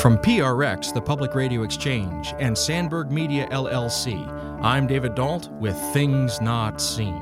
From 0.00 0.16
PRX, 0.16 0.94
the 0.94 1.02
Public 1.02 1.34
Radio 1.34 1.64
Exchange, 1.64 2.32
and 2.38 2.56
Sandberg 2.56 3.10
Media 3.10 3.48
LLC, 3.48 4.24
I'm 4.62 4.86
David 4.86 5.16
Dault 5.16 5.50
with 5.54 5.76
Things 5.92 6.40
Not 6.40 6.80
Seen. 6.80 7.20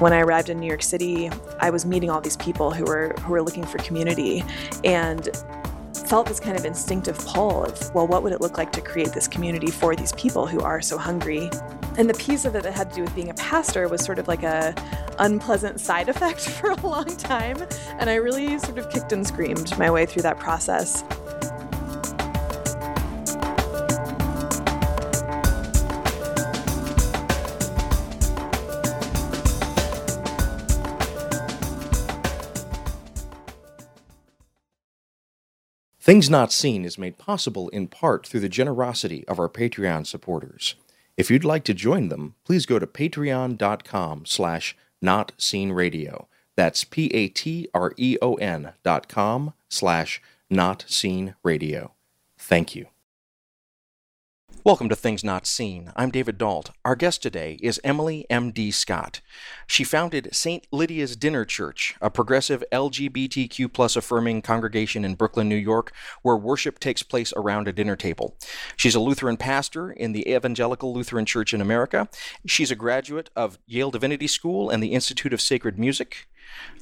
When 0.00 0.14
I 0.14 0.20
arrived 0.20 0.48
in 0.48 0.58
New 0.58 0.66
York 0.66 0.82
City, 0.82 1.30
I 1.58 1.68
was 1.68 1.84
meeting 1.84 2.08
all 2.08 2.22
these 2.22 2.38
people 2.38 2.70
who 2.70 2.84
were 2.84 3.14
who 3.20 3.32
were 3.32 3.42
looking 3.42 3.66
for 3.66 3.76
community 3.76 4.42
and 4.84 5.28
felt 6.10 6.26
this 6.26 6.40
kind 6.40 6.56
of 6.56 6.64
instinctive 6.64 7.16
pull 7.18 7.62
of, 7.62 7.94
well, 7.94 8.04
what 8.04 8.24
would 8.24 8.32
it 8.32 8.40
look 8.40 8.58
like 8.58 8.72
to 8.72 8.80
create 8.80 9.12
this 9.12 9.28
community 9.28 9.70
for 9.70 9.94
these 9.94 10.10
people 10.14 10.44
who 10.44 10.60
are 10.60 10.80
so 10.80 10.98
hungry? 10.98 11.48
And 11.98 12.10
the 12.10 12.14
piece 12.14 12.44
of 12.44 12.56
it 12.56 12.64
that 12.64 12.72
had 12.72 12.90
to 12.90 12.96
do 12.96 13.02
with 13.02 13.14
being 13.14 13.28
a 13.28 13.34
pastor 13.34 13.86
was 13.86 14.04
sort 14.04 14.18
of 14.18 14.26
like 14.26 14.42
a 14.42 14.74
unpleasant 15.20 15.78
side 15.78 16.08
effect 16.08 16.40
for 16.58 16.70
a 16.70 16.80
long 16.84 17.06
time. 17.16 17.64
And 18.00 18.10
I 18.10 18.16
really 18.16 18.58
sort 18.58 18.78
of 18.78 18.90
kicked 18.90 19.12
and 19.12 19.24
screamed 19.24 19.78
my 19.78 19.88
way 19.88 20.04
through 20.04 20.22
that 20.22 20.40
process. 20.40 21.04
Things 36.10 36.28
Not 36.28 36.50
Seen 36.52 36.84
is 36.84 36.98
made 36.98 37.18
possible 37.18 37.68
in 37.68 37.86
part 37.86 38.26
through 38.26 38.40
the 38.40 38.48
generosity 38.48 39.24
of 39.28 39.38
our 39.38 39.48
Patreon 39.48 40.08
supporters. 40.08 40.74
If 41.16 41.30
you'd 41.30 41.44
like 41.44 41.62
to 41.66 41.72
join 41.72 42.08
them, 42.08 42.34
please 42.44 42.66
go 42.66 42.80
to 42.80 42.86
patreon.com 42.88 44.26
slash 44.26 44.76
notseenradio. 45.00 46.26
That's 46.56 46.82
P-A-T-R-E-O-N 46.82 48.72
dot 48.82 49.08
com 49.08 49.54
slash 49.68 50.20
notseenradio. 50.50 51.92
Thank 52.36 52.74
you. 52.74 52.86
Welcome 54.62 54.90
to 54.90 54.96
Things 54.96 55.24
Not 55.24 55.46
Seen. 55.46 55.90
I'm 55.96 56.10
David 56.10 56.36
Dault. 56.36 56.70
Our 56.84 56.94
guest 56.94 57.22
today 57.22 57.56
is 57.62 57.80
Emily 57.82 58.26
M.D. 58.28 58.72
Scott. 58.72 59.22
She 59.66 59.84
founded 59.84 60.28
St. 60.32 60.66
Lydia's 60.70 61.16
Dinner 61.16 61.46
Church, 61.46 61.94
a 62.02 62.10
progressive 62.10 62.62
LGBTQ 62.70 63.72
plus 63.72 63.96
affirming 63.96 64.42
congregation 64.42 65.02
in 65.02 65.14
Brooklyn, 65.14 65.48
New 65.48 65.56
York, 65.56 65.92
where 66.20 66.36
worship 66.36 66.78
takes 66.78 67.02
place 67.02 67.32
around 67.36 67.68
a 67.68 67.72
dinner 67.72 67.96
table. 67.96 68.36
She's 68.76 68.94
a 68.94 69.00
Lutheran 69.00 69.38
pastor 69.38 69.92
in 69.92 70.12
the 70.12 70.30
Evangelical 70.30 70.92
Lutheran 70.92 71.24
Church 71.24 71.54
in 71.54 71.62
America. 71.62 72.10
She's 72.44 72.70
a 72.70 72.76
graduate 72.76 73.30
of 73.34 73.58
Yale 73.66 73.90
Divinity 73.90 74.26
School 74.26 74.68
and 74.68 74.82
the 74.82 74.92
Institute 74.92 75.32
of 75.32 75.40
Sacred 75.40 75.78
Music. 75.78 76.28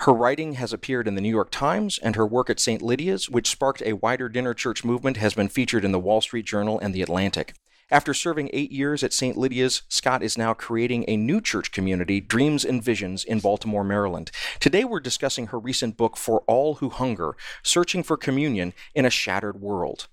Her 0.01 0.13
writing 0.13 0.55
has 0.55 0.73
appeared 0.73 1.07
in 1.07 1.15
the 1.15 1.21
New 1.21 1.29
York 1.29 1.53
Times, 1.53 2.01
and 2.03 2.17
her 2.17 2.27
work 2.27 2.51
at 2.51 2.59
St. 2.59 2.83
Lydia's, 2.83 3.31
which 3.31 3.49
sparked 3.49 3.83
a 3.83 3.93
wider 3.93 4.29
dinner 4.29 4.53
church 4.53 4.83
movement, 4.83 5.19
has 5.19 5.35
been 5.35 5.49
featured 5.49 5.85
in 5.85 5.93
the 5.93 6.01
Wall 6.01 6.21
Street 6.21 6.47
Journal 6.47 6.81
and 6.81 6.93
the 6.93 7.03
Atlantic. 7.03 7.55
After 7.91 8.13
serving 8.13 8.51
eight 8.53 8.71
years 8.71 9.03
at 9.03 9.15
St. 9.15 9.35
Lydia's, 9.35 9.81
Scott 9.89 10.23
is 10.23 10.37
now 10.37 10.53
creating 10.53 11.07
a 11.09 11.17
new 11.17 11.41
church 11.41 11.73
community, 11.73 12.21
Dreams 12.21 12.63
and 12.63 12.85
Visions, 12.85 13.25
in 13.25 13.41
Baltimore, 13.41 13.83
Maryland. 13.83 14.31
Today 14.61 14.85
we're 14.85 15.01
discussing 15.01 15.47
her 15.47 15.59
recent 15.59 15.97
book, 15.97 16.19
For 16.19 16.41
All 16.47 16.75
Who 16.77 16.91
Hunger 16.91 17.35
Searching 17.63 18.03
for 18.03 18.19
Communion 18.19 18.75
in 18.95 19.07
a 19.07 19.11
Shattered 19.11 19.63
World. 19.63 20.07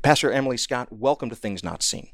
Pastor 0.00 0.32
Emily 0.32 0.56
Scott, 0.56 0.88
welcome 0.90 1.28
to 1.28 1.36
Things 1.36 1.62
Not 1.62 1.82
Seen. 1.82 2.08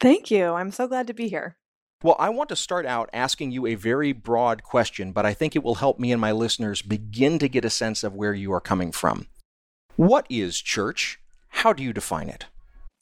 Thank 0.00 0.32
you. 0.32 0.46
I'm 0.46 0.72
so 0.72 0.88
glad 0.88 1.06
to 1.06 1.14
be 1.14 1.28
here. 1.28 1.56
Well, 2.02 2.16
I 2.18 2.30
want 2.30 2.48
to 2.48 2.56
start 2.56 2.86
out 2.86 3.08
asking 3.12 3.52
you 3.52 3.66
a 3.66 3.76
very 3.76 4.10
broad 4.12 4.64
question, 4.64 5.12
but 5.12 5.24
I 5.24 5.32
think 5.32 5.54
it 5.54 5.62
will 5.62 5.76
help 5.76 6.00
me 6.00 6.10
and 6.10 6.20
my 6.20 6.32
listeners 6.32 6.82
begin 6.82 7.38
to 7.38 7.48
get 7.48 7.64
a 7.64 7.70
sense 7.70 8.02
of 8.02 8.16
where 8.16 8.34
you 8.34 8.52
are 8.52 8.60
coming 8.60 8.90
from. 8.90 9.28
What 9.94 10.26
is 10.28 10.60
church? 10.60 11.20
How 11.50 11.72
do 11.72 11.84
you 11.84 11.92
define 11.92 12.28
it? 12.28 12.46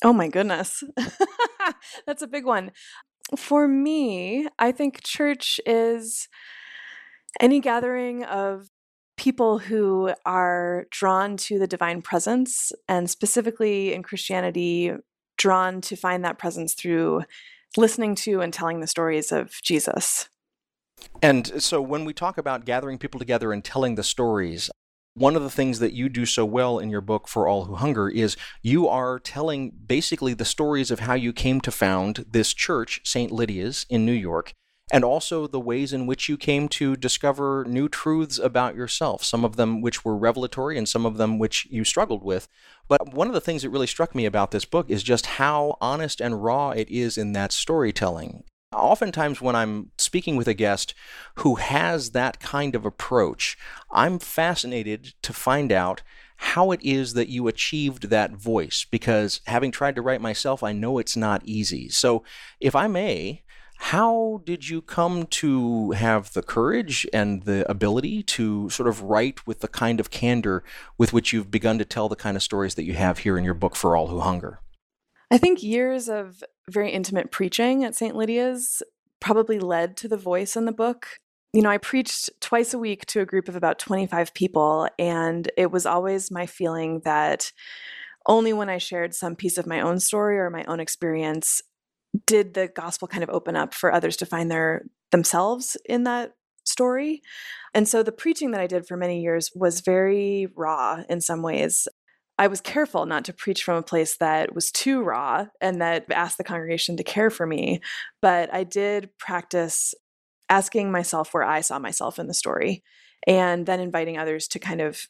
Oh 0.04 0.12
my 0.12 0.28
goodness. 0.28 0.82
That's 2.06 2.22
a 2.22 2.28
big 2.28 2.44
one. 2.44 2.72
For 3.36 3.68
me, 3.68 4.48
I 4.58 4.72
think 4.72 5.02
church 5.02 5.60
is 5.66 6.28
any 7.40 7.60
gathering 7.60 8.24
of 8.24 8.68
people 9.16 9.58
who 9.58 10.12
are 10.24 10.86
drawn 10.90 11.36
to 11.36 11.58
the 11.58 11.66
divine 11.66 12.00
presence, 12.00 12.72
and 12.88 13.10
specifically 13.10 13.92
in 13.92 14.02
Christianity, 14.02 14.92
drawn 15.36 15.80
to 15.82 15.96
find 15.96 16.24
that 16.24 16.38
presence 16.38 16.74
through 16.74 17.22
listening 17.76 18.14
to 18.14 18.40
and 18.40 18.52
telling 18.52 18.80
the 18.80 18.86
stories 18.86 19.30
of 19.30 19.52
Jesus. 19.62 20.28
And 21.22 21.62
so 21.62 21.82
when 21.82 22.04
we 22.04 22.12
talk 22.12 22.38
about 22.38 22.64
gathering 22.64 22.98
people 22.98 23.18
together 23.18 23.52
and 23.52 23.64
telling 23.64 23.96
the 23.96 24.02
stories, 24.02 24.70
one 25.18 25.36
of 25.36 25.42
the 25.42 25.50
things 25.50 25.78
that 25.78 25.92
you 25.92 26.08
do 26.08 26.24
so 26.24 26.44
well 26.44 26.78
in 26.78 26.90
your 26.90 27.00
book 27.00 27.28
for 27.28 27.46
all 27.46 27.64
who 27.64 27.74
hunger 27.74 28.08
is 28.08 28.36
you 28.62 28.88
are 28.88 29.18
telling 29.18 29.70
basically 29.70 30.34
the 30.34 30.44
stories 30.44 30.90
of 30.90 31.00
how 31.00 31.14
you 31.14 31.32
came 31.32 31.60
to 31.60 31.70
found 31.70 32.24
this 32.30 32.54
church 32.54 33.00
st 33.04 33.30
lydia's 33.30 33.84
in 33.90 34.06
new 34.06 34.12
york 34.12 34.54
and 34.90 35.04
also 35.04 35.46
the 35.46 35.60
ways 35.60 35.92
in 35.92 36.06
which 36.06 36.28
you 36.28 36.36
came 36.36 36.68
to 36.68 36.96
discover 36.96 37.64
new 37.68 37.88
truths 37.88 38.38
about 38.38 38.74
yourself 38.74 39.22
some 39.22 39.44
of 39.44 39.56
them 39.56 39.80
which 39.80 40.04
were 40.04 40.16
revelatory 40.16 40.78
and 40.78 40.88
some 40.88 41.04
of 41.04 41.16
them 41.16 41.38
which 41.38 41.66
you 41.70 41.84
struggled 41.84 42.24
with. 42.24 42.48
But 42.88 43.12
one 43.12 43.26
of 43.26 43.34
the 43.34 43.40
things 43.40 43.62
that 43.62 43.70
really 43.70 43.86
struck 43.86 44.14
me 44.14 44.24
about 44.24 44.50
this 44.50 44.64
book 44.64 44.88
is 44.88 45.02
just 45.02 45.26
how 45.26 45.76
honest 45.80 46.20
and 46.20 46.42
raw 46.42 46.70
it 46.70 46.88
is 46.88 47.18
in 47.18 47.32
that 47.34 47.52
storytelling 47.52 48.44
Oftentimes, 48.72 49.40
when 49.40 49.56
I'm 49.56 49.92
speaking 49.96 50.36
with 50.36 50.46
a 50.46 50.52
guest 50.52 50.94
who 51.36 51.54
has 51.54 52.10
that 52.10 52.38
kind 52.38 52.74
of 52.74 52.84
approach, 52.84 53.56
I'm 53.90 54.18
fascinated 54.18 55.14
to 55.22 55.32
find 55.32 55.72
out 55.72 56.02
how 56.36 56.70
it 56.70 56.80
is 56.82 57.14
that 57.14 57.30
you 57.30 57.48
achieved 57.48 58.10
that 58.10 58.32
voice 58.32 58.86
because 58.90 59.40
having 59.46 59.72
tried 59.72 59.94
to 59.96 60.02
write 60.02 60.20
myself, 60.20 60.62
I 60.62 60.72
know 60.72 60.98
it's 60.98 61.16
not 61.16 61.42
easy. 61.44 61.88
So, 61.88 62.22
if 62.60 62.76
I 62.76 62.88
may, 62.88 63.42
how 63.78 64.42
did 64.44 64.68
you 64.68 64.82
come 64.82 65.26
to 65.26 65.92
have 65.92 66.34
the 66.34 66.42
courage 66.42 67.06
and 67.12 67.44
the 67.44 67.68
ability 67.70 68.22
to 68.24 68.68
sort 68.68 68.88
of 68.88 69.02
write 69.02 69.46
with 69.46 69.60
the 69.60 69.68
kind 69.68 69.98
of 69.98 70.10
candor 70.10 70.62
with 70.98 71.12
which 71.12 71.32
you've 71.32 71.50
begun 71.50 71.78
to 71.78 71.84
tell 71.86 72.08
the 72.08 72.16
kind 72.16 72.36
of 72.36 72.42
stories 72.42 72.74
that 72.74 72.84
you 72.84 72.94
have 72.94 73.18
here 73.18 73.38
in 73.38 73.44
your 73.44 73.54
book, 73.54 73.74
For 73.74 73.96
All 73.96 74.08
Who 74.08 74.20
Hunger? 74.20 74.60
I 75.30 75.38
think 75.38 75.62
years 75.62 76.08
of 76.08 76.42
very 76.70 76.90
intimate 76.90 77.30
preaching 77.30 77.84
at 77.84 77.94
St. 77.94 78.16
Lydia's 78.16 78.82
probably 79.20 79.58
led 79.58 79.96
to 79.98 80.08
the 80.08 80.16
voice 80.16 80.56
in 80.56 80.64
the 80.64 80.72
book. 80.72 81.06
You 81.52 81.62
know, 81.62 81.70
I 81.70 81.78
preached 81.78 82.30
twice 82.40 82.72
a 82.74 82.78
week 82.78 83.06
to 83.06 83.20
a 83.20 83.26
group 83.26 83.48
of 83.48 83.56
about 83.56 83.78
25 83.78 84.34
people, 84.34 84.88
and 84.98 85.50
it 85.56 85.70
was 85.70 85.86
always 85.86 86.30
my 86.30 86.46
feeling 86.46 87.00
that 87.04 87.52
only 88.26 88.52
when 88.52 88.68
I 88.68 88.78
shared 88.78 89.14
some 89.14 89.34
piece 89.34 89.58
of 89.58 89.66
my 89.66 89.80
own 89.80 89.98
story 90.00 90.38
or 90.38 90.50
my 90.50 90.64
own 90.64 90.80
experience 90.80 91.62
did 92.26 92.54
the 92.54 92.68
gospel 92.68 93.08
kind 93.08 93.22
of 93.22 93.30
open 93.30 93.56
up 93.56 93.74
for 93.74 93.92
others 93.92 94.16
to 94.18 94.26
find 94.26 94.50
their 94.50 94.84
themselves 95.10 95.76
in 95.86 96.04
that 96.04 96.32
story. 96.64 97.22
And 97.74 97.88
so 97.88 98.02
the 98.02 98.12
preaching 98.12 98.50
that 98.52 98.60
I 98.60 98.66
did 98.66 98.86
for 98.86 98.96
many 98.96 99.22
years 99.22 99.50
was 99.54 99.80
very 99.80 100.48
raw 100.54 101.02
in 101.08 101.20
some 101.20 101.42
ways. 101.42 101.88
I 102.38 102.46
was 102.46 102.60
careful 102.60 103.04
not 103.04 103.24
to 103.24 103.32
preach 103.32 103.64
from 103.64 103.76
a 103.76 103.82
place 103.82 104.16
that 104.18 104.54
was 104.54 104.70
too 104.70 105.02
raw 105.02 105.46
and 105.60 105.80
that 105.80 106.10
asked 106.10 106.38
the 106.38 106.44
congregation 106.44 106.96
to 106.96 107.02
care 107.02 107.30
for 107.30 107.46
me. 107.46 107.80
But 108.22 108.52
I 108.54 108.62
did 108.62 109.10
practice 109.18 109.92
asking 110.48 110.92
myself 110.92 111.34
where 111.34 111.42
I 111.42 111.60
saw 111.60 111.78
myself 111.78 112.18
in 112.18 112.28
the 112.28 112.34
story 112.34 112.84
and 113.26 113.66
then 113.66 113.80
inviting 113.80 114.18
others 114.18 114.46
to 114.48 114.60
kind 114.60 114.80
of 114.80 115.08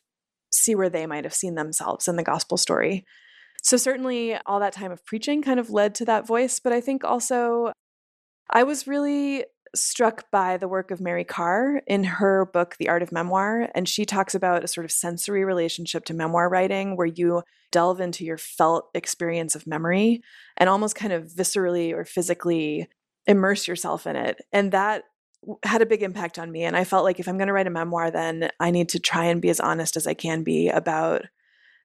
see 0.50 0.74
where 0.74 0.88
they 0.88 1.06
might 1.06 1.24
have 1.24 1.34
seen 1.34 1.54
themselves 1.54 2.08
in 2.08 2.16
the 2.16 2.22
gospel 2.22 2.56
story. 2.56 3.04
So, 3.62 3.76
certainly, 3.76 4.36
all 4.46 4.60
that 4.60 4.72
time 4.72 4.92
of 4.92 5.04
preaching 5.04 5.42
kind 5.42 5.60
of 5.60 5.70
led 5.70 5.94
to 5.96 6.04
that 6.06 6.26
voice. 6.26 6.58
But 6.60 6.72
I 6.72 6.80
think 6.80 7.04
also 7.04 7.72
I 8.50 8.62
was 8.62 8.86
really 8.86 9.44
struck 9.74 10.30
by 10.30 10.56
the 10.56 10.68
work 10.68 10.90
of 10.90 11.00
Mary 11.00 11.24
Karr 11.24 11.82
in 11.86 12.04
her 12.04 12.46
book, 12.52 12.76
The 12.78 12.88
Art 12.88 13.02
of 13.02 13.12
Memoir. 13.12 13.68
And 13.74 13.88
she 13.88 14.04
talks 14.04 14.34
about 14.34 14.64
a 14.64 14.68
sort 14.68 14.84
of 14.84 14.92
sensory 14.92 15.44
relationship 15.44 16.04
to 16.06 16.14
memoir 16.14 16.48
writing 16.48 16.96
where 16.96 17.06
you 17.06 17.42
delve 17.70 18.00
into 18.00 18.24
your 18.24 18.38
felt 18.38 18.88
experience 18.94 19.54
of 19.54 19.66
memory 19.66 20.22
and 20.56 20.68
almost 20.68 20.94
kind 20.94 21.12
of 21.12 21.24
viscerally 21.24 21.92
or 21.92 22.04
physically 22.04 22.88
immerse 23.26 23.68
yourself 23.68 24.06
in 24.06 24.16
it. 24.16 24.40
And 24.52 24.72
that 24.72 25.04
had 25.62 25.82
a 25.82 25.86
big 25.86 26.02
impact 26.02 26.38
on 26.38 26.50
me. 26.50 26.64
And 26.64 26.76
I 26.76 26.84
felt 26.84 27.04
like 27.04 27.20
if 27.20 27.28
I'm 27.28 27.36
going 27.36 27.46
to 27.48 27.52
write 27.52 27.66
a 27.66 27.70
memoir, 27.70 28.10
then 28.10 28.50
I 28.58 28.70
need 28.70 28.88
to 28.90 28.98
try 28.98 29.26
and 29.26 29.40
be 29.40 29.50
as 29.50 29.60
honest 29.60 29.96
as 29.96 30.06
I 30.06 30.14
can 30.14 30.42
be 30.42 30.68
about 30.68 31.26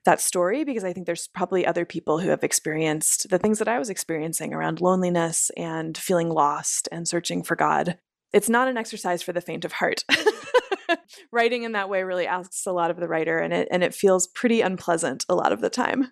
that 0.06 0.22
story 0.22 0.64
because 0.64 0.84
I 0.84 0.94
think 0.94 1.06
there's 1.06 1.28
probably 1.28 1.66
other 1.66 1.86
people 1.86 2.20
who 2.20 2.30
have 2.30 2.44
experienced 2.44 3.30
the 3.30 3.40
things 3.40 3.60
that 3.60 3.68
I 3.68 3.80
was 3.80 3.90
experiencing 3.90 4.54
around 4.54 4.82
loneliness 4.82 5.52
and 5.58 5.98
feeling 5.98 6.30
lost 6.30 6.90
and 6.92 7.08
searching 7.08 7.44
for 7.44 7.56
God. 7.56 7.98
It's 8.34 8.50
not 8.50 8.68
an 8.68 8.78
exercise 8.78 9.22
for 9.22 9.32
the 9.32 9.42
faint 9.42 9.66
of 9.66 9.74
heart. 9.74 10.04
Writing 11.32 11.64
in 11.64 11.74
that 11.74 11.90
way 11.90 12.04
really 12.04 12.28
asks 12.28 12.66
a 12.66 12.72
lot 12.72 12.92
of 12.92 12.98
the 12.98 13.08
writer 13.08 13.38
and 13.38 13.54
it 13.54 13.68
and 13.72 13.84
it 13.84 13.94
feels 13.94 14.28
pretty 14.28 14.62
unpleasant 14.62 15.26
a 15.30 15.36
lot 15.36 15.52
of 15.52 15.62
the 15.62 15.70
time. 15.70 16.12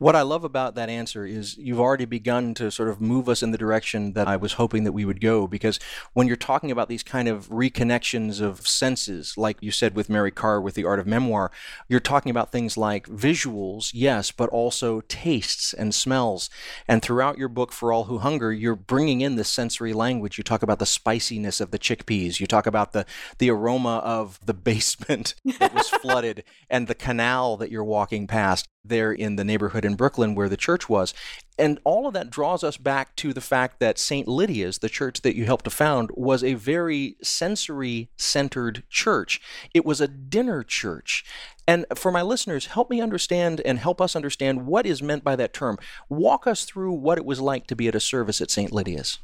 What 0.00 0.16
I 0.16 0.22
love 0.22 0.44
about 0.44 0.76
that 0.76 0.88
answer 0.88 1.26
is 1.26 1.58
you've 1.58 1.78
already 1.78 2.06
begun 2.06 2.54
to 2.54 2.70
sort 2.70 2.88
of 2.88 3.02
move 3.02 3.28
us 3.28 3.42
in 3.42 3.50
the 3.50 3.58
direction 3.58 4.14
that 4.14 4.26
I 4.26 4.34
was 4.34 4.54
hoping 4.54 4.84
that 4.84 4.92
we 4.92 5.04
would 5.04 5.20
go. 5.20 5.46
Because 5.46 5.78
when 6.14 6.26
you're 6.26 6.36
talking 6.36 6.70
about 6.70 6.88
these 6.88 7.02
kind 7.02 7.28
of 7.28 7.50
reconnections 7.50 8.40
of 8.40 8.66
senses, 8.66 9.36
like 9.36 9.58
you 9.60 9.70
said 9.70 9.94
with 9.94 10.08
Mary 10.08 10.30
Karr 10.30 10.58
with 10.58 10.74
the 10.74 10.86
art 10.86 11.00
of 11.00 11.06
memoir, 11.06 11.50
you're 11.86 12.00
talking 12.00 12.30
about 12.30 12.50
things 12.50 12.78
like 12.78 13.08
visuals, 13.08 13.90
yes, 13.92 14.32
but 14.32 14.48
also 14.48 15.02
tastes 15.02 15.74
and 15.74 15.94
smells. 15.94 16.48
And 16.88 17.02
throughout 17.02 17.36
your 17.36 17.50
book, 17.50 17.70
For 17.70 17.92
All 17.92 18.04
Who 18.04 18.20
Hunger, 18.20 18.54
you're 18.54 18.76
bringing 18.76 19.20
in 19.20 19.36
this 19.36 19.50
sensory 19.50 19.92
language. 19.92 20.38
You 20.38 20.44
talk 20.44 20.62
about 20.62 20.78
the 20.78 20.86
spiciness 20.86 21.60
of 21.60 21.72
the 21.72 21.78
chickpeas. 21.78 22.40
You 22.40 22.46
talk 22.46 22.66
about 22.66 22.94
the, 22.94 23.04
the 23.36 23.50
aroma 23.50 23.98
of 23.98 24.40
the 24.42 24.54
basement 24.70 25.34
that 25.58 25.74
was 25.74 25.88
flooded 26.00 26.42
and 26.70 26.86
the 26.86 26.94
canal 26.94 27.58
that 27.58 27.70
you're 27.70 27.84
walking 27.84 28.26
past 28.26 28.69
there 28.84 29.12
in 29.12 29.36
the 29.36 29.44
neighborhood 29.44 29.84
in 29.84 29.94
Brooklyn 29.94 30.34
where 30.34 30.48
the 30.48 30.56
church 30.56 30.88
was. 30.88 31.14
And 31.58 31.78
all 31.84 32.06
of 32.06 32.14
that 32.14 32.30
draws 32.30 32.64
us 32.64 32.76
back 32.76 33.14
to 33.16 33.32
the 33.32 33.40
fact 33.40 33.80
that 33.80 33.98
St. 33.98 34.26
Lydia's, 34.26 34.78
the 34.78 34.88
church 34.88 35.20
that 35.22 35.36
you 35.36 35.44
helped 35.44 35.64
to 35.64 35.70
found, 35.70 36.10
was 36.14 36.42
a 36.42 36.54
very 36.54 37.16
sensory 37.22 38.08
centered 38.16 38.82
church. 38.88 39.40
It 39.74 39.84
was 39.84 40.00
a 40.00 40.08
dinner 40.08 40.62
church. 40.62 41.24
And 41.68 41.84
for 41.94 42.10
my 42.10 42.22
listeners, 42.22 42.66
help 42.66 42.90
me 42.90 43.00
understand 43.00 43.60
and 43.64 43.78
help 43.78 44.00
us 44.00 44.16
understand 44.16 44.66
what 44.66 44.86
is 44.86 45.02
meant 45.02 45.22
by 45.22 45.36
that 45.36 45.52
term. 45.52 45.76
Walk 46.08 46.46
us 46.46 46.64
through 46.64 46.92
what 46.92 47.18
it 47.18 47.26
was 47.26 47.40
like 47.40 47.66
to 47.66 47.76
be 47.76 47.88
at 47.88 47.94
a 47.94 48.00
service 48.00 48.40
at 48.40 48.50
St. 48.50 48.72
Lydia's. 48.72 49.18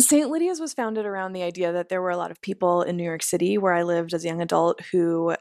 St. 0.00 0.30
Lydia's 0.30 0.60
was 0.60 0.74
founded 0.74 1.06
around 1.06 1.32
the 1.32 1.42
idea 1.42 1.72
that 1.72 1.88
there 1.88 2.00
were 2.00 2.10
a 2.10 2.16
lot 2.16 2.30
of 2.30 2.40
people 2.40 2.82
in 2.82 2.96
New 2.96 3.02
York 3.02 3.22
City, 3.22 3.58
where 3.58 3.72
I 3.72 3.82
lived 3.82 4.14
as 4.14 4.24
a 4.24 4.28
young 4.28 4.40
adult, 4.40 4.80
who 4.92 5.34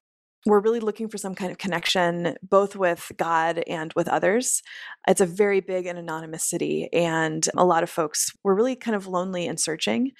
we're 0.48 0.62
really 0.62 0.80
looking 0.80 1.10
for 1.10 1.18
some 1.18 1.36
kind 1.36 1.52
of 1.52 1.58
connection 1.58 2.36
both 2.42 2.76
with 2.76 3.12
God 3.18 3.64
and 3.68 3.92
with 3.96 4.08
others. 4.08 4.64
It's 5.08 5.20
a 5.20 5.26
very 5.26 5.60
big 5.60 5.86
and 5.86 6.00
anonymous 6.00 6.46
city, 6.46 6.90
and 6.94 7.46
a 7.58 7.66
lot 7.66 7.84
of 7.84 7.90
folks 7.90 8.32
were 8.44 8.56
really 8.56 8.76
kind 8.76 8.96
of 8.96 9.08
lonely 9.08 9.46
and 9.46 9.60
searching. 9.60 10.12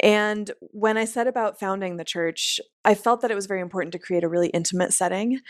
And 0.00 0.50
when 0.60 0.96
I 0.96 1.04
set 1.04 1.26
about 1.26 1.58
founding 1.58 1.96
the 1.96 2.04
church, 2.04 2.60
I 2.84 2.94
felt 2.94 3.20
that 3.20 3.30
it 3.30 3.34
was 3.34 3.46
very 3.46 3.60
important 3.60 3.92
to 3.92 3.98
create 3.98 4.24
a 4.24 4.28
really 4.28 4.48
intimate 4.48 4.92
setting. 4.92 5.40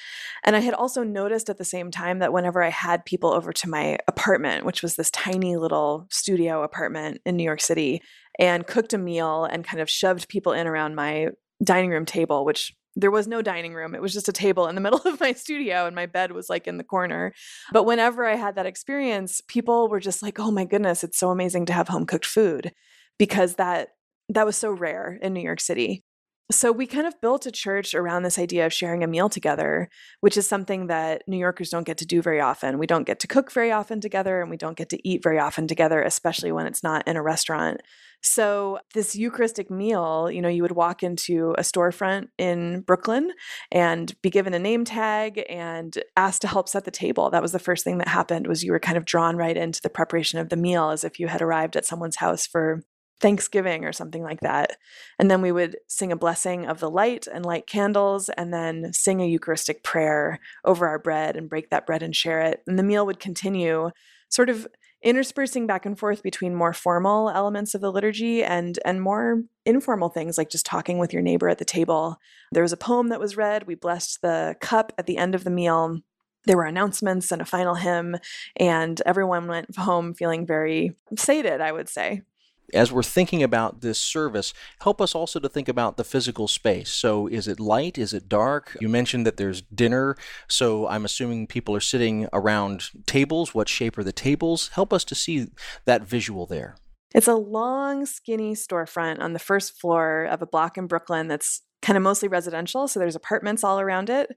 And 0.44 0.56
I 0.56 0.60
had 0.60 0.74
also 0.74 1.02
noticed 1.02 1.48
at 1.48 1.58
the 1.58 1.64
same 1.64 1.90
time 1.90 2.18
that 2.18 2.32
whenever 2.32 2.62
I 2.62 2.70
had 2.70 3.04
people 3.04 3.32
over 3.32 3.52
to 3.52 3.68
my 3.68 3.98
apartment, 4.08 4.64
which 4.64 4.82
was 4.82 4.96
this 4.96 5.10
tiny 5.10 5.56
little 5.56 6.06
studio 6.10 6.62
apartment 6.62 7.20
in 7.24 7.36
New 7.36 7.44
York 7.44 7.60
City, 7.60 8.02
and 8.38 8.66
cooked 8.66 8.92
a 8.92 8.98
meal 8.98 9.44
and 9.44 9.64
kind 9.64 9.80
of 9.80 9.90
shoved 9.90 10.28
people 10.28 10.52
in 10.52 10.66
around 10.66 10.94
my 10.94 11.28
dining 11.62 11.90
room 11.90 12.06
table, 12.06 12.44
which 12.44 12.74
there 13.00 13.10
was 13.10 13.26
no 13.26 13.42
dining 13.42 13.74
room. 13.74 13.94
It 13.94 14.02
was 14.02 14.12
just 14.12 14.28
a 14.28 14.32
table 14.32 14.66
in 14.66 14.74
the 14.74 14.80
middle 14.86 15.00
of 15.04 15.20
my 15.20 15.32
studio, 15.32 15.86
and 15.86 15.94
my 15.94 16.06
bed 16.06 16.32
was 16.32 16.48
like 16.48 16.66
in 16.66 16.76
the 16.76 16.84
corner. 16.84 17.32
But 17.72 17.84
whenever 17.84 18.26
I 18.26 18.36
had 18.36 18.54
that 18.56 18.66
experience, 18.66 19.40
people 19.48 19.88
were 19.88 20.00
just 20.00 20.22
like, 20.22 20.38
oh 20.38 20.50
my 20.50 20.64
goodness, 20.64 21.04
it's 21.04 21.18
so 21.18 21.30
amazing 21.30 21.66
to 21.66 21.72
have 21.72 21.88
home 21.88 22.06
cooked 22.06 22.26
food 22.26 22.72
because 23.18 23.54
that 23.56 23.88
that 24.28 24.46
was 24.46 24.56
so 24.56 24.70
rare 24.70 25.18
in 25.20 25.32
New 25.32 25.40
York 25.40 25.60
City. 25.60 26.04
So 26.52 26.72
we 26.72 26.86
kind 26.86 27.06
of 27.06 27.20
built 27.20 27.46
a 27.46 27.52
church 27.52 27.94
around 27.94 28.24
this 28.24 28.38
idea 28.38 28.66
of 28.66 28.72
sharing 28.72 29.04
a 29.04 29.06
meal 29.06 29.28
together, 29.28 29.88
which 30.20 30.36
is 30.36 30.48
something 30.48 30.88
that 30.88 31.22
New 31.28 31.36
Yorkers 31.36 31.70
don't 31.70 31.86
get 31.86 31.98
to 31.98 32.06
do 32.06 32.20
very 32.22 32.40
often. 32.40 32.78
We 32.78 32.88
don't 32.88 33.06
get 33.06 33.20
to 33.20 33.28
cook 33.28 33.52
very 33.52 33.70
often 33.70 34.00
together 34.00 34.40
and 34.40 34.50
we 34.50 34.56
don't 34.56 34.76
get 34.76 34.88
to 34.88 35.08
eat 35.08 35.22
very 35.22 35.38
often 35.38 35.68
together, 35.68 36.02
especially 36.02 36.50
when 36.50 36.66
it's 36.66 36.82
not 36.82 37.06
in 37.06 37.16
a 37.16 37.22
restaurant. 37.22 37.82
So 38.22 38.78
this 38.94 39.16
Eucharistic 39.16 39.70
meal, 39.70 40.30
you 40.30 40.42
know, 40.42 40.48
you 40.48 40.62
would 40.62 40.72
walk 40.72 41.02
into 41.02 41.54
a 41.58 41.62
storefront 41.62 42.28
in 42.36 42.82
Brooklyn 42.82 43.32
and 43.72 44.14
be 44.22 44.30
given 44.30 44.52
a 44.52 44.58
name 44.58 44.84
tag 44.84 45.42
and 45.48 45.96
asked 46.16 46.42
to 46.42 46.48
help 46.48 46.68
set 46.68 46.84
the 46.84 46.90
table. 46.90 47.30
That 47.30 47.42
was 47.42 47.52
the 47.52 47.58
first 47.58 47.82
thing 47.82 47.98
that 47.98 48.08
happened 48.08 48.46
was 48.46 48.62
you 48.62 48.72
were 48.72 48.80
kind 48.80 48.98
of 48.98 49.04
drawn 49.04 49.36
right 49.36 49.56
into 49.56 49.80
the 49.82 49.88
preparation 49.88 50.38
of 50.38 50.50
the 50.50 50.56
meal 50.56 50.90
as 50.90 51.02
if 51.02 51.18
you 51.18 51.28
had 51.28 51.42
arrived 51.42 51.76
at 51.76 51.86
someone's 51.86 52.16
house 52.16 52.46
for 52.46 52.82
Thanksgiving 53.20 53.84
or 53.84 53.92
something 53.92 54.22
like 54.22 54.40
that. 54.40 54.76
And 55.18 55.30
then 55.30 55.42
we 55.42 55.52
would 55.52 55.76
sing 55.88 56.10
a 56.10 56.16
blessing 56.16 56.66
of 56.66 56.80
the 56.80 56.90
light 56.90 57.26
and 57.26 57.44
light 57.44 57.66
candles, 57.66 58.30
and 58.30 58.52
then 58.52 58.92
sing 58.92 59.20
a 59.20 59.26
Eucharistic 59.26 59.82
prayer 59.82 60.38
over 60.64 60.88
our 60.88 60.98
bread 60.98 61.36
and 61.36 61.48
break 61.48 61.70
that 61.70 61.86
bread 61.86 62.02
and 62.02 62.16
share 62.16 62.40
it. 62.40 62.60
And 62.66 62.78
the 62.78 62.82
meal 62.82 63.04
would 63.04 63.20
continue, 63.20 63.90
sort 64.30 64.48
of 64.48 64.66
interspersing 65.02 65.66
back 65.66 65.86
and 65.86 65.98
forth 65.98 66.22
between 66.22 66.54
more 66.54 66.72
formal 66.72 67.30
elements 67.30 67.74
of 67.74 67.80
the 67.80 67.92
liturgy 67.92 68.44
and 68.44 68.78
and 68.84 69.00
more 69.00 69.42
informal 69.64 70.08
things 70.08 70.36
like 70.36 70.50
just 70.50 70.66
talking 70.66 70.98
with 70.98 71.12
your 71.12 71.22
neighbor 71.22 71.48
at 71.48 71.58
the 71.58 71.64
table. 71.64 72.18
There 72.52 72.62
was 72.62 72.72
a 72.72 72.76
poem 72.76 73.08
that 73.08 73.20
was 73.20 73.36
read. 73.36 73.66
We 73.66 73.74
blessed 73.74 74.22
the 74.22 74.56
cup 74.60 74.92
at 74.98 75.06
the 75.06 75.16
end 75.16 75.34
of 75.34 75.44
the 75.44 75.50
meal 75.50 76.00
there 76.46 76.56
were 76.56 76.64
announcements 76.64 77.32
and 77.32 77.42
a 77.42 77.44
final 77.44 77.74
hymn, 77.74 78.16
and 78.56 79.00
everyone 79.04 79.46
went 79.46 79.76
home 79.76 80.14
feeling 80.14 80.46
very 80.46 80.96
sated, 81.16 81.60
I 81.60 81.70
would 81.70 81.88
say 81.88 82.22
as 82.72 82.92
we're 82.92 83.02
thinking 83.02 83.42
about 83.42 83.80
this 83.80 83.98
service, 83.98 84.52
help 84.80 85.00
us 85.00 85.14
also 85.14 85.40
to 85.40 85.48
think 85.48 85.68
about 85.68 85.96
the 85.96 86.04
physical 86.04 86.48
space. 86.48 86.90
So, 86.90 87.26
is 87.26 87.48
it 87.48 87.60
light? 87.60 87.98
Is 87.98 88.12
it 88.12 88.28
dark? 88.28 88.76
You 88.80 88.88
mentioned 88.88 89.26
that 89.26 89.36
there's 89.36 89.62
dinner. 89.62 90.16
So, 90.48 90.86
I'm 90.88 91.04
assuming 91.04 91.46
people 91.46 91.74
are 91.74 91.80
sitting 91.80 92.28
around 92.32 92.90
tables. 93.06 93.54
What 93.54 93.68
shape 93.68 93.98
are 93.98 94.04
the 94.04 94.12
tables? 94.12 94.68
Help 94.74 94.92
us 94.92 95.04
to 95.04 95.14
see 95.14 95.48
that 95.84 96.02
visual 96.02 96.46
there. 96.46 96.76
It's 97.14 97.28
a 97.28 97.34
long, 97.34 98.06
skinny 98.06 98.54
storefront 98.54 99.20
on 99.20 99.32
the 99.32 99.38
first 99.38 99.80
floor 99.80 100.24
of 100.24 100.42
a 100.42 100.46
block 100.46 100.78
in 100.78 100.86
Brooklyn 100.86 101.26
that's 101.28 101.62
kind 101.82 101.96
of 101.96 102.02
mostly 102.02 102.28
residential. 102.28 102.88
So, 102.88 103.00
there's 103.00 103.16
apartments 103.16 103.64
all 103.64 103.80
around 103.80 104.10
it. 104.10 104.30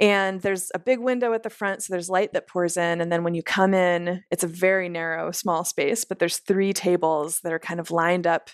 And 0.00 0.40
there's 0.40 0.70
a 0.74 0.78
big 0.78 1.00
window 1.00 1.34
at 1.34 1.42
the 1.42 1.50
front, 1.50 1.82
so 1.82 1.92
there's 1.92 2.08
light 2.08 2.32
that 2.32 2.48
pours 2.48 2.76
in. 2.78 3.00
And 3.00 3.12
then 3.12 3.24
when 3.24 3.34
you 3.34 3.42
come 3.42 3.74
in, 3.74 4.24
it's 4.30 4.42
a 4.42 4.48
very 4.48 4.88
narrow, 4.88 5.30
small 5.32 5.64
space, 5.64 6.04
but 6.04 6.18
there's 6.18 6.38
three 6.38 6.72
tables 6.72 7.40
that 7.40 7.52
are 7.52 7.58
kind 7.58 7.78
of 7.78 7.90
lined 7.90 8.26
up, 8.26 8.48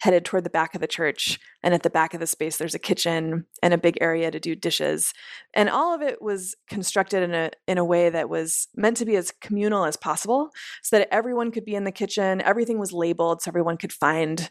headed 0.00 0.24
toward 0.24 0.44
the 0.44 0.50
back 0.50 0.74
of 0.74 0.82
the 0.82 0.86
church. 0.86 1.40
And 1.62 1.72
at 1.72 1.82
the 1.82 1.90
back 1.90 2.12
of 2.12 2.20
the 2.20 2.26
space, 2.26 2.58
there's 2.58 2.74
a 2.74 2.78
kitchen 2.78 3.46
and 3.62 3.72
a 3.72 3.78
big 3.78 3.96
area 4.02 4.30
to 4.30 4.38
do 4.38 4.54
dishes. 4.54 5.14
And 5.54 5.70
all 5.70 5.94
of 5.94 6.02
it 6.02 6.20
was 6.20 6.54
constructed 6.68 7.22
in 7.22 7.34
a 7.34 7.50
in 7.66 7.78
a 7.78 7.84
way 7.84 8.10
that 8.10 8.28
was 8.28 8.68
meant 8.74 8.98
to 8.98 9.06
be 9.06 9.16
as 9.16 9.30
communal 9.40 9.84
as 9.84 9.96
possible, 9.96 10.50
so 10.82 10.98
that 10.98 11.08
everyone 11.12 11.52
could 11.52 11.64
be 11.64 11.74
in 11.74 11.84
the 11.84 11.92
kitchen. 11.92 12.42
Everything 12.42 12.78
was 12.78 12.92
labeled, 12.92 13.40
so 13.40 13.50
everyone 13.50 13.78
could 13.78 13.92
find 13.92 14.50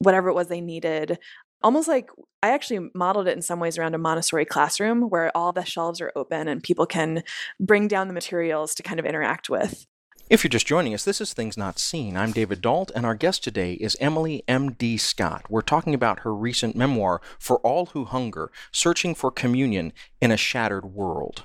whatever 0.00 0.28
it 0.28 0.34
was 0.34 0.48
they 0.48 0.60
needed 0.60 1.18
almost 1.62 1.88
like 1.88 2.10
I 2.42 2.50
actually 2.50 2.90
modeled 2.94 3.28
it 3.28 3.36
in 3.36 3.42
some 3.42 3.60
ways 3.60 3.78
around 3.78 3.94
a 3.94 3.98
Montessori 3.98 4.44
classroom 4.44 5.08
where 5.10 5.36
all 5.36 5.52
the 5.52 5.64
shelves 5.64 6.00
are 6.00 6.12
open 6.14 6.46
and 6.48 6.62
people 6.62 6.86
can 6.86 7.22
bring 7.58 7.88
down 7.88 8.08
the 8.08 8.14
materials 8.14 8.74
to 8.76 8.82
kind 8.82 9.00
of 9.00 9.06
interact 9.06 9.50
with. 9.50 9.86
If 10.30 10.44
you're 10.44 10.50
just 10.50 10.66
joining 10.66 10.92
us, 10.92 11.04
this 11.04 11.22
is 11.22 11.32
Things 11.32 11.56
Not 11.56 11.78
Seen. 11.78 12.14
I'm 12.14 12.32
David 12.32 12.60
Dault, 12.60 12.90
and 12.94 13.06
our 13.06 13.14
guest 13.14 13.42
today 13.42 13.72
is 13.72 13.96
Emily 13.98 14.44
M.D. 14.46 14.98
Scott. 14.98 15.46
We're 15.48 15.62
talking 15.62 15.94
about 15.94 16.20
her 16.20 16.34
recent 16.34 16.76
memoir, 16.76 17.22
For 17.38 17.56
All 17.60 17.86
Who 17.86 18.04
Hunger 18.04 18.52
Searching 18.70 19.14
for 19.14 19.30
Communion 19.30 19.94
in 20.20 20.30
a 20.30 20.36
Shattered 20.36 20.84
World. 20.84 21.44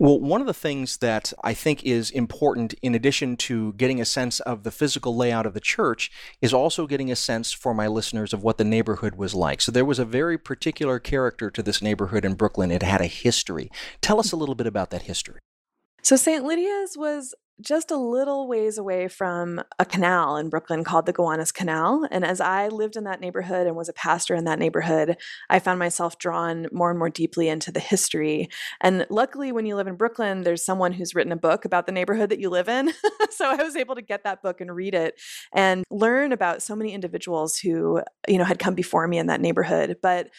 Well, 0.00 0.18
one 0.18 0.40
of 0.40 0.46
the 0.46 0.54
things 0.54 0.96
that 0.96 1.34
I 1.44 1.52
think 1.52 1.84
is 1.84 2.10
important, 2.10 2.72
in 2.80 2.94
addition 2.94 3.36
to 3.36 3.74
getting 3.74 4.00
a 4.00 4.06
sense 4.06 4.40
of 4.40 4.62
the 4.62 4.70
physical 4.70 5.14
layout 5.14 5.44
of 5.44 5.52
the 5.52 5.60
church, 5.60 6.10
is 6.40 6.54
also 6.54 6.86
getting 6.86 7.10
a 7.10 7.16
sense 7.16 7.52
for 7.52 7.74
my 7.74 7.86
listeners 7.86 8.32
of 8.32 8.42
what 8.42 8.56
the 8.56 8.64
neighborhood 8.64 9.16
was 9.16 9.34
like. 9.34 9.60
So 9.60 9.70
there 9.70 9.84
was 9.84 9.98
a 9.98 10.06
very 10.06 10.38
particular 10.38 10.98
character 11.00 11.50
to 11.50 11.62
this 11.62 11.82
neighborhood 11.82 12.24
in 12.24 12.32
Brooklyn. 12.32 12.70
It 12.70 12.82
had 12.82 13.02
a 13.02 13.06
history. 13.06 13.70
Tell 14.00 14.18
us 14.18 14.32
a 14.32 14.36
little 14.36 14.54
bit 14.54 14.66
about 14.66 14.88
that 14.88 15.02
history. 15.02 15.38
So 16.02 16.16
St. 16.16 16.44
Lydia's 16.44 16.96
was 16.96 17.34
just 17.60 17.90
a 17.90 17.96
little 17.96 18.48
ways 18.48 18.78
away 18.78 19.08
from 19.08 19.62
a 19.78 19.84
canal 19.84 20.36
in 20.36 20.48
Brooklyn 20.48 20.84
called 20.84 21.06
the 21.06 21.12
Gowanus 21.12 21.52
Canal. 21.52 22.06
And 22.10 22.24
as 22.24 22.40
I 22.40 22.68
lived 22.68 22.96
in 22.96 23.04
that 23.04 23.20
neighborhood 23.20 23.66
and 23.66 23.76
was 23.76 23.88
a 23.88 23.94
pastor 23.94 24.34
in 24.34 24.44
that 24.44 24.58
neighborhood, 24.58 25.16
I 25.48 25.58
found 25.58 25.78
myself 25.78 26.18
drawn 26.18 26.66
more 26.72 26.90
and 26.90 26.98
more 26.98 27.10
deeply 27.10 27.48
into 27.48 27.70
the 27.72 27.80
history. 27.80 28.48
And 28.80 29.06
luckily, 29.10 29.52
when 29.52 29.66
you 29.66 29.76
live 29.76 29.86
in 29.86 29.96
Brooklyn, 29.96 30.42
there's 30.42 30.64
someone 30.64 30.92
who's 30.92 31.14
written 31.14 31.32
a 31.32 31.36
book 31.36 31.64
about 31.64 31.86
the 31.86 31.92
neighborhood 31.92 32.30
that 32.30 32.40
you 32.40 32.50
live 32.50 32.68
in. 32.68 32.92
so 33.30 33.50
I 33.50 33.62
was 33.62 33.76
able 33.76 33.94
to 33.94 34.02
get 34.02 34.24
that 34.24 34.42
book 34.42 34.60
and 34.60 34.74
read 34.74 34.94
it 34.94 35.20
and 35.52 35.84
learn 35.90 36.32
about 36.32 36.62
so 36.62 36.74
many 36.74 36.92
individuals 36.92 37.58
who, 37.58 38.02
you 38.28 38.38
know, 38.38 38.44
had 38.44 38.58
come 38.58 38.74
before 38.74 39.06
me 39.06 39.18
in 39.18 39.26
that 39.26 39.40
neighborhood. 39.40 39.98
But 40.02 40.30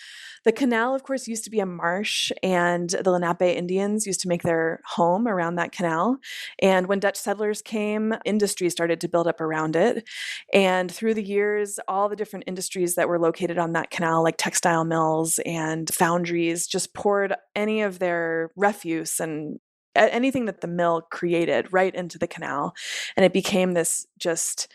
the 0.43 0.51
canal, 0.51 0.95
of 0.95 1.03
course, 1.03 1.27
used 1.27 1.43
to 1.43 1.51
be 1.51 1.59
a 1.59 1.65
marsh, 1.65 2.31
and 2.41 2.89
the 2.89 3.11
Lenape 3.11 3.41
Indians 3.41 4.07
used 4.07 4.21
to 4.21 4.27
make 4.27 4.41
their 4.41 4.81
home 4.85 5.27
around 5.27 5.55
that 5.55 5.71
canal. 5.71 6.17
And 6.59 6.87
when 6.87 6.99
Dutch 7.11 7.19
settlers 7.19 7.61
came, 7.61 8.15
industry 8.23 8.69
started 8.69 9.01
to 9.01 9.09
build 9.09 9.27
up 9.27 9.41
around 9.41 9.75
it. 9.75 10.07
And 10.53 10.89
through 10.89 11.13
the 11.13 11.23
years, 11.23 11.77
all 11.89 12.07
the 12.07 12.15
different 12.15 12.45
industries 12.47 12.95
that 12.95 13.09
were 13.09 13.19
located 13.19 13.57
on 13.57 13.73
that 13.73 13.91
canal, 13.91 14.23
like 14.23 14.35
textile 14.37 14.85
mills 14.85 15.37
and 15.45 15.93
foundries, 15.93 16.67
just 16.67 16.93
poured 16.93 17.35
any 17.53 17.81
of 17.81 17.99
their 17.99 18.51
refuse 18.55 19.19
and 19.19 19.59
anything 19.93 20.45
that 20.45 20.61
the 20.61 20.69
mill 20.69 21.01
created 21.11 21.73
right 21.73 21.93
into 21.93 22.17
the 22.17 22.27
canal. 22.27 22.71
And 23.17 23.25
it 23.25 23.33
became 23.33 23.73
this 23.73 24.07
just 24.17 24.71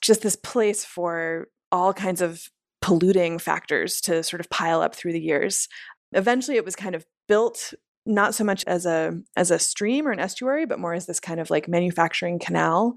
just 0.00 0.22
this 0.22 0.36
place 0.36 0.86
for 0.86 1.48
all 1.70 1.92
kinds 1.92 2.22
of 2.22 2.48
polluting 2.80 3.38
factors 3.38 4.00
to 4.00 4.22
sort 4.22 4.40
of 4.40 4.48
pile 4.48 4.80
up 4.80 4.94
through 4.94 5.12
the 5.12 5.20
years. 5.20 5.68
Eventually, 6.12 6.56
it 6.56 6.64
was 6.64 6.76
kind 6.76 6.94
of 6.94 7.04
built 7.26 7.74
not 8.08 8.34
so 8.34 8.42
much 8.42 8.64
as 8.66 8.86
a 8.86 9.12
as 9.36 9.50
a 9.50 9.58
stream 9.58 10.08
or 10.08 10.12
an 10.12 10.18
estuary, 10.18 10.66
but 10.66 10.80
more 10.80 10.94
as 10.94 11.06
this 11.06 11.20
kind 11.20 11.38
of 11.38 11.50
like 11.50 11.68
manufacturing 11.68 12.38
canal. 12.38 12.94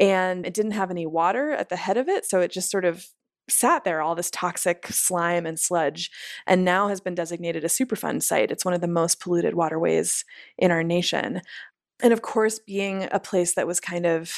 And 0.00 0.46
it 0.46 0.54
didn't 0.54 0.72
have 0.72 0.90
any 0.90 1.04
water 1.04 1.50
at 1.50 1.68
the 1.68 1.76
head 1.76 1.96
of 1.96 2.08
it, 2.08 2.24
so 2.24 2.40
it 2.40 2.52
just 2.52 2.70
sort 2.70 2.84
of 2.84 3.04
sat 3.50 3.84
there, 3.84 4.00
all 4.00 4.14
this 4.14 4.30
toxic 4.30 4.86
slime 4.86 5.46
and 5.46 5.58
sludge, 5.58 6.10
and 6.46 6.64
now 6.64 6.88
has 6.88 7.00
been 7.00 7.14
designated 7.14 7.64
a 7.64 7.68
Superfund 7.68 8.22
site. 8.22 8.50
It's 8.52 8.64
one 8.64 8.72
of 8.72 8.80
the 8.80 8.88
most 8.88 9.20
polluted 9.20 9.54
waterways 9.54 10.24
in 10.56 10.70
our 10.70 10.84
nation. 10.84 11.42
And 12.02 12.12
of 12.12 12.22
course, 12.22 12.58
being 12.58 13.08
a 13.10 13.20
place 13.20 13.54
that 13.54 13.66
was 13.66 13.80
kind 13.80 14.06
of 14.06 14.36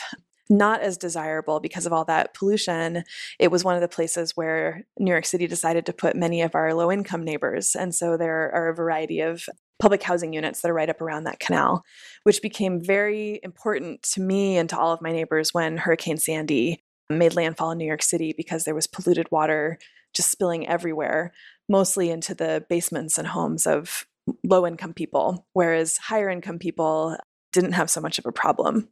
not 0.51 0.81
as 0.81 0.99
desirable 0.99 1.61
because 1.61 1.87
of 1.87 1.93
all 1.93 2.05
that 2.05 2.35
pollution. 2.35 3.05
It 3.39 3.51
was 3.51 3.65
one 3.65 3.75
of 3.75 3.81
the 3.81 3.89
places 3.89 4.33
where 4.35 4.85
New 4.99 5.11
York 5.11 5.25
City 5.25 5.47
decided 5.47 5.87
to 5.87 5.93
put 5.93 6.17
many 6.17 6.43
of 6.43 6.55
our 6.55 6.75
low 6.75 6.93
income 6.93 7.25
neighbors. 7.25 7.75
And 7.75 7.95
so 7.95 8.17
there 8.17 8.51
are 8.55 8.69
a 8.69 8.75
variety 8.75 9.21
of 9.21 9.45
public 9.79 10.03
housing 10.03 10.33
units 10.33 10.61
that 10.61 10.71
are 10.71 10.75
right 10.75 10.91
up 10.91 11.01
around 11.01 11.25
that 11.25 11.41
canal, 11.41 11.83
which 12.23 12.43
became 12.43 12.83
very 12.83 13.41
important 13.43 14.03
to 14.03 14.21
me 14.21 14.57
and 14.57 14.69
to 14.71 14.79
all 14.79 14.93
of 14.93 15.03
my 15.03 15.13
neighbors 15.13 15.53
when 15.53 15.79
Hurricane 15.79 16.19
Sandy 16.19 16.83
made 17.11 17.35
landfall 17.35 17.71
in 17.71 17.79
New 17.79 17.87
York 17.87 18.03
City 18.03 18.35
because 18.37 18.65
there 18.65 18.75
was 18.75 18.87
polluted 18.87 19.31
water 19.31 19.79
just 20.15 20.31
spilling 20.31 20.67
everywhere, 20.67 21.33
mostly 21.69 22.11
into 22.11 22.35
the 22.35 22.65
basements 22.69 23.19
and 23.19 23.29
homes 23.29 23.67
of 23.67 24.07
low 24.43 24.67
income 24.67 24.95
people, 24.95 25.47
whereas 25.53 25.99
higher 25.99 26.31
income 26.31 26.59
people 26.59 27.17
didn't 27.53 27.73
have 27.73 27.91
so 27.91 28.01
much 28.01 28.19
of 28.19 28.27
a 28.27 28.33
problem. 28.33 28.89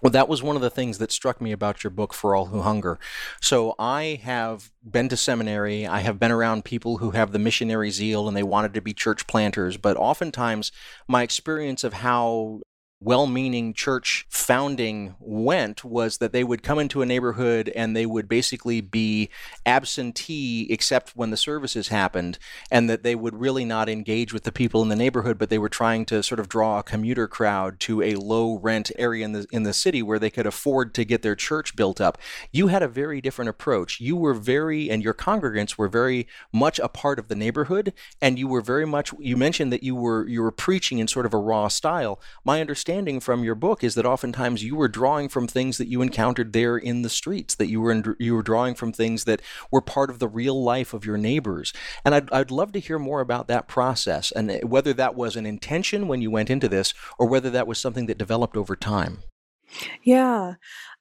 Well, 0.00 0.10
that 0.10 0.28
was 0.28 0.42
one 0.42 0.56
of 0.56 0.62
the 0.62 0.70
things 0.70 0.98
that 0.98 1.12
struck 1.12 1.40
me 1.40 1.50
about 1.50 1.82
your 1.82 1.90
book, 1.90 2.12
For 2.12 2.34
All 2.34 2.46
Who 2.46 2.60
Hunger. 2.60 2.98
So 3.40 3.74
I 3.78 4.20
have 4.22 4.70
been 4.88 5.08
to 5.08 5.16
seminary. 5.16 5.86
I 5.86 6.00
have 6.00 6.18
been 6.18 6.30
around 6.30 6.64
people 6.66 6.98
who 6.98 7.12
have 7.12 7.32
the 7.32 7.38
missionary 7.38 7.90
zeal 7.90 8.28
and 8.28 8.36
they 8.36 8.42
wanted 8.42 8.74
to 8.74 8.82
be 8.82 8.92
church 8.92 9.26
planters. 9.26 9.78
But 9.78 9.96
oftentimes, 9.96 10.72
my 11.08 11.22
experience 11.22 11.84
of 11.84 11.94
how 11.94 12.60
well 13.04 13.26
meaning 13.26 13.74
church 13.74 14.26
founding 14.30 15.14
went 15.20 15.84
was 15.84 16.18
that 16.18 16.32
they 16.32 16.42
would 16.42 16.62
come 16.62 16.78
into 16.78 17.02
a 17.02 17.06
neighborhood 17.06 17.70
and 17.76 17.94
they 17.94 18.06
would 18.06 18.26
basically 18.26 18.80
be 18.80 19.28
absentee 19.66 20.66
except 20.70 21.12
when 21.14 21.28
the 21.28 21.36
services 21.36 21.88
happened, 21.88 22.38
and 22.70 22.88
that 22.88 23.02
they 23.02 23.14
would 23.14 23.34
really 23.34 23.64
not 23.64 23.90
engage 23.90 24.32
with 24.32 24.44
the 24.44 24.52
people 24.52 24.80
in 24.80 24.88
the 24.88 24.96
neighborhood, 24.96 25.36
but 25.36 25.50
they 25.50 25.58
were 25.58 25.68
trying 25.68 26.06
to 26.06 26.22
sort 26.22 26.40
of 26.40 26.48
draw 26.48 26.78
a 26.78 26.82
commuter 26.82 27.28
crowd 27.28 27.78
to 27.78 28.00
a 28.00 28.14
low 28.14 28.58
rent 28.58 28.90
area 28.98 29.24
in 29.24 29.32
the, 29.32 29.46
in 29.52 29.64
the 29.64 29.74
city 29.74 30.02
where 30.02 30.18
they 30.18 30.30
could 30.30 30.46
afford 30.46 30.94
to 30.94 31.04
get 31.04 31.20
their 31.20 31.36
church 31.36 31.76
built 31.76 32.00
up. 32.00 32.16
You 32.52 32.68
had 32.68 32.82
a 32.82 32.88
very 32.88 33.20
different 33.20 33.50
approach. 33.50 34.00
You 34.00 34.16
were 34.16 34.34
very, 34.34 34.90
and 34.90 35.02
your 35.02 35.14
congregants 35.14 35.76
were 35.76 35.88
very 35.88 36.26
much 36.52 36.78
a 36.78 36.88
part 36.88 37.18
of 37.18 37.28
the 37.28 37.36
neighborhood, 37.36 37.92
and 38.22 38.38
you 38.38 38.48
were 38.48 38.62
very 38.62 38.86
much, 38.86 39.12
you 39.18 39.36
mentioned 39.36 39.70
that 39.72 39.82
you 39.82 39.94
were, 39.94 40.26
you 40.26 40.40
were 40.40 40.50
preaching 40.50 40.98
in 41.00 41.06
sort 41.06 41.26
of 41.26 41.34
a 41.34 41.38
raw 41.38 41.68
style. 41.68 42.18
My 42.44 42.62
understanding 42.62 42.93
understanding 42.94 43.18
from 43.18 43.42
your 43.42 43.56
book 43.56 43.82
is 43.82 43.96
that 43.96 44.06
oftentimes 44.06 44.62
you 44.62 44.76
were 44.76 44.86
drawing 44.86 45.28
from 45.28 45.48
things 45.48 45.78
that 45.78 45.88
you 45.88 46.00
encountered 46.00 46.52
there 46.52 46.76
in 46.76 47.02
the 47.02 47.08
streets, 47.08 47.56
that 47.56 47.66
you 47.66 47.80
were 47.80 47.90
in, 47.90 48.14
you 48.20 48.34
were 48.36 48.42
drawing 48.42 48.76
from 48.76 48.92
things 48.92 49.24
that 49.24 49.42
were 49.72 49.80
part 49.80 50.10
of 50.10 50.20
the 50.20 50.28
real 50.28 50.62
life 50.62 50.94
of 50.94 51.04
your 51.04 51.16
neighbors. 51.16 51.72
And 52.04 52.14
I'd, 52.14 52.30
I'd 52.32 52.52
love 52.52 52.70
to 52.72 52.78
hear 52.78 53.00
more 53.00 53.20
about 53.20 53.48
that 53.48 53.66
process 53.66 54.30
and 54.30 54.48
uh, 54.48 54.58
whether 54.60 54.92
that 54.92 55.16
was 55.16 55.34
an 55.34 55.44
intention 55.44 56.06
when 56.06 56.22
you 56.22 56.30
went 56.30 56.50
into 56.50 56.68
this 56.68 56.94
or 57.18 57.26
whether 57.26 57.50
that 57.50 57.66
was 57.66 57.80
something 57.80 58.06
that 58.06 58.18
developed 58.18 58.56
over 58.56 58.76
time. 58.76 59.24
Yeah. 60.04 60.54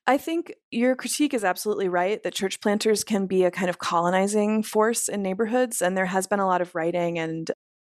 I 0.08 0.18
think 0.18 0.52
your 0.72 0.96
critique 0.96 1.36
is 1.36 1.44
absolutely 1.44 1.90
right 1.90 2.24
that 2.24 2.34
church 2.34 2.60
planters 2.60 3.04
can 3.04 3.28
be 3.28 3.44
a 3.44 3.52
kind 3.52 3.70
of 3.70 3.78
colonizing 3.78 4.64
force 4.64 5.08
in 5.08 5.22
neighborhoods. 5.22 5.80
And 5.80 5.96
there 5.96 6.08
has 6.08 6.26
been 6.26 6.40
a 6.40 6.48
lot 6.48 6.62
of 6.62 6.74
writing 6.74 7.20
and 7.20 7.52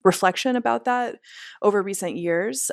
reflection 0.04 0.56
about 0.58 0.84
that 0.86 1.16
over 1.62 1.82
recent 1.82 2.18
years 2.18 2.70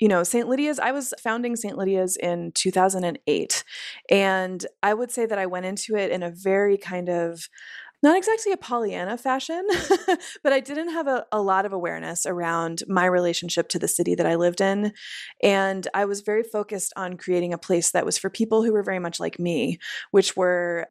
you 0.00 0.08
know, 0.08 0.22
St. 0.22 0.48
Lydia's, 0.48 0.78
I 0.78 0.92
was 0.92 1.14
founding 1.18 1.56
St. 1.56 1.76
Lydia's 1.76 2.16
in 2.16 2.52
2008. 2.52 3.64
And 4.10 4.66
I 4.82 4.94
would 4.94 5.10
say 5.10 5.26
that 5.26 5.38
I 5.38 5.46
went 5.46 5.66
into 5.66 5.96
it 5.96 6.10
in 6.10 6.22
a 6.22 6.30
very 6.30 6.76
kind 6.76 7.08
of 7.08 7.48
not 8.02 8.16
exactly 8.16 8.52
a 8.52 8.56
Pollyanna 8.58 9.16
fashion, 9.16 9.66
but 10.42 10.52
I 10.52 10.60
didn't 10.60 10.90
have 10.90 11.06
a, 11.06 11.24
a, 11.32 11.40
lot 11.40 11.64
of 11.64 11.72
awareness 11.72 12.26
around 12.26 12.82
my 12.86 13.06
relationship 13.06 13.68
to 13.70 13.78
the 13.78 13.88
city 13.88 14.14
that 14.14 14.26
I 14.26 14.34
lived 14.34 14.60
in. 14.60 14.92
And 15.42 15.88
I 15.94 16.04
was 16.04 16.20
very 16.20 16.42
focused 16.42 16.92
on 16.96 17.16
creating 17.16 17.54
a 17.54 17.58
place 17.58 17.92
that 17.92 18.04
was 18.04 18.18
for 18.18 18.28
people 18.28 18.62
who 18.62 18.72
were 18.72 18.82
very 18.82 18.98
much 18.98 19.18
like 19.18 19.38
me, 19.38 19.78
which 20.10 20.36
were 20.36 20.88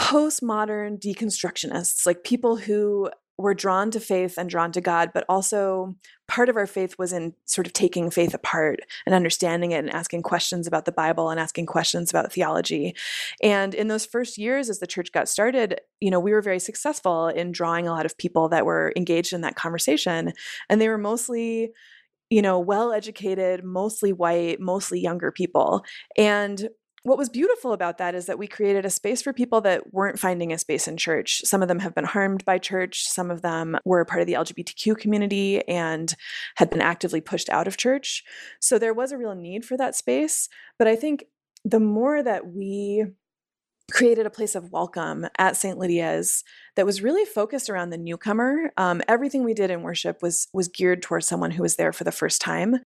postmodern 0.00 0.98
deconstructionists, 0.98 2.06
like 2.06 2.24
people 2.24 2.56
who 2.56 3.10
were 3.40 3.54
drawn 3.54 3.90
to 3.90 4.00
faith 4.00 4.36
and 4.38 4.48
drawn 4.48 4.72
to 4.72 4.80
God, 4.80 5.10
but 5.12 5.24
also 5.28 5.94
part 6.28 6.48
of 6.48 6.56
our 6.56 6.66
faith 6.66 6.96
was 6.98 7.12
in 7.12 7.34
sort 7.44 7.66
of 7.66 7.72
taking 7.72 8.10
faith 8.10 8.34
apart 8.34 8.80
and 9.04 9.14
understanding 9.14 9.72
it 9.72 9.78
and 9.78 9.90
asking 9.90 10.22
questions 10.22 10.66
about 10.66 10.84
the 10.84 10.92
Bible 10.92 11.30
and 11.30 11.40
asking 11.40 11.66
questions 11.66 12.10
about 12.10 12.32
theology. 12.32 12.94
And 13.42 13.74
in 13.74 13.88
those 13.88 14.06
first 14.06 14.38
years, 14.38 14.70
as 14.70 14.78
the 14.78 14.86
church 14.86 15.12
got 15.12 15.28
started, 15.28 15.80
you 16.00 16.10
know, 16.10 16.20
we 16.20 16.32
were 16.32 16.42
very 16.42 16.60
successful 16.60 17.28
in 17.28 17.52
drawing 17.52 17.88
a 17.88 17.92
lot 17.92 18.06
of 18.06 18.16
people 18.16 18.48
that 18.50 18.66
were 18.66 18.92
engaged 18.96 19.32
in 19.32 19.40
that 19.40 19.56
conversation. 19.56 20.32
And 20.68 20.80
they 20.80 20.88
were 20.88 20.98
mostly 20.98 21.72
you 22.30 22.40
know, 22.40 22.60
well 22.60 22.92
educated, 22.92 23.64
mostly 23.64 24.12
white, 24.12 24.60
mostly 24.60 25.00
younger 25.00 25.32
people. 25.32 25.84
And 26.16 26.68
what 27.02 27.16
was 27.16 27.30
beautiful 27.30 27.72
about 27.72 27.98
that 27.98 28.14
is 28.14 28.26
that 28.26 28.38
we 28.38 28.46
created 28.46 28.84
a 28.84 28.90
space 28.90 29.22
for 29.22 29.32
people 29.32 29.62
that 29.62 29.92
weren't 29.94 30.18
finding 30.18 30.52
a 30.52 30.58
space 30.58 30.86
in 30.86 30.98
church. 30.98 31.40
Some 31.44 31.62
of 31.62 31.68
them 31.68 31.78
have 31.78 31.94
been 31.94 32.04
harmed 32.04 32.44
by 32.44 32.58
church, 32.58 33.04
some 33.04 33.30
of 33.30 33.40
them 33.40 33.78
were 33.84 34.04
part 34.04 34.20
of 34.20 34.26
the 34.26 34.34
LGBTQ 34.34 34.98
community 34.98 35.66
and 35.66 36.14
had 36.56 36.68
been 36.68 36.82
actively 36.82 37.20
pushed 37.20 37.48
out 37.48 37.66
of 37.66 37.78
church. 37.78 38.22
So 38.60 38.78
there 38.78 38.92
was 38.92 39.12
a 39.12 39.18
real 39.18 39.34
need 39.34 39.64
for 39.64 39.78
that 39.78 39.96
space. 39.96 40.48
But 40.78 40.88
I 40.88 40.96
think 40.96 41.24
the 41.64 41.80
more 41.80 42.22
that 42.22 42.48
we 42.48 43.06
created 43.90 44.26
a 44.26 44.30
place 44.30 44.54
of 44.54 44.70
welcome 44.70 45.26
at 45.38 45.56
St. 45.56 45.78
Lydia's 45.78 46.44
that 46.76 46.86
was 46.86 47.02
really 47.02 47.24
focused 47.24 47.68
around 47.68 47.90
the 47.90 47.98
newcomer. 47.98 48.72
Um, 48.76 49.02
everything 49.08 49.42
we 49.42 49.54
did 49.54 49.70
in 49.70 49.82
worship 49.82 50.22
was 50.22 50.48
was 50.52 50.68
geared 50.68 51.02
towards 51.02 51.26
someone 51.26 51.50
who 51.50 51.62
was 51.62 51.76
there 51.76 51.92
for 51.92 52.04
the 52.04 52.12
first 52.12 52.40
time, 52.40 52.76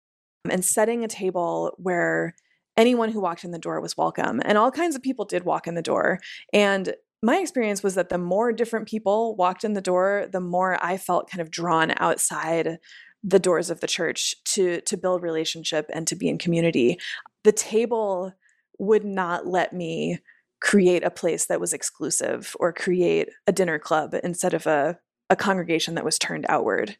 and 0.48 0.64
setting 0.64 1.04
a 1.04 1.08
table 1.08 1.74
where 1.76 2.34
anyone 2.76 3.10
who 3.10 3.20
walked 3.20 3.44
in 3.44 3.50
the 3.50 3.58
door 3.58 3.80
was 3.80 3.96
welcome. 3.96 4.40
And 4.44 4.58
all 4.58 4.70
kinds 4.70 4.96
of 4.96 5.02
people 5.02 5.24
did 5.24 5.44
walk 5.44 5.66
in 5.66 5.74
the 5.74 5.82
door. 5.82 6.20
And 6.52 6.94
my 7.22 7.38
experience 7.38 7.82
was 7.82 7.94
that 7.94 8.10
the 8.10 8.18
more 8.18 8.52
different 8.52 8.86
people 8.86 9.34
walked 9.36 9.64
in 9.64 9.72
the 9.72 9.80
door, 9.80 10.28
the 10.30 10.40
more 10.40 10.78
I 10.84 10.96
felt 10.96 11.30
kind 11.30 11.40
of 11.40 11.50
drawn 11.50 11.94
outside 11.96 12.78
the 13.22 13.38
doors 13.38 13.70
of 13.70 13.80
the 13.80 13.86
church 13.86 14.34
to 14.44 14.82
to 14.82 14.98
build 14.98 15.22
relationship 15.22 15.88
and 15.92 16.06
to 16.06 16.14
be 16.14 16.28
in 16.28 16.36
community. 16.36 16.98
The 17.42 17.52
table 17.52 18.34
would 18.78 19.04
not 19.04 19.46
let 19.46 19.72
me 19.72 20.18
create 20.60 21.04
a 21.04 21.10
place 21.10 21.46
that 21.46 21.60
was 21.60 21.72
exclusive 21.72 22.54
or 22.60 22.72
create 22.72 23.30
a 23.46 23.52
dinner 23.52 23.78
club 23.78 24.14
instead 24.22 24.52
of 24.54 24.66
a, 24.66 24.98
a 25.30 25.36
congregation 25.36 25.94
that 25.94 26.04
was 26.04 26.18
turned 26.18 26.46
outward. 26.48 26.96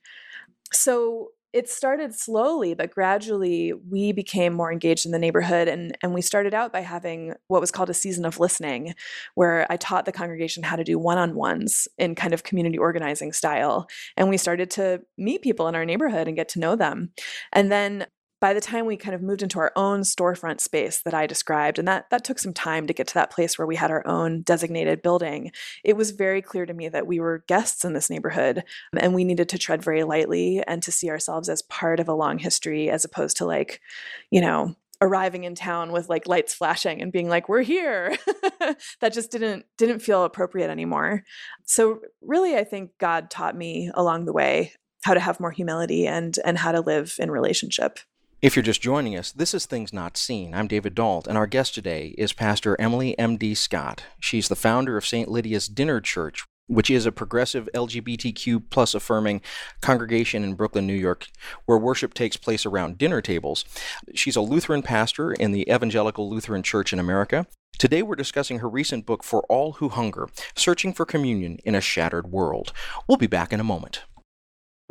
So 0.73 1.31
it 1.55 1.71
started 1.71 2.13
slowly, 2.13 2.75
but 2.75 2.91
gradually 2.91 3.73
we 3.73 4.11
became 4.11 4.53
more 4.53 4.73
engaged 4.73 5.07
in 5.07 5.13
the 5.13 5.21
neighborhood. 5.21 5.69
And, 5.69 5.97
and 6.03 6.13
we 6.13 6.21
started 6.21 6.53
out 6.53 6.73
by 6.73 6.81
having 6.81 7.35
what 7.47 7.61
was 7.61 7.71
called 7.71 7.89
a 7.89 7.95
season 7.95 8.25
of 8.25 8.41
listening, 8.41 8.97
where 9.37 9.65
I 9.71 9.77
taught 9.77 10.05
the 10.05 10.11
congregation 10.11 10.65
how 10.65 10.75
to 10.75 10.83
do 10.83 10.99
one 10.99 11.17
on 11.17 11.37
ones 11.37 11.87
in 11.97 12.17
kind 12.17 12.35
of 12.35 12.43
community 12.43 12.77
organizing 12.77 13.33
style. 13.33 13.87
And 14.17 14.29
we 14.29 14.37
started 14.37 14.69
to 14.73 15.03
meet 15.17 15.43
people 15.43 15.69
in 15.69 15.77
our 15.77 15.85
neighborhood 15.85 16.27
and 16.27 16.37
get 16.37 16.49
to 16.51 16.59
know 16.59 16.75
them. 16.75 17.13
And 17.53 17.71
then 17.71 18.07
by 18.45 18.53
the 18.53 18.61
time 18.61 18.85
we 18.85 18.99
kind 18.99 19.15
of 19.15 19.23
moved 19.23 19.43
into 19.43 19.59
our 19.59 19.73
own 19.75 20.03
storefront 20.03 20.61
space 20.61 21.01
that 21.01 21.15
I 21.15 21.27
described, 21.27 21.79
and 21.79 21.89
that 21.89 22.11
that 22.11 22.25
took 22.25 22.39
some 22.39 22.53
time 22.53 22.87
to 22.87 22.93
get 22.93 23.07
to 23.07 23.15
that 23.15 23.31
place 23.31 23.57
where 23.57 23.67
we 23.67 23.75
had 23.75 23.91
our 23.91 24.07
own 24.07 24.43
designated 24.43 25.01
building, 25.01 25.51
it 25.83 25.97
was 25.97 26.11
very 26.11 26.43
clear 26.43 26.67
to 26.67 26.75
me 26.75 26.91
that 26.91 27.07
we 27.07 27.21
were 27.21 27.43
guests 27.49 27.87
in 27.87 27.95
this 27.95 28.11
neighborhood 28.11 28.59
um, 28.59 28.99
and 28.99 29.15
we 29.15 29.25
needed 29.25 29.49
to 29.49 29.57
tread 29.57 29.83
very 29.83 30.05
lightly 30.05 30.63
and 30.67 30.83
to 30.83 30.93
see 30.93 31.09
ourselves 31.09 31.49
as 31.49 31.63
part 31.63 32.01
of 32.01 32.07
a 32.07 32.13
long 32.13 32.39
history 32.39 32.91
as 32.91 33.03
opposed 33.03 33.39
to 33.39 33.47
like, 33.47 33.81
you 34.31 34.43
know, 34.43 34.77
arriving 35.01 35.45
in 35.45 35.55
town 35.55 35.91
with 35.91 36.11
like 36.11 36.29
lights 36.29 36.53
flashing 36.53 37.01
and 37.01 37.13
being 37.13 37.31
like 37.31 37.49
we're 37.49 37.63
here. 37.63 38.15
That 39.01 39.15
just 39.15 39.31
didn't 39.31 39.65
didn't 39.79 40.01
feel 40.01 40.25
appropriate 40.25 40.69
anymore. 40.69 41.25
So 41.65 42.01
really 42.21 42.57
i 42.57 42.65
think 42.65 42.91
god 42.99 43.31
taught 43.31 43.57
me 43.57 43.91
along 43.95 44.27
the 44.27 44.33
way 44.35 44.73
how 45.03 45.15
to 45.15 45.21
have 45.21 45.41
more 45.41 45.51
humility 45.51 46.07
and 46.07 46.39
and 46.45 46.59
how 46.59 46.73
to 46.73 46.81
live 46.81 47.15
in 47.19 47.31
relationship 47.31 47.99
if 48.45 48.55
you're 48.55 48.63
just 48.63 48.83
joining 48.83 49.17
us, 49.17 49.33
this 49.33 49.55
is 49.55 49.65
Things 49.65 49.91
Not 49.91 50.19
Seen. 50.19 50.53
I'm 50.53 50.69
David 50.69 50.95
Dault, 50.95 51.27
and 51.27 51.39
our 51.39 51.47
guest 51.47 51.75
today 51.75 52.15
is 52.19 52.35
Pastor 52.35 52.79
Emily 52.79 53.19
M.D. 53.19 53.55
Scott. 53.55 54.05
She's 54.21 54.49
the 54.49 54.55
founder 54.55 54.99
of 54.99 55.07
St. 55.07 55.31
Lydia's 55.31 55.67
Dinner 55.67 55.99
Church, 55.99 56.45
which 56.67 56.91
is 56.91 57.07
a 57.07 57.11
progressive 57.11 57.71
LGBTQ 57.75 58.65
plus 58.69 58.95
affirming 58.95 59.41
congregation 59.81 60.45
in 60.45 60.57
Brooklyn, 60.57 60.87
New 60.87 60.93
York, 60.93 61.29
where 61.65 61.79
worship 61.79 62.13
takes 62.13 62.37
place 62.37 62.67
around 62.67 62.99
dinner 62.99 63.23
tables. 63.23 63.65
She's 64.15 64.37
a 64.37 64.43
Lutheran 64.43 64.83
pastor 64.83 65.33
in 65.33 65.53
the 65.53 65.67
Evangelical 65.73 66.29
Lutheran 66.29 66.63
Church 66.63 66.93
in 66.93 66.99
America. 66.99 67.47
Today 67.79 68.03
we're 68.03 68.15
discussing 68.15 68.59
her 68.59 68.69
recent 68.69 69.07
book, 69.07 69.25
For 69.25 69.43
All 69.45 69.73
Who 69.73 69.89
Hunger 69.89 70.29
Searching 70.55 70.93
for 70.93 71.07
Communion 71.07 71.61
in 71.65 71.75
a 71.75 71.81
Shattered 71.81 72.31
World. 72.31 72.75
We'll 73.09 73.17
be 73.17 73.27
back 73.27 73.55
in 73.55 73.61
a 73.61 73.65
moment. 73.65 74.03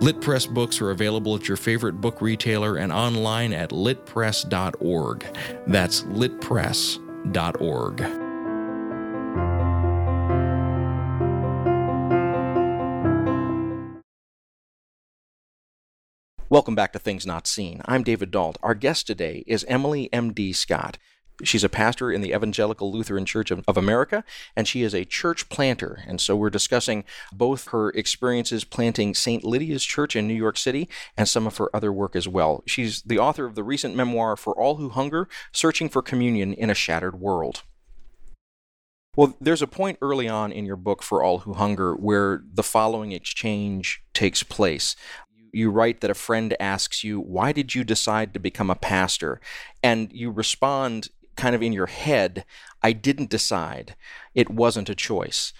Lit 0.00 0.20
Press 0.22 0.46
books 0.46 0.80
are 0.80 0.90
available 0.90 1.36
at 1.36 1.46
your 1.46 1.58
favorite 1.58 2.00
book 2.00 2.22
retailer 2.22 2.76
and 2.76 2.90
online 2.90 3.52
at 3.52 3.68
litpress.org. 3.68 5.26
That's 5.66 6.02
litpress.org. 6.04 8.00
Welcome 16.48 16.74
back 16.74 16.92
to 16.94 16.98
Things 16.98 17.26
Not 17.26 17.46
Seen. 17.46 17.82
I'm 17.84 18.02
David 18.02 18.30
Dault. 18.30 18.56
Our 18.62 18.74
guest 18.74 19.06
today 19.06 19.44
is 19.46 19.64
Emily 19.68 20.10
M.D. 20.12 20.54
Scott. 20.54 20.96
She's 21.42 21.64
a 21.64 21.68
pastor 21.68 22.10
in 22.12 22.20
the 22.20 22.34
Evangelical 22.34 22.92
Lutheran 22.92 23.24
Church 23.24 23.50
of, 23.50 23.64
of, 23.66 23.76
America, 23.76 24.24
and 24.56 24.68
she 24.68 24.82
is 24.82 24.94
a 24.94 25.04
church 25.04 25.48
planter. 25.48 26.02
And 26.06 26.20
so 26.20 26.36
we're 26.36 26.50
discussing 26.50 27.04
both 27.32 27.68
her 27.68 27.90
experiences 27.90 28.64
planting 28.64 29.14
St. 29.14 29.44
Lydia's 29.44 29.84
Church 29.84 30.16
in 30.16 30.28
New 30.28 30.34
York 30.34 30.56
City 30.56 30.88
and 31.16 31.28
some 31.28 31.46
of 31.46 31.56
her 31.56 31.74
other 31.74 31.92
work 31.92 32.14
as 32.14 32.28
well. 32.28 32.62
She's 32.66 33.02
the 33.02 33.18
author 33.18 33.44
of 33.44 33.54
the 33.54 33.64
recent 33.64 33.94
memoir, 33.94 34.36
For 34.36 34.58
All 34.58 34.76
Who 34.76 34.90
Hunger 34.90 35.28
Searching 35.52 35.88
for 35.88 36.02
Communion 36.02 36.52
in 36.52 36.70
a 36.70 36.74
Shattered 36.74 37.20
World. 37.20 37.62
Well, 39.16 39.36
there's 39.40 39.62
a 39.62 39.66
point 39.66 39.98
early 40.00 40.28
on 40.28 40.52
in 40.52 40.64
your 40.64 40.76
book, 40.76 41.02
For 41.02 41.22
All 41.22 41.38
Who 41.38 41.54
Hunger, 41.54 41.94
where 41.94 42.42
the 42.52 42.62
following 42.62 43.12
exchange 43.12 44.02
takes 44.14 44.42
place 44.42 44.94
you 45.52 45.70
write 45.70 46.00
that 46.00 46.10
a 46.10 46.14
friend 46.14 46.54
asks 46.60 47.04
you, 47.04 47.20
Why 47.20 47.52
did 47.52 47.74
you 47.74 47.84
decide 47.84 48.32
to 48.34 48.40
become 48.40 48.70
a 48.70 48.76
pastor? 48.76 49.40
And 49.82 50.12
you 50.12 50.30
respond 50.30 51.08
kind 51.40 51.54
of 51.54 51.62
in 51.62 51.72
your 51.72 51.86
head, 51.86 52.44
I 52.82 52.92
didn't 52.92 53.30
decide. 53.30 53.96
It 54.34 54.50
wasn't 54.50 54.90
a 54.90 54.94
choice. 54.94 55.54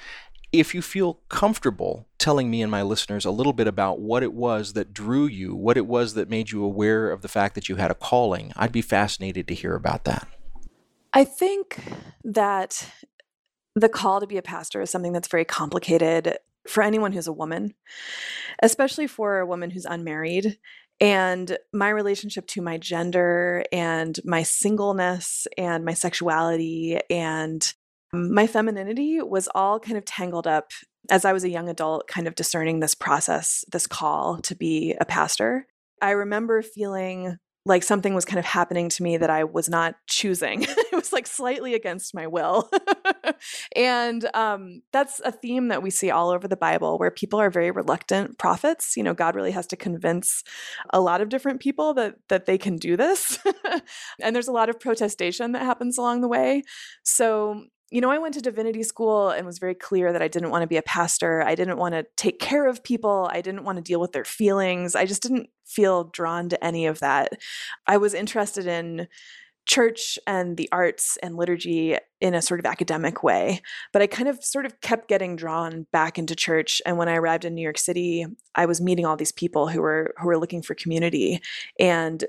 If 0.53 0.75
you 0.75 0.83
feel 0.83 1.21
comfortable 1.31 2.07
telling 2.19 2.51
me 2.51 2.61
and 2.61 2.71
my 2.71 2.83
listeners 2.83 3.25
a 3.25 3.31
little 3.31 3.55
bit 3.55 3.67
about 3.67 3.99
what 3.99 4.23
it 4.23 4.35
was 4.35 4.75
that 4.75 4.93
drew 4.93 5.27
you, 5.27 5.55
what 5.55 5.79
it 5.79 5.87
was 5.87 6.13
that 6.15 6.29
made 6.29 6.51
you 6.51 6.63
aware 6.63 7.11
of 7.11 7.23
the 7.23 7.29
fact 7.29 7.55
that 7.55 7.69
you 7.69 7.77
had 7.77 7.91
a 7.91 7.95
calling, 7.95 8.53
I'd 8.57 8.73
be 8.73 8.83
fascinated 8.83 9.49
to 9.49 9.55
hear 9.55 9.75
about 9.75 10.05
that. 10.05 10.29
I 11.15 11.25
think 11.25 11.83
that 12.25 12.91
the 13.75 13.89
call 13.89 14.21
to 14.21 14.27
be 14.27 14.37
a 14.37 14.43
pastor 14.43 14.83
is 14.83 14.91
something 14.91 15.13
that's 15.13 15.29
very 15.29 15.47
complicated 15.47 16.37
for 16.69 16.83
anyone 16.83 17.13
who's 17.13 17.27
a 17.27 17.33
woman, 17.33 17.75
especially 18.63 19.07
for 19.07 19.39
a 19.39 19.47
woman 19.47 19.71
who's 19.71 19.87
unmarried. 19.87 20.59
And 21.01 21.57
my 21.73 21.89
relationship 21.89 22.47
to 22.49 22.63
my 22.63 22.77
gender 22.77 23.65
and 23.73 24.19
my 24.25 24.43
singleness 24.43 25.47
and 25.57 25.85
my 25.85 25.95
sexuality 25.95 26.99
and 27.09 27.73
um, 28.13 28.35
my 28.35 28.47
femininity 28.47 29.23
was 29.23 29.49
all 29.55 29.81
kind 29.81 29.97
of 29.97 30.05
tangled 30.05 30.47
up 30.47 30.73
as 31.09 31.25
I 31.25 31.33
was 31.33 31.45
a 31.45 31.51
young 31.51 31.69
adult, 31.69 32.07
kind 32.07 32.27
of 32.27 32.35
discerning 32.35 32.81
this 32.81 32.95
process, 32.95 33.65
this 33.73 33.87
call 33.87 34.39
to 34.43 34.55
be 34.55 34.95
a 35.01 35.07
pastor. 35.07 35.67
I 36.03 36.11
remember 36.11 36.61
feeling 36.63 37.39
like 37.67 37.83
something 37.83 38.15
was 38.15 38.25
kind 38.25 38.39
of 38.39 38.45
happening 38.45 38.89
to 38.89 39.03
me 39.03 39.19
that 39.19 39.29
I 39.29 39.45
was 39.45 39.69
not 39.69 39.97
choosing. 40.07 40.63
it 40.69 40.95
was 40.95 41.13
like 41.13 41.27
slightly 41.27 41.75
against 41.75 42.15
my 42.15 42.27
will. 42.27 42.71
and 43.77 44.29
um, 44.35 44.83
that's 44.93 45.21
a 45.21 45.33
theme 45.33 45.69
that 45.69 45.83
we 45.83 45.91
see 45.91 46.11
all 46.11 46.31
over 46.31 46.49
the 46.49 46.57
Bible 46.57 46.99
where 46.99 47.11
people 47.11 47.39
are 47.39 47.51
very 47.51 47.71
reluctant 47.71 48.39
prophets. 48.39 48.97
You 48.97 49.03
know, 49.03 49.13
God 49.13 49.35
really 49.35 49.51
has 49.51 49.67
to 49.69 49.77
convince 49.77 50.43
a 50.91 51.01
lot 51.01 51.21
of 51.21 51.29
different 51.29 51.61
people 51.61 51.93
that 51.95 52.15
that 52.29 52.47
they 52.47 52.57
can 52.57 52.77
do 52.77 52.97
this. 52.97 53.39
and 54.21 54.35
there's 54.35 54.49
a 54.49 54.53
lot 54.53 54.71
of 54.71 54.81
protestation 54.81 55.53
that 55.53 55.63
happens 55.63 55.99
along 55.99 56.23
the 56.23 56.29
way. 56.29 56.63
So 57.03 57.65
you 57.91 58.01
know, 58.01 58.11
I 58.11 58.19
went 58.19 58.35
to 58.35 58.41
divinity 58.41 58.83
school 58.83 59.31
and 59.31 59.45
was 59.45 59.59
very 59.59 59.75
clear 59.75 60.13
that 60.13 60.23
I 60.23 60.29
didn't 60.29 60.51
want 60.51 60.63
to 60.63 60.69
be 60.69 60.77
a 60.77 60.83
pastor. 60.83 61.43
I 61.43 61.55
didn't 61.55 61.77
want 61.77 61.95
to 61.95 62.07
take 62.17 62.39
care 62.39 62.69
of 62.69 62.85
people. 62.85 63.29
I 63.33 63.41
didn't 63.41 63.65
want 63.65 63.77
to 63.77 63.83
deal 63.83 64.01
with 64.01 64.13
their 64.13 64.25
feelings. 64.25 64.95
I 64.95 65.07
just 65.07 65.23
didn't 65.23 65.51
feel 65.67 66.05
drawn 66.05 66.49
to 66.51 66.65
any 66.65 66.87
of 66.87 67.01
that. 67.01 67.33
I 67.87 67.97
was 67.97 68.15
interested 68.15 68.67
in 68.67 69.09
church 69.67 70.19
and 70.27 70.57
the 70.57 70.69
arts 70.73 71.17
and 71.23 71.37
liturgy 71.37 71.97
in 72.21 72.35
a 72.35 72.43
sort 72.43 72.61
of 72.61 72.67
academic 72.67 73.23
way. 73.23 73.61
But 73.93 74.03
I 74.03 74.07
kind 74.07 74.29
of 74.29 74.43
sort 74.43 74.67
of 74.67 74.81
kept 74.81 75.09
getting 75.09 75.37
drawn 75.37 75.87
back 75.93 76.19
into 76.19 76.35
church. 76.35 76.83
And 76.87 76.99
when 76.99 77.09
I 77.09 77.15
arrived 77.15 77.45
in 77.45 77.55
New 77.55 77.63
York 77.63 77.79
City, 77.79 78.27
I 78.55 78.67
was 78.67 78.81
meeting 78.81 79.07
all 79.07 79.17
these 79.17 79.33
people 79.33 79.69
who 79.69 79.81
were 79.81 80.15
who 80.19 80.27
were 80.27 80.39
looking 80.39 80.63
for 80.63 80.75
community. 80.75 81.41
And 81.79 82.25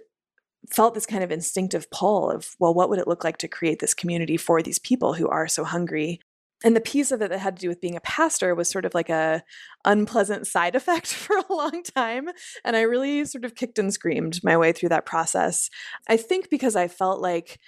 felt 0.69 0.93
this 0.93 1.05
kind 1.05 1.23
of 1.23 1.31
instinctive 1.31 1.89
pull 1.91 2.29
of, 2.29 2.55
well, 2.59 2.73
what 2.73 2.89
would 2.89 2.99
it 2.99 3.07
look 3.07 3.23
like 3.23 3.37
to 3.37 3.47
create 3.47 3.79
this 3.79 3.93
community 3.93 4.37
for 4.37 4.61
these 4.61 4.79
people 4.79 5.13
who 5.13 5.27
are 5.27 5.47
so 5.47 5.63
hungry? 5.63 6.19
And 6.63 6.75
the 6.75 6.81
piece 6.81 7.11
of 7.11 7.21
it 7.21 7.29
that 7.29 7.39
had 7.39 7.55
to 7.55 7.61
do 7.61 7.69
with 7.69 7.81
being 7.81 7.95
a 7.95 8.01
pastor 8.01 8.53
was 8.53 8.69
sort 8.69 8.85
of 8.85 8.93
like 8.93 9.09
a 9.09 9.43
unpleasant 9.83 10.45
side 10.45 10.75
effect 10.75 11.07
for 11.13 11.37
a 11.37 11.53
long 11.53 11.83
time. 11.83 12.29
And 12.63 12.75
I 12.75 12.81
really 12.81 13.25
sort 13.25 13.45
of 13.45 13.55
kicked 13.55 13.79
and 13.79 13.93
screamed 13.93 14.43
my 14.43 14.55
way 14.57 14.71
through 14.71 14.89
that 14.89 15.05
process. 15.05 15.69
I 16.07 16.17
think 16.17 16.49
because 16.49 16.75
I 16.75 16.87
felt 16.87 17.19
like 17.19 17.59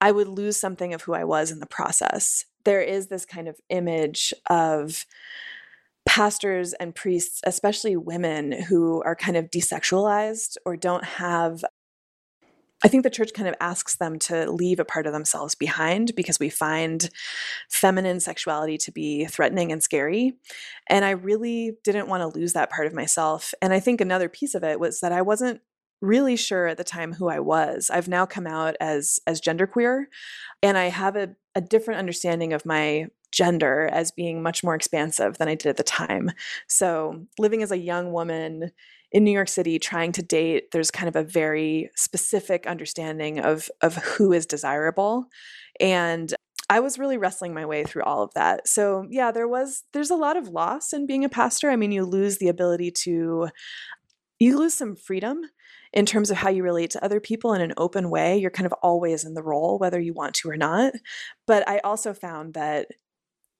I 0.00 0.10
would 0.10 0.28
lose 0.28 0.56
something 0.56 0.92
of 0.92 1.02
who 1.02 1.14
I 1.14 1.24
was 1.24 1.52
in 1.52 1.60
the 1.60 1.66
process. 1.66 2.44
There 2.64 2.82
is 2.82 3.06
this 3.06 3.24
kind 3.24 3.46
of 3.46 3.60
image 3.68 4.34
of 4.50 5.06
pastors 6.04 6.72
and 6.74 6.94
priests, 6.94 7.40
especially 7.44 7.96
women 7.96 8.50
who 8.50 9.00
are 9.04 9.14
kind 9.14 9.36
of 9.36 9.50
desexualized 9.50 10.56
or 10.66 10.76
don't 10.76 11.04
have 11.04 11.64
I 12.84 12.88
think 12.88 13.04
the 13.04 13.10
church 13.10 13.32
kind 13.32 13.48
of 13.48 13.54
asks 13.60 13.96
them 13.96 14.18
to 14.20 14.50
leave 14.50 14.80
a 14.80 14.84
part 14.84 15.06
of 15.06 15.12
themselves 15.12 15.54
behind 15.54 16.14
because 16.16 16.40
we 16.40 16.48
find 16.48 17.08
feminine 17.70 18.20
sexuality 18.20 18.76
to 18.78 18.92
be 18.92 19.26
threatening 19.26 19.70
and 19.70 19.82
scary. 19.82 20.34
And 20.88 21.04
I 21.04 21.10
really 21.10 21.76
didn't 21.84 22.08
want 22.08 22.22
to 22.22 22.38
lose 22.38 22.54
that 22.54 22.70
part 22.70 22.86
of 22.86 22.94
myself. 22.94 23.54
And 23.62 23.72
I 23.72 23.80
think 23.80 24.00
another 24.00 24.28
piece 24.28 24.54
of 24.54 24.64
it 24.64 24.80
was 24.80 25.00
that 25.00 25.12
I 25.12 25.22
wasn't 25.22 25.60
really 26.00 26.36
sure 26.36 26.66
at 26.66 26.76
the 26.76 26.84
time 26.84 27.12
who 27.12 27.28
I 27.28 27.38
was. 27.38 27.88
I've 27.88 28.08
now 28.08 28.26
come 28.26 28.46
out 28.46 28.74
as 28.80 29.20
as 29.26 29.40
genderqueer 29.40 30.06
and 30.60 30.76
I 30.76 30.86
have 30.86 31.14
a, 31.14 31.36
a 31.54 31.60
different 31.60 32.00
understanding 32.00 32.52
of 32.52 32.66
my 32.66 33.06
gender 33.30 33.88
as 33.90 34.10
being 34.10 34.42
much 34.42 34.62
more 34.62 34.74
expansive 34.74 35.38
than 35.38 35.48
I 35.48 35.54
did 35.54 35.68
at 35.68 35.76
the 35.76 35.82
time. 35.82 36.32
So 36.68 37.26
living 37.38 37.62
as 37.62 37.70
a 37.70 37.78
young 37.78 38.12
woman 38.12 38.72
in 39.12 39.24
New 39.24 39.30
York 39.30 39.48
City 39.48 39.78
trying 39.78 40.12
to 40.12 40.22
date, 40.22 40.70
there's 40.72 40.90
kind 40.90 41.08
of 41.08 41.16
a 41.16 41.22
very 41.22 41.90
specific 41.96 42.66
understanding 42.66 43.38
of 43.38 43.70
of 43.80 43.96
who 43.96 44.32
is 44.32 44.46
desirable. 44.46 45.26
And 45.80 46.34
I 46.70 46.80
was 46.80 46.98
really 46.98 47.18
wrestling 47.18 47.52
my 47.52 47.66
way 47.66 47.84
through 47.84 48.04
all 48.04 48.22
of 48.22 48.32
that. 48.34 48.66
So, 48.66 49.06
yeah, 49.10 49.30
there 49.30 49.48
was 49.48 49.84
there's 49.92 50.10
a 50.10 50.16
lot 50.16 50.36
of 50.36 50.48
loss 50.48 50.92
in 50.92 51.06
being 51.06 51.24
a 51.24 51.28
pastor. 51.28 51.70
I 51.70 51.76
mean, 51.76 51.92
you 51.92 52.04
lose 52.04 52.38
the 52.38 52.48
ability 52.48 52.90
to 53.02 53.48
you 54.38 54.58
lose 54.58 54.74
some 54.74 54.96
freedom 54.96 55.42
in 55.92 56.06
terms 56.06 56.30
of 56.30 56.38
how 56.38 56.48
you 56.48 56.62
relate 56.62 56.90
to 56.90 57.04
other 57.04 57.20
people 57.20 57.52
in 57.52 57.60
an 57.60 57.74
open 57.76 58.10
way. 58.10 58.38
You're 58.38 58.50
kind 58.50 58.66
of 58.66 58.72
always 58.82 59.24
in 59.24 59.34
the 59.34 59.42
role 59.42 59.78
whether 59.78 60.00
you 60.00 60.14
want 60.14 60.34
to 60.36 60.48
or 60.48 60.56
not. 60.56 60.94
But 61.46 61.68
I 61.68 61.78
also 61.80 62.14
found 62.14 62.54
that 62.54 62.88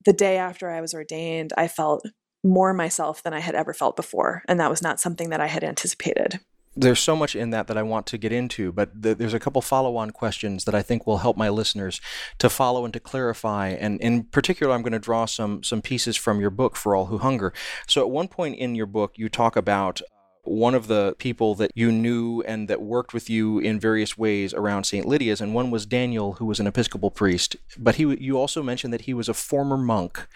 the 0.05 0.12
day 0.12 0.38
after 0.38 0.71
I 0.71 0.81
was 0.81 0.95
ordained, 0.95 1.53
I 1.57 1.69
felt 1.69 2.05
more 2.44 2.74
myself 2.74 3.22
than 3.22 3.33
I 3.33 3.40
had 3.40 3.55
ever 3.55 3.72
felt 3.72 3.96
before. 3.96 4.42
And 4.48 4.59
that 4.61 4.70
was 4.70 4.83
not 4.83 5.00
something 5.00 5.31
that 5.31 5.40
I 5.40 5.46
had 5.46 5.64
anticipated. 5.64 6.40
There's 6.74 7.00
so 7.00 7.14
much 7.14 7.37
in 7.37 7.50
that 7.50 7.66
that 7.66 7.76
I 7.76 7.83
want 7.83 8.07
to 8.07 8.18
get 8.18 8.33
into, 8.33 8.72
but 8.72 9.02
th- 9.02 9.18
there's 9.18 9.35
a 9.35 9.38
couple 9.38 9.61
follow 9.61 9.96
on 9.96 10.11
questions 10.11 10.64
that 10.64 10.74
I 10.74 10.81
think 10.81 11.07
will 11.07 11.18
help 11.18 11.37
my 11.37 11.50
listeners 11.50 12.00
to 12.38 12.48
follow 12.48 12.87
and 12.87 12.94
to 12.94 13.00
clarify. 13.00 13.68
And 13.68 14.00
in 14.00 14.24
particular, 14.24 14.72
I'm 14.72 14.81
going 14.81 14.94
to 14.94 14.98
draw 14.98 15.26
some, 15.26 15.62
some 15.62 15.83
pieces 15.83 16.16
from 16.16 16.40
your 16.40 16.48
book, 16.48 16.76
For 16.76 16.96
All 16.96 17.07
Who 17.07 17.18
Hunger. 17.18 17.52
So 17.87 18.00
at 18.00 18.09
one 18.09 18.26
point 18.26 18.57
in 18.57 18.74
your 18.74 18.87
book, 18.87 19.12
you 19.16 19.28
talk 19.28 19.55
about 19.55 20.00
uh, 20.00 20.05
one 20.44 20.74
of 20.74 20.87
the 20.87 21.14
people 21.18 21.55
that 21.57 21.70
you 21.74 21.92
knew 21.92 22.42
and 22.42 22.68
that 22.68 22.81
worked 22.81 23.12
with 23.12 23.28
you 23.28 23.59
in 23.59 23.78
various 23.78 24.16
ways 24.16 24.55
around 24.55 24.85
St. 24.85 25.07
Lydia's, 25.07 25.42
and 25.42 25.55
one 25.55 25.70
was 25.70 25.85
Daniel, 25.85 26.35
who 26.35 26.46
was 26.46 26.59
an 26.59 26.66
Episcopal 26.66 27.11
priest. 27.11 27.55
But 27.78 27.96
he, 27.96 28.16
you 28.18 28.38
also 28.38 28.62
mentioned 28.62 28.94
that 28.94 29.02
he 29.02 29.14
was 29.14 29.28
a 29.28 29.35
former 29.35 29.76
monk 29.76 30.26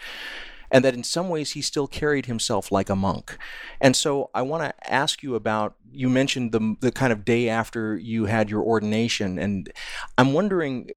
and 0.71 0.85
that 0.85 0.95
in 0.95 1.05
some 1.05 1.29
ways 1.29 1.53
he 1.53 1.63
still 1.63 1.87
carried 1.87 2.27
himself 2.27 2.73
like 2.73 2.89
a 2.89 2.97
monk. 2.97 3.37
And 3.81 3.97
so 3.97 4.31
I 4.35 4.43
want 4.43 4.65
to 4.65 4.93
ask 4.93 5.23
you 5.23 5.35
about 5.35 5.75
you 5.91 6.09
mentioned 6.09 6.53
the 6.53 6.77
the 6.81 6.93
kind 6.93 7.13
of 7.13 7.25
day 7.25 7.49
after 7.49 7.97
you 7.97 8.27
had 8.27 8.51
your 8.51 8.63
ordination 8.63 9.39
and 9.39 9.73
I'm 10.19 10.33
wondering 10.33 10.91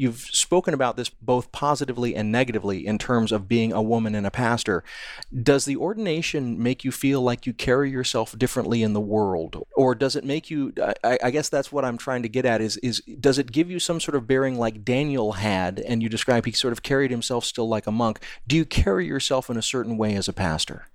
you've 0.00 0.20
spoken 0.32 0.72
about 0.72 0.96
this 0.96 1.10
both 1.10 1.52
positively 1.52 2.16
and 2.16 2.32
negatively 2.32 2.86
in 2.86 2.96
terms 2.96 3.32
of 3.32 3.46
being 3.46 3.70
a 3.70 3.82
woman 3.82 4.14
and 4.14 4.26
a 4.26 4.30
pastor. 4.30 4.82
Does 5.42 5.66
the 5.66 5.76
ordination 5.76 6.60
make 6.60 6.84
you 6.84 6.90
feel 6.90 7.20
like 7.20 7.46
you 7.46 7.52
carry 7.52 7.90
yourself 7.90 8.36
differently 8.38 8.82
in 8.82 8.94
the 8.94 9.00
world, 9.00 9.62
or 9.76 9.94
does 9.94 10.16
it 10.16 10.24
make 10.24 10.50
you? 10.50 10.72
I, 11.04 11.18
I 11.22 11.30
guess 11.30 11.50
that's 11.50 11.70
what 11.70 11.84
I'm 11.84 11.98
trying 11.98 12.22
to 12.22 12.30
get 12.30 12.46
at. 12.46 12.62
Is 12.62 12.78
is 12.78 13.00
does 13.20 13.38
it 13.38 13.52
give 13.52 13.70
you 13.70 13.78
some 13.78 14.00
sort 14.00 14.14
of 14.14 14.26
bearing 14.26 14.58
like 14.58 14.84
Daniel 14.84 15.32
had, 15.32 15.80
and 15.80 16.02
you 16.02 16.08
describe 16.08 16.46
he 16.46 16.52
sort 16.52 16.72
of 16.72 16.82
carried 16.82 17.10
himself 17.10 17.44
still 17.44 17.68
like 17.68 17.86
a 17.86 17.92
monk? 17.92 18.20
Do 18.46 18.56
you 18.56 18.64
carry 18.64 19.06
yourself 19.06 19.50
in 19.50 19.58
a 19.58 19.62
certain 19.62 19.98
way 19.98 20.16
as 20.16 20.28
a 20.28 20.32
pastor? 20.32 20.86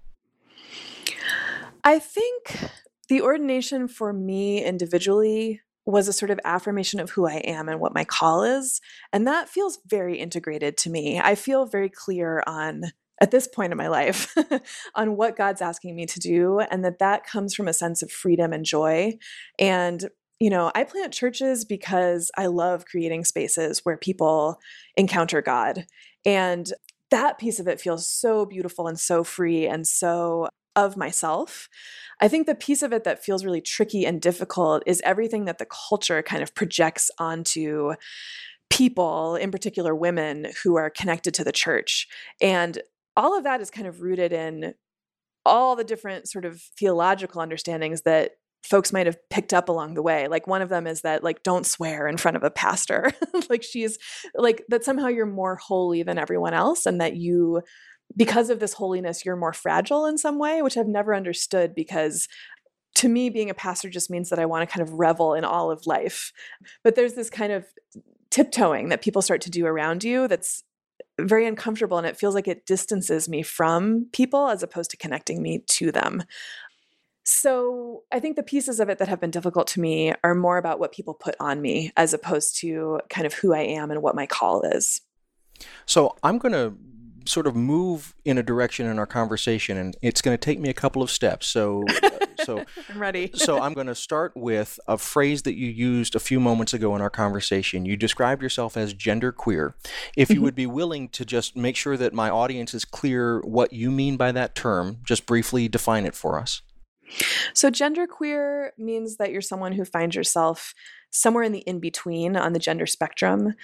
I 1.83 1.99
think 1.99 2.71
the 3.07 3.21
ordination 3.21 3.87
for 3.87 4.11
me 4.11 4.65
individually 4.65 5.61
was 5.85 6.07
a 6.07 6.13
sort 6.13 6.31
of 6.31 6.39
affirmation 6.43 6.99
of 6.99 7.11
who 7.11 7.27
I 7.27 7.35
am 7.35 7.69
and 7.69 7.79
what 7.79 7.93
my 7.93 8.03
call 8.03 8.43
is. 8.43 8.81
And 9.13 9.27
that 9.27 9.49
feels 9.49 9.79
very 9.85 10.17
integrated 10.17 10.77
to 10.77 10.89
me. 10.89 11.19
I 11.19 11.35
feel 11.35 11.65
very 11.65 11.89
clear 11.89 12.43
on 12.47 12.85
at 13.21 13.31
this 13.31 13.47
point 13.47 13.71
in 13.71 13.77
my 13.77 13.87
life 13.87 14.35
on 14.95 15.15
what 15.15 15.37
God's 15.37 15.61
asking 15.61 15.95
me 15.95 16.05
to 16.05 16.19
do 16.19 16.59
and 16.59 16.83
that 16.83 16.99
that 16.99 17.25
comes 17.25 17.53
from 17.53 17.67
a 17.67 17.73
sense 17.73 18.01
of 18.01 18.11
freedom 18.11 18.51
and 18.51 18.65
joy. 18.65 19.13
And 19.59 20.09
you 20.39 20.49
know, 20.49 20.69
I 20.75 20.83
plant 20.83 21.13
churches 21.13 21.63
because 21.63 22.29
I 22.37 22.47
love 22.47 22.85
creating 22.85 23.23
spaces 23.23 23.81
where 23.83 23.95
people 23.95 24.59
encounter 24.97 25.41
God. 25.41 25.85
And 26.25 26.69
that 27.09 27.37
piece 27.37 27.59
of 27.59 27.67
it 27.67 27.79
feels 27.79 28.11
so 28.11 28.45
beautiful 28.45 28.87
and 28.87 28.99
so 28.99 29.23
free 29.23 29.65
and 29.65 29.87
so 29.87 30.49
of 30.75 30.97
myself. 30.97 31.69
I 32.21 32.27
think 32.27 32.47
the 32.47 32.55
piece 32.55 32.81
of 32.81 32.93
it 32.93 33.03
that 33.03 33.23
feels 33.23 33.43
really 33.43 33.61
tricky 33.61 34.05
and 34.05 34.21
difficult 34.21 34.83
is 34.85 35.01
everything 35.03 35.45
that 35.45 35.57
the 35.57 35.67
culture 35.89 36.21
kind 36.21 36.41
of 36.41 36.55
projects 36.55 37.11
onto 37.19 37.93
people, 38.69 39.35
in 39.35 39.51
particular 39.51 39.93
women, 39.93 40.47
who 40.63 40.75
are 40.75 40.89
connected 40.89 41.33
to 41.35 41.43
the 41.43 41.51
church. 41.51 42.07
And 42.41 42.81
all 43.17 43.37
of 43.37 43.43
that 43.43 43.61
is 43.61 43.69
kind 43.69 43.87
of 43.87 44.01
rooted 44.01 44.33
in 44.33 44.73
all 45.45 45.75
the 45.75 45.83
different 45.83 46.27
sort 46.27 46.45
of 46.45 46.61
theological 46.77 47.41
understandings 47.41 48.01
that 48.01 48.31
folks 48.63 48.91
might 48.91 49.05
have 49.05 49.17
picked 49.29 49.53
up 49.53 49.69
along 49.69 49.93
the 49.93 50.01
way 50.01 50.27
like 50.27 50.47
one 50.47 50.63
of 50.63 50.69
them 50.69 50.87
is 50.87 51.01
that 51.01 51.23
like 51.23 51.43
don't 51.43 51.67
swear 51.67 52.07
in 52.07 52.17
front 52.17 52.35
of 52.35 52.43
a 52.43 52.49
pastor 52.49 53.11
like 53.49 53.61
she's 53.61 53.99
like 54.33 54.63
that 54.69 54.83
somehow 54.83 55.07
you're 55.07 55.27
more 55.27 55.55
holy 55.55 56.01
than 56.01 56.17
everyone 56.17 56.55
else 56.55 56.87
and 56.87 56.99
that 56.99 57.15
you 57.15 57.61
because 58.15 58.49
of 58.49 58.59
this 58.59 58.73
holiness, 58.73 59.25
you're 59.25 59.35
more 59.35 59.53
fragile 59.53 60.05
in 60.05 60.17
some 60.17 60.39
way, 60.39 60.61
which 60.61 60.77
I've 60.77 60.87
never 60.87 61.13
understood 61.13 61.75
because 61.75 62.27
to 62.95 63.09
me, 63.09 63.29
being 63.29 63.49
a 63.49 63.53
pastor 63.53 63.89
just 63.89 64.09
means 64.09 64.29
that 64.29 64.39
I 64.39 64.45
want 64.45 64.67
to 64.67 64.73
kind 64.73 64.87
of 64.87 64.93
revel 64.93 65.33
in 65.33 65.43
all 65.43 65.69
of 65.69 65.85
life. 65.85 66.31
But 66.83 66.95
there's 66.95 67.13
this 67.13 67.29
kind 67.29 67.51
of 67.51 67.65
tiptoeing 68.29 68.89
that 68.89 69.01
people 69.01 69.21
start 69.21 69.41
to 69.41 69.49
do 69.49 69.65
around 69.65 70.03
you 70.03 70.27
that's 70.27 70.63
very 71.19 71.45
uncomfortable 71.45 71.97
and 71.97 72.07
it 72.07 72.17
feels 72.17 72.35
like 72.35 72.47
it 72.47 72.65
distances 72.65 73.29
me 73.29 73.41
from 73.41 74.07
people 74.11 74.47
as 74.47 74.63
opposed 74.63 74.91
to 74.91 74.97
connecting 74.97 75.41
me 75.41 75.63
to 75.67 75.91
them. 75.91 76.23
So 77.23 78.03
I 78.11 78.19
think 78.19 78.35
the 78.35 78.43
pieces 78.43 78.79
of 78.79 78.89
it 78.89 78.99
that 78.99 79.07
have 79.07 79.19
been 79.19 79.31
difficult 79.31 79.67
to 79.67 79.81
me 79.81 80.13
are 80.23 80.35
more 80.35 80.57
about 80.57 80.79
what 80.79 80.91
people 80.91 81.13
put 81.13 81.35
on 81.39 81.61
me 81.61 81.91
as 81.97 82.13
opposed 82.13 82.59
to 82.59 82.99
kind 83.09 83.25
of 83.25 83.33
who 83.33 83.53
I 83.53 83.61
am 83.61 83.91
and 83.91 84.01
what 84.01 84.15
my 84.15 84.25
call 84.25 84.61
is. 84.61 85.01
So 85.85 86.15
I'm 86.21 86.37
going 86.37 86.51
to 86.51 86.75
sort 87.25 87.47
of 87.47 87.55
move 87.55 88.15
in 88.23 88.37
a 88.37 88.43
direction 88.43 88.85
in 88.85 88.99
our 88.99 89.05
conversation, 89.05 89.77
and 89.77 89.95
it's 90.01 90.21
going 90.21 90.37
to 90.37 90.41
take 90.41 90.59
me 90.59 90.69
a 90.69 90.73
couple 90.73 91.01
of 91.01 91.09
steps. 91.11 91.47
So, 91.47 91.85
uh, 92.03 92.09
so 92.43 92.63
I'm 92.89 92.99
ready. 92.99 93.31
so 93.35 93.61
I'm 93.61 93.73
going 93.73 93.87
to 93.87 93.95
start 93.95 94.33
with 94.35 94.79
a 94.87 94.97
phrase 94.97 95.43
that 95.43 95.55
you 95.55 95.67
used 95.67 96.15
a 96.15 96.19
few 96.19 96.39
moments 96.39 96.73
ago 96.73 96.95
in 96.95 97.01
our 97.01 97.09
conversation. 97.09 97.85
You 97.85 97.97
described 97.97 98.41
yourself 98.41 98.77
as 98.77 98.93
gender 98.93 99.31
queer. 99.31 99.75
If 100.15 100.29
you 100.29 100.35
mm-hmm. 100.35 100.43
would 100.45 100.55
be 100.55 100.67
willing 100.67 101.09
to 101.09 101.25
just 101.25 101.55
make 101.55 101.75
sure 101.75 101.97
that 101.97 102.13
my 102.13 102.29
audience 102.29 102.73
is 102.73 102.85
clear 102.85 103.41
what 103.41 103.73
you 103.73 103.91
mean 103.91 104.17
by 104.17 104.31
that 104.31 104.55
term, 104.55 104.97
just 105.03 105.25
briefly 105.25 105.67
define 105.67 106.05
it 106.05 106.15
for 106.15 106.39
us. 106.39 106.61
So, 107.53 107.69
genderqueer 107.69 108.69
means 108.77 109.17
that 109.17 109.31
you're 109.31 109.41
someone 109.41 109.73
who 109.73 109.85
finds 109.85 110.15
yourself 110.15 110.73
somewhere 111.15 111.43
in 111.43 111.51
the 111.51 111.59
in 111.59 111.79
between 111.79 112.35
on 112.35 112.53
the 112.53 112.59
gender 112.59 112.85
spectrum. 112.85 113.55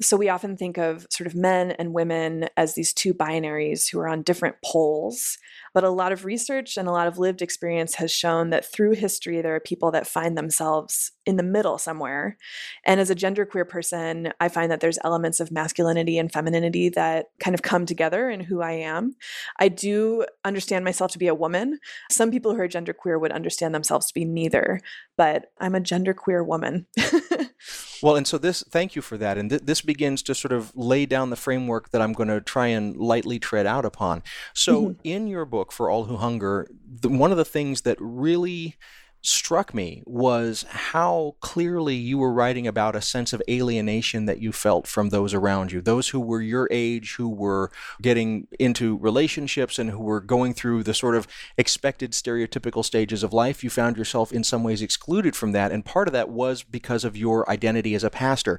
So 0.00 0.16
we 0.16 0.28
often 0.28 0.56
think 0.56 0.78
of 0.78 1.06
sort 1.10 1.26
of 1.26 1.34
men 1.34 1.72
and 1.72 1.92
women 1.92 2.48
as 2.56 2.74
these 2.74 2.92
two 2.92 3.12
binaries 3.12 3.90
who 3.90 3.98
are 3.98 4.08
on 4.08 4.22
different 4.22 4.56
poles. 4.64 5.38
But 5.72 5.84
a 5.84 5.90
lot 5.90 6.12
of 6.12 6.24
research 6.24 6.76
and 6.76 6.88
a 6.88 6.92
lot 6.92 7.06
of 7.06 7.18
lived 7.18 7.42
experience 7.42 7.94
has 7.96 8.10
shown 8.10 8.50
that 8.50 8.64
through 8.64 8.92
history, 8.92 9.40
there 9.40 9.54
are 9.54 9.60
people 9.60 9.90
that 9.92 10.06
find 10.06 10.36
themselves 10.36 11.12
in 11.26 11.36
the 11.36 11.42
middle 11.42 11.78
somewhere. 11.78 12.36
And 12.84 13.00
as 13.00 13.10
a 13.10 13.14
genderqueer 13.14 13.68
person, 13.68 14.32
I 14.40 14.48
find 14.48 14.70
that 14.70 14.80
there's 14.80 14.98
elements 15.04 15.40
of 15.40 15.52
masculinity 15.52 16.18
and 16.18 16.32
femininity 16.32 16.88
that 16.90 17.26
kind 17.38 17.54
of 17.54 17.62
come 17.62 17.86
together 17.86 18.28
in 18.28 18.40
who 18.40 18.60
I 18.62 18.72
am. 18.72 19.14
I 19.58 19.68
do 19.68 20.24
understand 20.44 20.84
myself 20.84 21.12
to 21.12 21.18
be 21.18 21.28
a 21.28 21.34
woman. 21.34 21.78
Some 22.10 22.30
people 22.30 22.54
who 22.54 22.60
are 22.60 22.68
genderqueer 22.68 23.20
would 23.20 23.32
understand 23.32 23.74
themselves 23.74 24.06
to 24.06 24.14
be 24.14 24.24
neither, 24.24 24.80
but 25.16 25.46
I'm 25.60 25.74
a 25.74 25.80
genderqueer 25.80 26.44
woman. 26.44 26.86
well, 28.02 28.16
and 28.16 28.26
so 28.26 28.38
this, 28.38 28.62
thank 28.70 28.96
you 28.96 29.02
for 29.02 29.16
that. 29.18 29.38
And 29.38 29.50
th- 29.50 29.62
this 29.62 29.80
begins 29.80 30.22
to 30.24 30.34
sort 30.34 30.52
of 30.52 30.74
lay 30.76 31.06
down 31.06 31.30
the 31.30 31.36
framework 31.36 31.90
that 31.90 32.00
I'm 32.00 32.12
going 32.12 32.28
to 32.28 32.40
try 32.40 32.68
and 32.68 32.96
lightly 32.96 33.38
tread 33.38 33.66
out 33.66 33.84
upon. 33.84 34.22
So, 34.54 34.82
mm-hmm. 34.82 35.00
in 35.04 35.26
your 35.26 35.44
book, 35.44 35.72
For 35.72 35.90
All 35.90 36.04
Who 36.04 36.16
Hunger, 36.16 36.66
the, 36.86 37.08
one 37.08 37.30
of 37.30 37.36
the 37.36 37.44
things 37.44 37.82
that 37.82 37.96
really 38.00 38.76
struck 39.22 39.74
me 39.74 40.02
was 40.06 40.64
how 40.68 41.34
clearly 41.40 41.94
you 41.94 42.16
were 42.16 42.32
writing 42.32 42.66
about 42.66 42.96
a 42.96 43.02
sense 43.02 43.32
of 43.32 43.42
alienation 43.48 44.24
that 44.24 44.40
you 44.40 44.52
felt 44.52 44.86
from 44.86 45.10
those 45.10 45.34
around 45.34 45.72
you, 45.72 45.80
those 45.80 46.08
who 46.08 46.20
were 46.20 46.40
your 46.40 46.66
age, 46.70 47.14
who 47.16 47.28
were 47.28 47.70
getting 48.00 48.46
into 48.58 48.96
relationships 48.98 49.78
and 49.78 49.90
who 49.90 50.02
were 50.02 50.20
going 50.20 50.54
through 50.54 50.82
the 50.82 50.94
sort 50.94 51.14
of 51.14 51.26
expected 51.58 52.12
stereotypical 52.12 52.84
stages 52.84 53.22
of 53.22 53.32
life. 53.32 53.62
You 53.62 53.70
found 53.70 53.96
yourself 53.96 54.32
in 54.32 54.44
some 54.44 54.62
ways 54.62 54.82
excluded 54.82 55.36
from 55.36 55.52
that. 55.52 55.72
And 55.72 55.84
part 55.84 56.08
of 56.08 56.12
that 56.12 56.30
was 56.30 56.62
because 56.62 57.04
of 57.04 57.16
your 57.16 57.48
identity 57.50 57.94
as 57.94 58.04
a 58.04 58.10
pastor. 58.10 58.58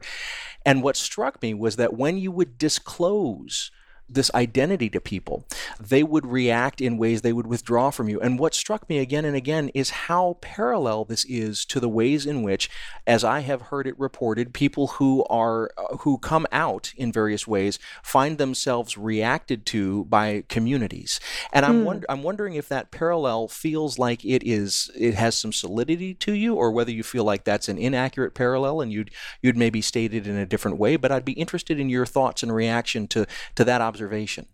And 0.65 0.83
what 0.83 0.95
struck 0.95 1.41
me 1.41 1.53
was 1.53 1.77
that 1.77 1.93
when 1.95 2.17
you 2.17 2.31
would 2.31 2.57
disclose 2.57 3.71
this 4.13 4.31
identity 4.35 4.89
to 4.89 4.99
people, 4.99 5.45
they 5.79 6.03
would 6.03 6.25
react 6.25 6.81
in 6.81 6.97
ways 6.97 7.21
they 7.21 7.33
would 7.33 7.47
withdraw 7.47 7.89
from 7.89 8.09
you. 8.09 8.19
And 8.19 8.37
what 8.37 8.53
struck 8.53 8.89
me 8.89 8.99
again 8.99 9.25
and 9.25 9.35
again 9.35 9.69
is 9.69 9.89
how 9.89 10.37
parallel 10.41 11.05
this 11.05 11.25
is 11.25 11.65
to 11.65 11.79
the 11.79 11.89
ways 11.89 12.25
in 12.25 12.43
which, 12.43 12.69
as 13.07 13.23
I 13.23 13.39
have 13.39 13.63
heard 13.63 13.87
it 13.87 13.99
reported, 13.99 14.53
people 14.53 14.87
who 14.87 15.23
are 15.25 15.71
uh, 15.77 15.97
who 15.97 16.17
come 16.17 16.45
out 16.51 16.93
in 16.97 17.11
various 17.11 17.47
ways 17.47 17.79
find 18.03 18.37
themselves 18.37 18.97
reacted 18.97 19.65
to 19.67 20.05
by 20.05 20.43
communities. 20.49 21.19
And 21.53 21.65
I'm 21.65 21.79
hmm. 21.79 21.85
wonder, 21.85 22.05
I'm 22.09 22.23
wondering 22.23 22.55
if 22.55 22.67
that 22.69 22.91
parallel 22.91 23.47
feels 23.47 23.97
like 23.97 24.25
it 24.25 24.43
is 24.45 24.91
it 24.95 25.15
has 25.15 25.37
some 25.37 25.53
solidity 25.53 26.13
to 26.15 26.33
you, 26.33 26.55
or 26.55 26.71
whether 26.71 26.91
you 26.91 27.03
feel 27.03 27.23
like 27.23 27.43
that's 27.43 27.69
an 27.69 27.77
inaccurate 27.77 28.33
parallel 28.33 28.81
and 28.81 28.91
you'd 28.91 29.11
you'd 29.41 29.57
maybe 29.57 29.81
state 29.81 30.13
it 30.13 30.27
in 30.27 30.35
a 30.35 30.45
different 30.45 30.77
way. 30.77 30.95
But 30.97 31.11
I'd 31.11 31.25
be 31.25 31.33
interested 31.33 31.79
in 31.79 31.89
your 31.89 32.05
thoughts 32.05 32.43
and 32.43 32.53
reaction 32.53 33.07
to 33.09 33.25
to 33.55 33.63
that 33.63 33.81
observation 33.81 34.00
observation. 34.01 34.47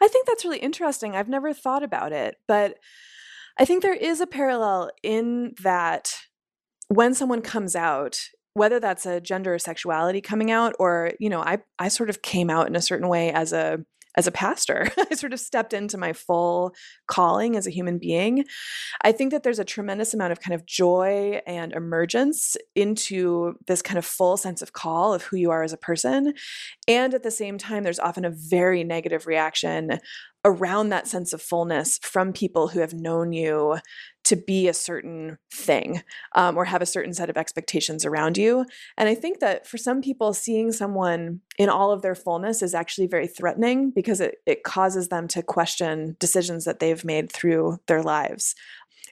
I 0.00 0.08
think 0.08 0.26
that's 0.26 0.44
really 0.44 0.58
interesting. 0.58 1.14
I've 1.14 1.28
never 1.28 1.52
thought 1.52 1.82
about 1.82 2.12
it, 2.12 2.36
but 2.46 2.78
I 3.58 3.64
think 3.64 3.82
there 3.82 3.94
is 3.94 4.20
a 4.20 4.26
parallel 4.26 4.90
in 5.02 5.54
that 5.62 6.14
when 6.88 7.12
someone 7.12 7.42
comes 7.42 7.76
out, 7.76 8.20
whether 8.54 8.80
that's 8.80 9.04
a 9.04 9.20
gender 9.20 9.54
or 9.54 9.58
sexuality 9.58 10.20
coming 10.20 10.50
out, 10.50 10.74
or, 10.78 11.12
you 11.20 11.28
know, 11.28 11.40
I, 11.40 11.58
I 11.78 11.88
sort 11.88 12.08
of 12.08 12.22
came 12.22 12.50
out 12.50 12.68
in 12.68 12.76
a 12.76 12.80
certain 12.80 13.08
way 13.08 13.30
as 13.30 13.52
a 13.52 13.84
as 14.18 14.26
a 14.26 14.32
pastor. 14.32 14.88
I 15.10 15.14
sort 15.14 15.32
of 15.32 15.38
stepped 15.38 15.72
into 15.72 15.96
my 15.96 16.12
full 16.12 16.74
calling 17.06 17.56
as 17.56 17.68
a 17.68 17.70
human 17.70 17.98
being. 17.98 18.44
I 19.02 19.12
think 19.12 19.30
that 19.30 19.44
there's 19.44 19.60
a 19.60 19.64
tremendous 19.64 20.12
amount 20.12 20.32
of 20.32 20.40
kind 20.40 20.54
of 20.56 20.66
joy 20.66 21.40
and 21.46 21.72
emergence 21.72 22.56
into 22.74 23.54
this 23.68 23.80
kind 23.80 23.96
of 23.96 24.04
full 24.04 24.36
sense 24.36 24.60
of 24.60 24.72
call 24.72 25.14
of 25.14 25.22
who 25.22 25.36
you 25.36 25.52
are 25.52 25.62
as 25.62 25.72
a 25.72 25.78
person. 25.78 26.34
And 26.88 27.14
at 27.14 27.22
the 27.22 27.30
same 27.30 27.58
time, 27.58 27.84
there's 27.84 28.00
often 28.00 28.24
a 28.24 28.34
very 28.34 28.82
negative 28.82 29.28
reaction 29.28 30.00
around 30.44 30.88
that 30.88 31.06
sense 31.06 31.32
of 31.32 31.40
fullness 31.40 31.98
from 32.02 32.32
people 32.32 32.68
who 32.68 32.80
have 32.80 32.94
known 32.94 33.32
you 33.32 33.76
to 34.28 34.36
be 34.36 34.68
a 34.68 34.74
certain 34.74 35.38
thing 35.50 36.02
um, 36.34 36.58
or 36.58 36.66
have 36.66 36.82
a 36.82 36.86
certain 36.86 37.14
set 37.14 37.30
of 37.30 37.38
expectations 37.38 38.04
around 38.04 38.36
you. 38.36 38.66
And 38.98 39.08
I 39.08 39.14
think 39.14 39.40
that 39.40 39.66
for 39.66 39.78
some 39.78 40.02
people, 40.02 40.34
seeing 40.34 40.70
someone 40.70 41.40
in 41.56 41.70
all 41.70 41.92
of 41.92 42.02
their 42.02 42.14
fullness 42.14 42.60
is 42.60 42.74
actually 42.74 43.06
very 43.06 43.26
threatening 43.26 43.90
because 43.90 44.20
it, 44.20 44.36
it 44.44 44.64
causes 44.64 45.08
them 45.08 45.28
to 45.28 45.42
question 45.42 46.14
decisions 46.20 46.66
that 46.66 46.78
they've 46.78 47.06
made 47.06 47.32
through 47.32 47.78
their 47.86 48.02
lives. 48.02 48.54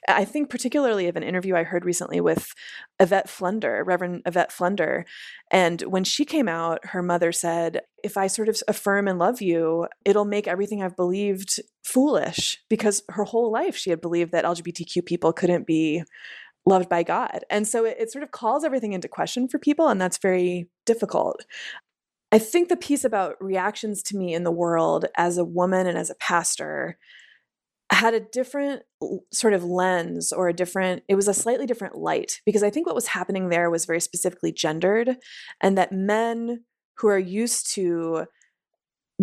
I 0.07 0.25
think 0.25 0.49
particularly 0.49 1.07
of 1.07 1.15
an 1.15 1.23
interview 1.23 1.55
I 1.55 1.63
heard 1.63 1.85
recently 1.85 2.21
with 2.21 2.53
Yvette 2.99 3.29
Flunder, 3.29 3.83
Reverend 3.85 4.23
Yvette 4.25 4.51
Flunder. 4.51 5.05
And 5.51 5.81
when 5.83 6.03
she 6.03 6.25
came 6.25 6.47
out, 6.47 6.85
her 6.87 7.01
mother 7.01 7.31
said, 7.31 7.81
If 8.03 8.17
I 8.17 8.27
sort 8.27 8.49
of 8.49 8.61
affirm 8.67 9.07
and 9.07 9.19
love 9.19 9.41
you, 9.41 9.87
it'll 10.05 10.25
make 10.25 10.47
everything 10.47 10.81
I've 10.81 10.95
believed 10.95 11.59
foolish 11.83 12.59
because 12.69 13.03
her 13.09 13.23
whole 13.23 13.51
life 13.51 13.75
she 13.75 13.89
had 13.89 14.01
believed 14.01 14.31
that 14.31 14.45
LGBTQ 14.45 15.05
people 15.05 15.33
couldn't 15.33 15.65
be 15.65 16.03
loved 16.65 16.89
by 16.89 17.01
God. 17.03 17.45
And 17.49 17.67
so 17.67 17.85
it, 17.85 17.97
it 17.99 18.11
sort 18.11 18.23
of 18.23 18.31
calls 18.31 18.63
everything 18.63 18.93
into 18.93 19.07
question 19.07 19.47
for 19.47 19.57
people, 19.57 19.87
and 19.87 19.99
that's 19.99 20.17
very 20.17 20.69
difficult. 20.85 21.45
I 22.31 22.39
think 22.39 22.67
the 22.67 22.75
piece 22.75 23.05
about 23.05 23.41
reactions 23.41 24.03
to 24.03 24.17
me 24.17 24.33
in 24.33 24.43
the 24.43 24.51
world 24.51 25.05
as 25.15 25.37
a 25.37 25.45
woman 25.45 25.87
and 25.87 25.97
as 25.97 26.09
a 26.09 26.15
pastor 26.15 26.97
had 27.97 28.13
a 28.13 28.19
different 28.19 28.83
sort 29.33 29.53
of 29.53 29.63
lens 29.63 30.31
or 30.31 30.47
a 30.47 30.53
different 30.53 31.03
it 31.07 31.15
was 31.15 31.27
a 31.27 31.33
slightly 31.33 31.65
different 31.65 31.95
light 31.95 32.41
because 32.45 32.61
i 32.61 32.69
think 32.69 32.85
what 32.85 32.95
was 32.95 33.07
happening 33.07 33.49
there 33.49 33.71
was 33.71 33.85
very 33.85 33.99
specifically 33.99 34.51
gendered 34.51 35.17
and 35.61 35.77
that 35.77 35.91
men 35.91 36.63
who 36.97 37.07
are 37.07 37.17
used 37.17 37.73
to 37.73 38.25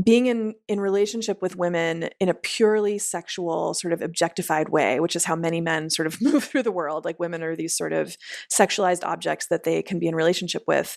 being 0.05 0.27
in 0.27 0.55
in 0.67 0.81
relationship 0.81 1.41
with 1.41 1.55
women 1.55 2.09
in 2.19 2.29
a 2.29 2.35
purely 2.35 2.99
sexual 2.99 3.75
sort 3.75 3.93
of 3.93 4.03
objectified 4.03 4.69
way 4.69 4.99
which 4.99 5.15
is 5.15 5.25
how 5.25 5.37
many 5.37 5.61
men 5.61 5.89
sort 5.89 6.07
of 6.07 6.21
move 6.29 6.43
through 6.43 6.65
the 6.65 6.73
world 6.73 7.05
like 7.05 7.21
women 7.21 7.45
are 7.45 7.55
these 7.55 7.77
sort 7.77 7.93
of 7.93 8.17
sexualized 8.53 9.05
objects 9.05 9.47
that 9.51 9.63
they 9.63 9.83
can 9.83 10.01
be 10.01 10.09
in 10.09 10.17
relationship 10.17 10.65
with. 10.67 10.97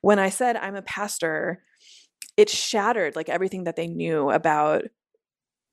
When 0.00 0.18
i 0.18 0.30
said 0.30 0.56
i'm 0.56 0.76
a 0.76 0.82
pastor 0.82 1.62
it 2.38 2.48
shattered 2.48 3.16
like 3.16 3.28
everything 3.28 3.64
that 3.64 3.76
they 3.76 3.86
knew 3.86 4.30
about 4.30 4.84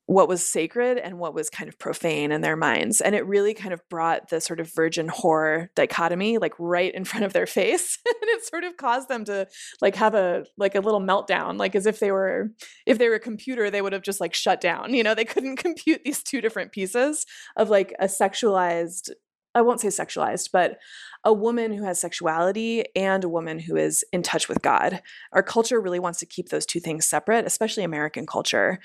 what 0.06 0.28
was 0.28 0.46
sacred 0.46 0.98
and 0.98 1.18
what 1.18 1.34
was 1.34 1.50
kind 1.50 1.68
of 1.68 1.78
profane 1.78 2.30
in 2.30 2.40
their 2.40 2.56
minds 2.56 3.00
and 3.00 3.14
it 3.14 3.26
really 3.26 3.52
kind 3.52 3.74
of 3.74 3.82
brought 3.88 4.28
the 4.30 4.40
sort 4.40 4.60
of 4.60 4.72
virgin 4.72 5.08
whore 5.08 5.68
dichotomy 5.74 6.38
like 6.38 6.54
right 6.60 6.94
in 6.94 7.04
front 7.04 7.24
of 7.24 7.32
their 7.32 7.46
face 7.46 7.98
and 8.06 8.30
it 8.30 8.44
sort 8.44 8.62
of 8.62 8.76
caused 8.76 9.08
them 9.08 9.24
to 9.24 9.46
like 9.80 9.96
have 9.96 10.14
a 10.14 10.44
like 10.56 10.76
a 10.76 10.80
little 10.80 11.00
meltdown 11.00 11.58
like 11.58 11.74
as 11.74 11.86
if 11.86 11.98
they 11.98 12.12
were 12.12 12.48
if 12.86 12.98
they 12.98 13.08
were 13.08 13.16
a 13.16 13.20
computer 13.20 13.68
they 13.68 13.82
would 13.82 13.92
have 13.92 14.02
just 14.02 14.20
like 14.20 14.32
shut 14.32 14.60
down 14.60 14.94
you 14.94 15.02
know 15.02 15.14
they 15.14 15.24
couldn't 15.24 15.56
compute 15.66 16.00
these 16.04 16.22
two 16.22 16.40
different 16.40 16.70
pieces 16.70 17.26
of 17.56 17.68
like 17.68 17.92
a 17.98 18.06
sexualized 18.06 19.10
I 19.56 19.62
won't 19.62 19.80
say 19.80 19.88
sexualized, 19.88 20.50
but 20.52 20.76
a 21.26 21.32
woman 21.32 21.72
who 21.72 21.82
has 21.82 22.00
sexuality 22.00 22.84
and 22.94 23.24
a 23.24 23.28
woman 23.28 23.58
who 23.58 23.74
is 23.74 24.04
in 24.12 24.22
touch 24.22 24.48
with 24.48 24.62
God. 24.62 25.02
Our 25.32 25.42
culture 25.42 25.80
really 25.80 25.98
wants 25.98 26.20
to 26.20 26.26
keep 26.26 26.50
those 26.50 26.64
two 26.64 26.78
things 26.78 27.04
separate, 27.04 27.44
especially 27.44 27.82
American 27.82 28.26
culture. 28.26 28.78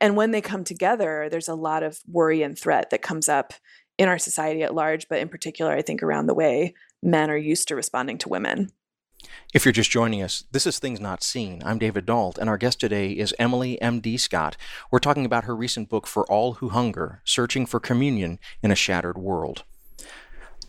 And 0.00 0.16
when 0.16 0.30
they 0.30 0.40
come 0.40 0.64
together, 0.64 1.28
there's 1.30 1.48
a 1.48 1.54
lot 1.54 1.82
of 1.82 2.00
worry 2.10 2.42
and 2.42 2.58
threat 2.58 2.88
that 2.90 3.02
comes 3.02 3.28
up 3.28 3.52
in 3.98 4.08
our 4.08 4.18
society 4.18 4.62
at 4.62 4.74
large, 4.74 5.06
but 5.10 5.18
in 5.18 5.28
particular, 5.28 5.70
I 5.70 5.82
think 5.82 6.02
around 6.02 6.26
the 6.26 6.34
way 6.34 6.72
men 7.02 7.30
are 7.30 7.36
used 7.36 7.68
to 7.68 7.76
responding 7.76 8.16
to 8.18 8.30
women. 8.30 8.70
If 9.52 9.66
you're 9.66 9.72
just 9.72 9.90
joining 9.90 10.22
us, 10.22 10.44
this 10.50 10.66
is 10.66 10.78
Things 10.78 10.98
Not 10.98 11.22
Seen. 11.22 11.62
I'm 11.62 11.78
David 11.78 12.06
Dault, 12.06 12.38
and 12.38 12.48
our 12.48 12.56
guest 12.56 12.80
today 12.80 13.10
is 13.10 13.34
Emily 13.38 13.80
M.D. 13.82 14.16
Scott. 14.16 14.56
We're 14.90 14.98
talking 14.98 15.26
about 15.26 15.44
her 15.44 15.54
recent 15.54 15.90
book, 15.90 16.06
For 16.06 16.24
All 16.32 16.54
Who 16.54 16.70
Hunger 16.70 17.20
Searching 17.24 17.66
for 17.66 17.78
Communion 17.78 18.38
in 18.62 18.70
a 18.70 18.74
Shattered 18.74 19.18
World. 19.18 19.64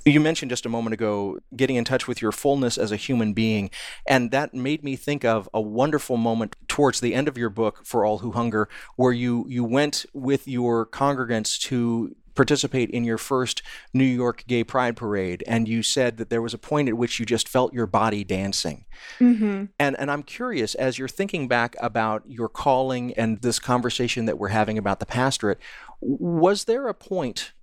You 0.05 0.19
mentioned 0.19 0.49
just 0.51 0.65
a 0.65 0.69
moment 0.69 0.93
ago 0.93 1.39
getting 1.55 1.77
in 1.77 1.85
touch 1.85 2.07
with 2.07 2.21
your 2.21 2.31
fullness 2.31 2.77
as 2.77 2.91
a 2.91 2.97
human 2.97 3.33
being, 3.33 3.69
and 4.05 4.31
that 4.31 4.53
made 4.53 4.83
me 4.83 4.95
think 4.95 5.23
of 5.23 5.47
a 5.53 5.61
wonderful 5.61 6.17
moment 6.17 6.55
towards 6.67 6.99
the 6.99 7.13
end 7.13 7.27
of 7.27 7.37
your 7.37 7.49
book, 7.49 7.85
For 7.85 8.05
All 8.05 8.19
Who 8.19 8.31
Hunger, 8.31 8.67
where 8.95 9.13
you, 9.13 9.45
you 9.47 9.63
went 9.63 10.05
with 10.13 10.47
your 10.47 10.85
congregants 10.85 11.59
to 11.61 12.15
participate 12.35 12.89
in 12.89 13.03
your 13.03 13.17
first 13.17 13.61
New 13.93 14.03
York 14.03 14.43
Gay 14.47 14.63
Pride 14.63 14.95
Parade, 14.95 15.43
and 15.47 15.67
you 15.67 15.83
said 15.83 16.17
that 16.17 16.29
there 16.29 16.41
was 16.41 16.53
a 16.53 16.57
point 16.57 16.89
at 16.89 16.97
which 16.97 17.19
you 17.19 17.25
just 17.25 17.47
felt 17.47 17.73
your 17.73 17.85
body 17.85 18.23
dancing. 18.23 18.85
Mm-hmm. 19.19 19.65
And 19.79 19.99
and 19.99 20.11
I'm 20.11 20.23
curious, 20.23 20.75
as 20.75 20.97
you're 20.97 21.07
thinking 21.07 21.47
back 21.47 21.75
about 21.79 22.23
your 22.27 22.49
calling 22.49 23.13
and 23.13 23.41
this 23.41 23.59
conversation 23.59 24.25
that 24.25 24.37
we're 24.37 24.49
having 24.49 24.77
about 24.77 24.99
the 24.99 25.05
pastorate, 25.05 25.59
was 26.01 26.65
there 26.65 26.87
a 26.87 26.93
point 26.93 27.53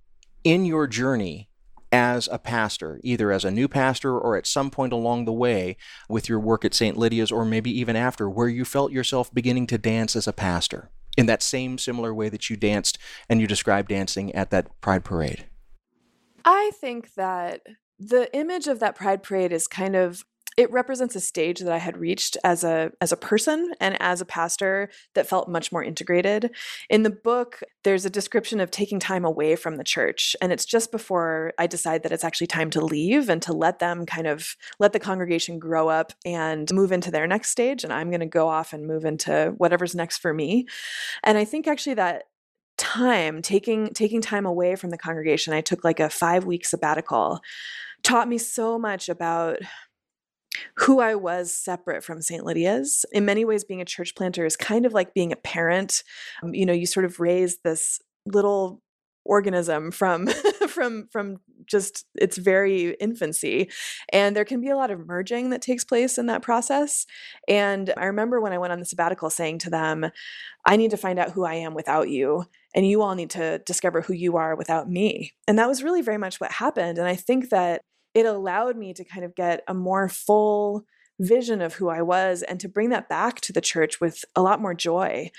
in 0.43 0.65
your 0.65 0.87
journey 0.87 1.49
as 1.91 2.29
a 2.31 2.39
pastor, 2.39 2.99
either 3.03 3.31
as 3.31 3.43
a 3.43 3.51
new 3.51 3.67
pastor 3.67 4.17
or 4.17 4.37
at 4.37 4.47
some 4.47 4.71
point 4.71 4.93
along 4.93 5.25
the 5.25 5.33
way 5.33 5.75
with 6.07 6.29
your 6.29 6.39
work 6.39 6.63
at 6.63 6.73
St. 6.73 6.97
Lydia's 6.97 7.31
or 7.31 7.43
maybe 7.43 7.71
even 7.77 7.95
after, 7.95 8.29
where 8.29 8.47
you 8.47 8.63
felt 8.63 8.91
yourself 8.91 9.33
beginning 9.33 9.67
to 9.67 9.77
dance 9.77 10.15
as 10.15 10.27
a 10.27 10.33
pastor 10.33 10.89
in 11.17 11.25
that 11.25 11.43
same 11.43 11.77
similar 11.77 12.13
way 12.13 12.29
that 12.29 12.49
you 12.49 12.55
danced 12.55 12.97
and 13.29 13.41
you 13.41 13.47
described 13.47 13.89
dancing 13.89 14.33
at 14.33 14.51
that 14.51 14.79
Pride 14.81 15.03
Parade? 15.03 15.45
I 16.45 16.71
think 16.75 17.13
that 17.15 17.61
the 17.99 18.33
image 18.35 18.67
of 18.67 18.79
that 18.79 18.95
Pride 18.95 19.21
Parade 19.21 19.51
is 19.51 19.67
kind 19.67 19.95
of 19.95 20.23
it 20.57 20.71
represents 20.71 21.15
a 21.15 21.21
stage 21.21 21.59
that 21.59 21.71
I 21.71 21.77
had 21.77 21.97
reached 21.97 22.37
as 22.43 22.63
a 22.63 22.91
as 22.99 23.11
a 23.11 23.17
person 23.17 23.71
and 23.79 23.99
as 24.01 24.21
a 24.21 24.25
pastor 24.25 24.89
that 25.13 25.27
felt 25.27 25.47
much 25.47 25.71
more 25.71 25.83
integrated. 25.83 26.53
In 26.89 27.03
the 27.03 27.09
book, 27.09 27.61
there's 27.83 28.05
a 28.05 28.09
description 28.09 28.59
of 28.59 28.69
taking 28.69 28.99
time 28.99 29.23
away 29.23 29.55
from 29.55 29.77
the 29.77 29.83
church, 29.83 30.35
and 30.41 30.51
it's 30.51 30.65
just 30.65 30.91
before 30.91 31.53
I 31.57 31.67
decide 31.67 32.03
that 32.03 32.11
it's 32.11 32.23
actually 32.23 32.47
time 32.47 32.69
to 32.71 32.83
leave 32.83 33.29
and 33.29 33.41
to 33.43 33.53
let 33.53 33.79
them 33.79 34.05
kind 34.05 34.27
of 34.27 34.55
let 34.79 34.93
the 34.93 34.99
congregation 34.99 35.57
grow 35.57 35.87
up 35.87 36.13
and 36.25 36.71
move 36.73 36.91
into 36.91 37.11
their 37.11 37.27
next 37.27 37.49
stage, 37.49 37.83
and 37.83 37.93
I'm 37.93 38.09
going 38.09 38.19
to 38.19 38.25
go 38.25 38.47
off 38.47 38.73
and 38.73 38.85
move 38.85 39.05
into 39.05 39.53
whatever's 39.57 39.95
next 39.95 40.17
for 40.17 40.33
me. 40.33 40.67
And 41.23 41.37
I 41.37 41.45
think 41.45 41.67
actually 41.67 41.95
that 41.95 42.23
time 42.77 43.41
taking 43.41 43.93
taking 43.93 44.21
time 44.21 44.45
away 44.45 44.75
from 44.75 44.89
the 44.89 44.97
congregation, 44.97 45.53
I 45.53 45.61
took 45.61 45.83
like 45.83 45.99
a 45.99 46.09
5 46.09 46.45
week 46.45 46.65
sabbatical 46.65 47.41
taught 48.03 48.27
me 48.27 48.37
so 48.37 48.79
much 48.79 49.09
about 49.09 49.59
who 50.75 50.99
I 50.99 51.15
was 51.15 51.53
separate 51.53 52.03
from 52.03 52.21
St. 52.21 52.45
Lydia's. 52.45 53.05
In 53.11 53.25
many 53.25 53.45
ways, 53.45 53.63
being 53.63 53.81
a 53.81 53.85
church 53.85 54.15
planter 54.15 54.45
is 54.45 54.55
kind 54.55 54.85
of 54.85 54.93
like 54.93 55.13
being 55.13 55.31
a 55.31 55.37
parent. 55.37 56.03
Um, 56.43 56.53
you 56.53 56.65
know, 56.65 56.73
you 56.73 56.85
sort 56.85 57.05
of 57.05 57.19
raise 57.19 57.59
this 57.63 57.99
little 58.25 58.81
organism 59.25 59.91
from 59.91 60.27
from 60.67 61.07
from 61.11 61.37
just 61.67 62.05
its 62.15 62.37
very 62.37 62.95
infancy 62.99 63.69
and 64.11 64.35
there 64.35 64.45
can 64.45 64.59
be 64.59 64.69
a 64.69 64.75
lot 64.75 64.89
of 64.89 65.05
merging 65.05 65.51
that 65.51 65.61
takes 65.61 65.83
place 65.83 66.17
in 66.17 66.25
that 66.25 66.41
process 66.41 67.05
and 67.47 67.93
i 67.97 68.05
remember 68.05 68.41
when 68.41 68.51
i 68.51 68.57
went 68.57 68.73
on 68.73 68.79
the 68.79 68.85
sabbatical 68.85 69.29
saying 69.29 69.59
to 69.59 69.69
them 69.69 70.09
i 70.65 70.75
need 70.75 70.89
to 70.89 70.97
find 70.97 71.19
out 71.19 71.31
who 71.31 71.45
i 71.45 71.53
am 71.53 71.75
without 71.75 72.09
you 72.09 72.43
and 72.73 72.87
you 72.87 73.01
all 73.01 73.13
need 73.13 73.29
to 73.29 73.59
discover 73.59 74.01
who 74.01 74.13
you 74.13 74.37
are 74.37 74.55
without 74.55 74.89
me 74.89 75.31
and 75.47 75.59
that 75.59 75.67
was 75.67 75.83
really 75.83 76.01
very 76.01 76.17
much 76.17 76.39
what 76.39 76.51
happened 76.51 76.97
and 76.97 77.07
i 77.07 77.15
think 77.15 77.49
that 77.49 77.81
it 78.13 78.25
allowed 78.25 78.77
me 78.77 78.93
to 78.93 79.03
kind 79.03 79.25
of 79.25 79.35
get 79.35 79.63
a 79.67 79.73
more 79.73 80.09
full 80.09 80.85
vision 81.19 81.61
of 81.61 81.75
who 81.75 81.89
I 81.89 82.01
was 82.01 82.41
and 82.41 82.59
to 82.59 82.69
bring 82.69 82.89
that 82.89 83.09
back 83.09 83.41
to 83.41 83.53
the 83.53 83.61
church 83.61 84.01
with 84.01 84.25
a 84.35 84.41
lot 84.41 84.61
more 84.61 84.73
joy. 84.73 85.29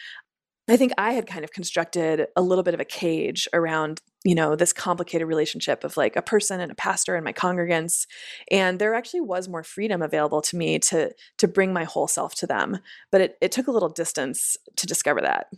I 0.69 0.77
think 0.77 0.93
I 0.97 1.13
had 1.13 1.27
kind 1.27 1.45
of 1.45 1.51
constructed 1.51 2.29
a 2.37 2.43
little 2.43 2.63
bit 2.63 2.75
of 2.75 2.79
a 2.79 2.85
cage 2.85 3.49
around, 3.53 4.01
you 4.25 4.35
know, 4.35 4.55
this 4.55 4.73
complicated 4.73 5.27
relationship 5.27 5.83
of 5.83 5.97
like 5.97 6.15
a 6.15 6.23
person 6.23 6.61
and 6.61 6.71
a 6.71 6.77
pastor 6.77 7.17
and 7.17 7.25
my 7.25 7.33
congregants. 7.33 8.07
And 8.51 8.79
there 8.79 8.95
actually 8.95 9.23
was 9.23 9.49
more 9.49 9.65
freedom 9.65 10.03
available 10.03 10.41
to 10.43 10.57
me 10.57 10.79
to 10.79 11.13
to 11.39 11.49
bring 11.49 11.73
my 11.73 11.83
whole 11.83 12.07
self 12.07 12.37
to 12.37 12.47
them. 12.47 12.79
But 13.11 13.21
it, 13.23 13.39
it 13.41 13.53
took 13.53 13.67
a 13.67 13.73
little 13.73 13.89
distance 13.89 14.57
to 14.77 14.87
discover 14.87 15.21
that. 15.23 15.49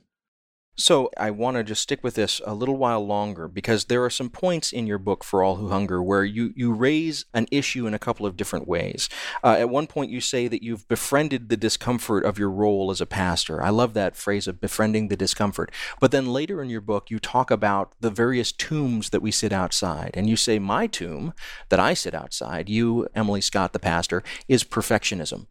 So 0.77 1.09
I 1.17 1.31
want 1.31 1.57
to 1.57 1.63
just 1.63 1.83
stick 1.83 2.03
with 2.03 2.17
this 2.17 2.41
a 2.45 2.53
little 2.53 2.77
while 2.77 3.07
longer 3.07 3.47
because 3.47 3.85
there 3.85 4.05
are 4.05 4.11
some 4.11 4.29
points 4.29 4.73
in 4.73 4.89
your 4.89 4.99
book 4.99 5.23
for 5.23 5.41
all 5.41 5.57
who 5.57 5.69
hunger 5.69 6.03
where 6.03 6.25
you 6.25 6.53
you 6.57 6.73
raise 6.73 7.27
an 7.33 7.47
issue 7.53 7.87
in 7.87 7.95
a 7.95 7.99
couple 7.99 8.27
of 8.27 8.37
different 8.37 8.67
ways. 8.67 9.09
Uh, 9.45 9.57
at 9.57 9.71
one 9.71 9.87
point, 9.87 10.11
you 10.11 10.21
say 10.21 10.49
that 10.49 10.65
you've 10.65 10.89
befriended 10.89 11.49
the 11.49 11.57
discomfort 11.57 12.25
of 12.25 12.41
your 12.41 12.51
role 12.51 12.91
as 12.91 13.01
a 13.01 13.07
pastor. 13.07 13.63
I 13.63 13.71
love 13.71 13.95
that 13.95 14.17
phrase 14.17 14.49
of 14.49 14.61
befriending 14.61 15.09
the 15.09 15.17
discomfort. 15.17 15.71
But 16.01 16.11
then 16.11 16.33
later 16.33 16.61
in 16.61 16.71
your 16.71 16.81
book, 16.81 17.09
you 17.09 17.21
talk 17.21 17.53
about 17.53 17.93
the 18.01 18.11
various 18.11 18.51
tombs 18.51 19.11
that 19.11 19.23
we 19.23 19.31
sit 19.31 19.53
outside, 19.53 20.11
and 20.15 20.29
you 20.29 20.37
say 20.37 20.59
my 20.59 20.89
tomb 20.89 21.35
that 21.69 21.79
I 21.79 21.95
sit 21.95 22.15
outside, 22.15 22.69
you 22.69 23.07
Emily 23.15 23.41
Scott, 23.41 23.75
the 23.75 23.79
pastor, 23.79 24.25
is 24.49 24.65
perfectionism 24.65 25.47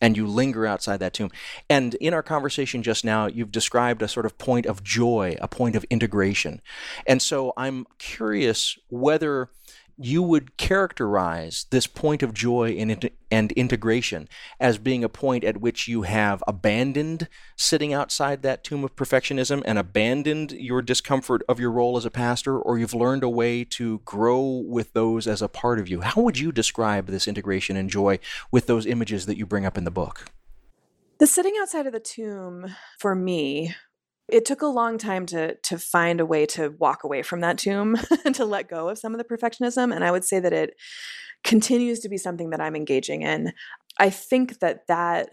and 0.00 0.16
you 0.16 0.26
linger 0.26 0.66
outside 0.66 1.00
that 1.00 1.14
tomb. 1.14 1.30
And 1.68 1.94
in 1.94 2.14
our 2.14 2.22
conversation 2.22 2.82
just 2.82 3.04
now, 3.04 3.26
you've 3.26 3.52
described 3.52 4.02
a 4.02 4.08
sort 4.08 4.26
of 4.26 4.38
point 4.38 4.66
of 4.66 4.82
joy, 4.82 5.36
a 5.40 5.48
point 5.48 5.76
of 5.76 5.84
integration. 5.90 6.60
And 7.06 7.20
so 7.20 7.52
I'm 7.56 7.86
curious 7.98 8.78
whether 8.88 9.50
you 9.98 10.22
would 10.22 10.56
characterize 10.56 11.66
this 11.70 11.88
point 11.88 12.22
of 12.22 12.32
joy 12.32 12.70
and, 12.78 13.10
and 13.32 13.52
integration 13.52 14.28
as 14.60 14.78
being 14.78 15.02
a 15.02 15.08
point 15.08 15.42
at 15.42 15.60
which 15.60 15.88
you 15.88 16.02
have 16.02 16.42
abandoned 16.46 17.28
sitting 17.56 17.92
outside 17.92 18.42
that 18.42 18.62
tomb 18.62 18.84
of 18.84 18.94
perfectionism 18.94 19.60
and 19.64 19.76
abandoned 19.76 20.52
your 20.52 20.80
discomfort 20.82 21.42
of 21.48 21.58
your 21.58 21.72
role 21.72 21.96
as 21.96 22.04
a 22.04 22.10
pastor, 22.10 22.58
or 22.58 22.78
you've 22.78 22.94
learned 22.94 23.24
a 23.24 23.28
way 23.28 23.64
to 23.64 23.98
grow 24.04 24.62
with 24.66 24.92
those 24.92 25.26
as 25.26 25.42
a 25.42 25.48
part 25.48 25.80
of 25.80 25.88
you. 25.88 26.00
How 26.00 26.22
would 26.22 26.38
you 26.38 26.52
describe 26.52 27.06
this 27.06 27.26
integration 27.26 27.76
and 27.76 27.90
joy 27.90 28.20
with 28.52 28.66
those 28.66 28.86
images 28.86 29.26
that 29.26 29.36
you 29.36 29.46
bring 29.46 29.66
up 29.66 29.76
in 29.76 29.84
the 29.84 29.90
book? 29.90 30.26
The 31.18 31.26
sitting 31.26 31.54
outside 31.60 31.86
of 31.86 31.92
the 31.92 31.98
tomb 31.98 32.76
for 32.96 33.16
me 33.16 33.74
it 34.28 34.44
took 34.44 34.62
a 34.62 34.66
long 34.66 34.98
time 34.98 35.26
to 35.26 35.54
to 35.56 35.78
find 35.78 36.20
a 36.20 36.26
way 36.26 36.46
to 36.46 36.68
walk 36.78 37.04
away 37.04 37.22
from 37.22 37.40
that 37.40 37.58
tomb 37.58 37.96
and 38.24 38.34
to 38.34 38.44
let 38.44 38.68
go 38.68 38.88
of 38.88 38.98
some 38.98 39.14
of 39.14 39.18
the 39.18 39.24
perfectionism 39.24 39.94
and 39.94 40.04
i 40.04 40.10
would 40.10 40.24
say 40.24 40.38
that 40.38 40.52
it 40.52 40.74
continues 41.44 42.00
to 42.00 42.08
be 42.08 42.16
something 42.16 42.50
that 42.50 42.60
i'm 42.60 42.76
engaging 42.76 43.22
in. 43.22 43.52
I 43.98 44.10
think 44.10 44.60
that 44.60 44.86
that 44.86 45.30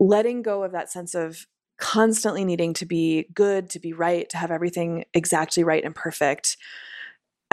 letting 0.00 0.42
go 0.42 0.62
of 0.62 0.72
that 0.72 0.90
sense 0.90 1.14
of 1.14 1.46
constantly 1.78 2.44
needing 2.44 2.72
to 2.74 2.86
be 2.86 3.28
good 3.34 3.70
to 3.70 3.80
be 3.80 3.92
right 3.92 4.28
to 4.28 4.36
have 4.36 4.50
everything 4.50 5.04
exactly 5.12 5.64
right 5.64 5.84
and 5.84 5.94
perfect 5.94 6.56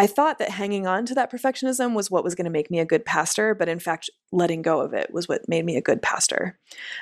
I 0.01 0.07
thought 0.07 0.39
that 0.39 0.49
hanging 0.49 0.87
on 0.87 1.05
to 1.05 1.13
that 1.13 1.31
perfectionism 1.31 1.93
was 1.93 2.09
what 2.09 2.23
was 2.23 2.33
going 2.33 2.45
to 2.45 2.51
make 2.51 2.71
me 2.71 2.79
a 2.79 2.85
good 2.85 3.05
pastor, 3.05 3.53
but 3.53 3.69
in 3.69 3.77
fact, 3.77 4.09
letting 4.31 4.63
go 4.63 4.81
of 4.81 4.95
it 4.95 5.13
was 5.13 5.27
what 5.27 5.47
made 5.47 5.63
me 5.63 5.77
a 5.77 5.81
good 5.81 6.01
pastor. 6.01 6.57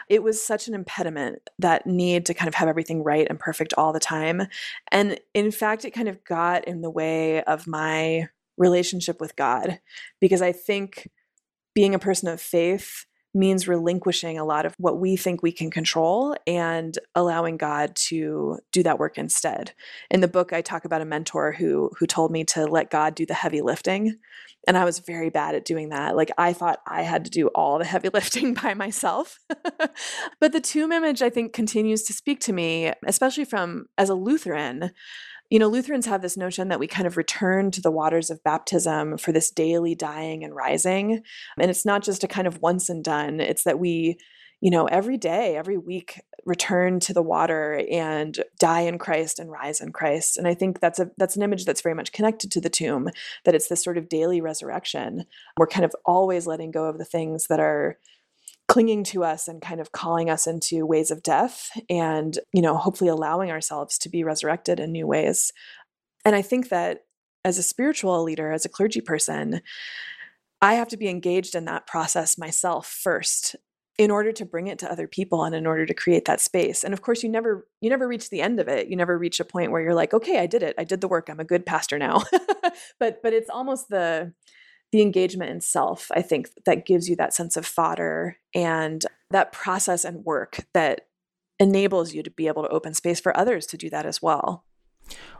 It 0.09 0.21
was 0.21 0.45
such 0.45 0.67
an 0.67 0.73
impediment, 0.73 1.49
that 1.59 1.87
need 1.87 2.25
to 2.25 2.33
kind 2.33 2.49
of 2.49 2.55
have 2.55 2.67
everything 2.67 3.01
right 3.01 3.25
and 3.29 3.39
perfect 3.39 3.73
all 3.77 3.93
the 3.93 4.01
time. 4.01 4.47
And 4.91 5.17
in 5.33 5.49
fact, 5.49 5.85
it 5.85 5.91
kind 5.91 6.09
of 6.09 6.21
got 6.25 6.67
in 6.67 6.81
the 6.81 6.89
way 6.89 7.41
of 7.43 7.67
my 7.67 8.27
relationship 8.57 9.21
with 9.21 9.37
God 9.37 9.79
because 10.19 10.41
I 10.41 10.51
think 10.51 11.09
being 11.73 11.95
a 11.95 11.99
person 11.99 12.27
of 12.27 12.41
faith 12.41 13.05
means 13.33 13.67
relinquishing 13.67 14.37
a 14.37 14.45
lot 14.45 14.65
of 14.65 14.73
what 14.77 14.99
we 14.99 15.15
think 15.15 15.43
we 15.43 15.51
can 15.51 15.69
control 15.69 16.35
and 16.47 16.97
allowing 17.15 17.57
God 17.57 17.95
to 17.95 18.59
do 18.71 18.83
that 18.83 18.99
work 18.99 19.17
instead. 19.17 19.73
In 20.09 20.21
the 20.21 20.27
book 20.27 20.51
I 20.51 20.61
talk 20.61 20.85
about 20.85 21.01
a 21.01 21.05
mentor 21.05 21.51
who 21.51 21.91
who 21.99 22.07
told 22.07 22.31
me 22.31 22.43
to 22.45 22.65
let 22.65 22.89
God 22.89 23.15
do 23.15 23.25
the 23.25 23.33
heavy 23.33 23.61
lifting 23.61 24.17
and 24.67 24.77
I 24.77 24.85
was 24.85 24.99
very 24.99 25.29
bad 25.29 25.55
at 25.55 25.65
doing 25.65 25.89
that. 25.89 26.15
Like 26.15 26.31
I 26.37 26.53
thought 26.53 26.81
I 26.85 27.03
had 27.03 27.25
to 27.25 27.31
do 27.31 27.47
all 27.49 27.79
the 27.79 27.85
heavy 27.85 28.09
lifting 28.13 28.53
by 28.53 28.73
myself. 28.73 29.39
but 30.39 30.51
the 30.51 30.61
tomb 30.61 30.91
image 30.91 31.21
I 31.21 31.29
think 31.29 31.53
continues 31.53 32.03
to 32.03 32.13
speak 32.13 32.39
to 32.41 32.53
me 32.53 32.91
especially 33.05 33.45
from 33.45 33.85
as 33.97 34.09
a 34.09 34.15
Lutheran 34.15 34.91
you 35.49 35.57
know, 35.57 35.67
Lutherans 35.67 36.05
have 36.05 36.21
this 36.21 36.37
notion 36.37 36.67
that 36.67 36.79
we 36.79 36.87
kind 36.87 37.07
of 37.07 37.17
return 37.17 37.71
to 37.71 37.81
the 37.81 37.91
waters 37.91 38.29
of 38.29 38.43
baptism 38.43 39.17
for 39.17 39.31
this 39.31 39.49
daily 39.49 39.95
dying 39.95 40.43
and 40.43 40.55
rising. 40.55 41.23
And 41.59 41.71
it's 41.71 41.85
not 41.85 42.03
just 42.03 42.23
a 42.23 42.27
kind 42.27 42.47
of 42.47 42.61
once 42.61 42.89
and 42.89 43.03
done, 43.03 43.39
it's 43.39 43.63
that 43.63 43.79
we, 43.79 44.17
you 44.61 44.69
know, 44.69 44.85
every 44.85 45.17
day, 45.17 45.55
every 45.55 45.77
week 45.77 46.21
return 46.45 46.99
to 46.99 47.13
the 47.13 47.23
water 47.23 47.83
and 47.91 48.43
die 48.59 48.81
in 48.81 48.97
Christ 48.97 49.39
and 49.39 49.51
rise 49.51 49.81
in 49.81 49.91
Christ. 49.91 50.37
And 50.37 50.47
I 50.47 50.53
think 50.53 50.79
that's 50.79 50.99
a 50.99 51.09
that's 51.17 51.35
an 51.35 51.43
image 51.43 51.65
that's 51.65 51.81
very 51.81 51.95
much 51.95 52.11
connected 52.11 52.51
to 52.51 52.61
the 52.61 52.69
tomb, 52.69 53.09
that 53.45 53.55
it's 53.55 53.67
this 53.67 53.83
sort 53.83 53.97
of 53.97 54.09
daily 54.09 54.41
resurrection. 54.41 55.25
We're 55.57 55.67
kind 55.67 55.85
of 55.85 55.95
always 56.05 56.47
letting 56.47 56.71
go 56.71 56.85
of 56.85 56.97
the 56.97 57.05
things 57.05 57.47
that 57.47 57.59
are 57.59 57.97
clinging 58.69 59.03
to 59.03 59.23
us 59.23 59.47
and 59.47 59.61
kind 59.61 59.81
of 59.81 59.91
calling 59.91 60.29
us 60.29 60.47
into 60.47 60.85
ways 60.85 61.11
of 61.11 61.23
death 61.23 61.71
and 61.89 62.39
you 62.53 62.61
know 62.61 62.77
hopefully 62.77 63.09
allowing 63.09 63.51
ourselves 63.51 63.97
to 63.97 64.09
be 64.09 64.23
resurrected 64.23 64.79
in 64.79 64.91
new 64.91 65.07
ways. 65.07 65.51
And 66.23 66.35
i 66.35 66.41
think 66.41 66.69
that 66.69 66.99
as 67.43 67.57
a 67.57 67.63
spiritual 67.63 68.23
leader 68.23 68.51
as 68.51 68.65
a 68.65 68.69
clergy 68.69 69.01
person 69.01 69.61
i 70.61 70.75
have 70.75 70.89
to 70.89 70.97
be 70.97 71.07
engaged 71.07 71.55
in 71.55 71.65
that 71.65 71.87
process 71.87 72.37
myself 72.37 72.85
first 72.85 73.55
in 73.99 74.11
order 74.11 74.31
to 74.31 74.45
bring 74.45 74.67
it 74.67 74.79
to 74.79 74.89
other 74.89 75.07
people 75.07 75.43
and 75.43 75.53
in 75.53 75.67
order 75.67 75.85
to 75.85 75.93
create 75.93 76.23
that 76.23 76.39
space. 76.39 76.85
And 76.85 76.93
of 76.93 77.01
course 77.01 77.21
you 77.21 77.27
never 77.27 77.67
you 77.81 77.89
never 77.89 78.07
reach 78.07 78.29
the 78.29 78.41
end 78.41 78.61
of 78.61 78.69
it. 78.69 78.87
You 78.87 78.95
never 78.95 79.17
reach 79.17 79.41
a 79.41 79.45
point 79.45 79.71
where 79.71 79.81
you're 79.81 79.93
like 79.93 80.13
okay 80.13 80.39
i 80.39 80.47
did 80.47 80.63
it. 80.63 80.73
I 80.77 80.85
did 80.85 81.01
the 81.01 81.09
work. 81.09 81.29
I'm 81.29 81.41
a 81.41 81.43
good 81.43 81.65
pastor 81.65 81.99
now. 81.99 82.23
But 82.99 83.21
but 83.21 83.33
it's 83.33 83.49
almost 83.49 83.89
the 83.89 84.33
the 84.91 85.01
engagement 85.01 85.51
in 85.51 85.61
self, 85.61 86.11
I 86.13 86.21
think 86.21 86.49
that 86.65 86.85
gives 86.85 87.09
you 87.09 87.15
that 87.17 87.33
sense 87.33 87.57
of 87.57 87.65
fodder 87.65 88.37
and 88.55 89.05
that 89.31 89.51
process 89.51 90.03
and 90.03 90.25
work 90.25 90.65
that 90.73 91.01
enables 91.59 92.13
you 92.13 92.23
to 92.23 92.31
be 92.31 92.47
able 92.47 92.63
to 92.63 92.69
open 92.69 92.93
space 92.93 93.19
for 93.19 93.35
others 93.37 93.65
to 93.67 93.77
do 93.77 93.89
that 93.89 94.05
as 94.05 94.21
well. 94.21 94.65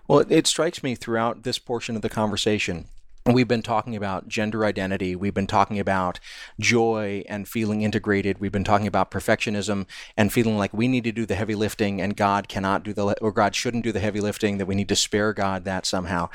Well, 0.07 0.25
it 0.29 0.47
strikes 0.47 0.83
me 0.83 0.95
throughout 0.95 1.43
this 1.43 1.59
portion 1.59 1.95
of 1.95 2.01
the 2.01 2.09
conversation 2.09 2.87
We've 3.33 3.47
been 3.47 3.61
talking 3.61 3.95
about 3.95 4.27
gender 4.27 4.65
identity. 4.65 5.15
We've 5.15 5.33
been 5.33 5.47
talking 5.47 5.79
about 5.79 6.19
joy 6.59 7.23
and 7.29 7.47
feeling 7.47 7.81
integrated. 7.81 8.39
We've 8.39 8.51
been 8.51 8.63
talking 8.63 8.87
about 8.87 9.11
perfectionism 9.11 9.85
and 10.17 10.33
feeling 10.33 10.57
like 10.57 10.73
we 10.73 10.87
need 10.87 11.03
to 11.03 11.11
do 11.11 11.25
the 11.25 11.35
heavy 11.35 11.55
lifting 11.55 12.01
and 12.01 12.15
God 12.15 12.47
cannot 12.47 12.83
do 12.83 12.93
the, 12.93 13.15
or 13.21 13.31
God 13.31 13.55
shouldn't 13.55 13.83
do 13.83 13.91
the 13.91 13.99
heavy 13.99 14.19
lifting, 14.19 14.57
that 14.57 14.65
we 14.65 14.75
need 14.75 14.89
to 14.89 14.95
spare 14.95 15.33
God 15.33 15.63
that 15.65 15.85
somehow. 15.85 16.29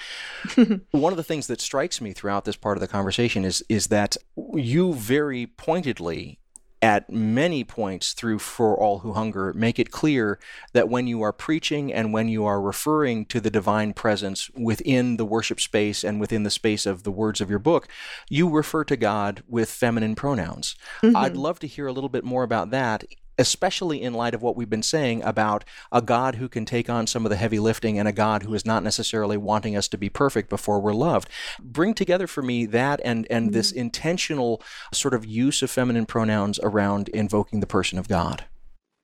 One 0.92 1.12
of 1.12 1.16
the 1.16 1.24
things 1.24 1.48
that 1.48 1.60
strikes 1.60 2.00
me 2.00 2.12
throughout 2.12 2.44
this 2.44 2.56
part 2.56 2.76
of 2.76 2.80
the 2.80 2.88
conversation 2.88 3.44
is, 3.44 3.64
is 3.68 3.88
that 3.88 4.16
you 4.54 4.94
very 4.94 5.46
pointedly 5.46 6.38
at 6.84 7.08
many 7.08 7.64
points 7.64 8.12
through 8.12 8.38
For 8.38 8.78
All 8.78 8.98
Who 8.98 9.14
Hunger 9.14 9.54
make 9.54 9.78
it 9.78 9.90
clear 9.90 10.38
that 10.74 10.90
when 10.90 11.06
you 11.06 11.22
are 11.22 11.32
preaching 11.32 11.90
and 11.90 12.12
when 12.12 12.28
you 12.28 12.44
are 12.44 12.60
referring 12.60 13.24
to 13.26 13.40
the 13.40 13.50
divine 13.50 13.94
presence 13.94 14.50
within 14.50 15.16
the 15.16 15.24
worship 15.24 15.60
space 15.60 16.04
and 16.04 16.20
within 16.20 16.42
the 16.42 16.50
space 16.50 16.84
of 16.84 17.02
the 17.02 17.10
words 17.10 17.40
of 17.40 17.48
your 17.48 17.58
book, 17.58 17.88
you 18.28 18.50
refer 18.50 18.84
to 18.84 18.98
God 18.98 19.42
with 19.48 19.70
feminine 19.70 20.14
pronouns. 20.14 20.76
Mm-hmm. 21.02 21.16
I'd 21.16 21.38
love 21.38 21.58
to 21.60 21.66
hear 21.66 21.86
a 21.86 21.92
little 21.92 22.10
bit 22.10 22.22
more 22.22 22.42
about 22.42 22.68
that 22.68 23.04
especially 23.38 24.02
in 24.02 24.14
light 24.14 24.34
of 24.34 24.42
what 24.42 24.56
we've 24.56 24.70
been 24.70 24.82
saying 24.82 25.22
about 25.22 25.64
a 25.90 26.02
God 26.02 26.36
who 26.36 26.48
can 26.48 26.64
take 26.64 26.88
on 26.88 27.06
some 27.06 27.24
of 27.26 27.30
the 27.30 27.36
heavy 27.36 27.58
lifting 27.58 27.98
and 27.98 28.08
a 28.08 28.12
God 28.12 28.42
who 28.42 28.54
is 28.54 28.64
not 28.64 28.82
necessarily 28.82 29.36
wanting 29.36 29.76
us 29.76 29.88
to 29.88 29.98
be 29.98 30.08
perfect 30.08 30.48
before 30.48 30.80
we're 30.80 30.92
loved. 30.92 31.28
Bring 31.60 31.94
together 31.94 32.26
for 32.26 32.42
me 32.42 32.66
that 32.66 33.00
and 33.04 33.26
and 33.30 33.52
this 33.52 33.70
mm-hmm. 33.70 33.80
intentional 33.80 34.62
sort 34.92 35.14
of 35.14 35.24
use 35.24 35.62
of 35.62 35.70
feminine 35.70 36.06
pronouns 36.06 36.58
around 36.62 37.08
invoking 37.10 37.60
the 37.60 37.66
person 37.66 37.98
of 37.98 38.08
God. 38.08 38.44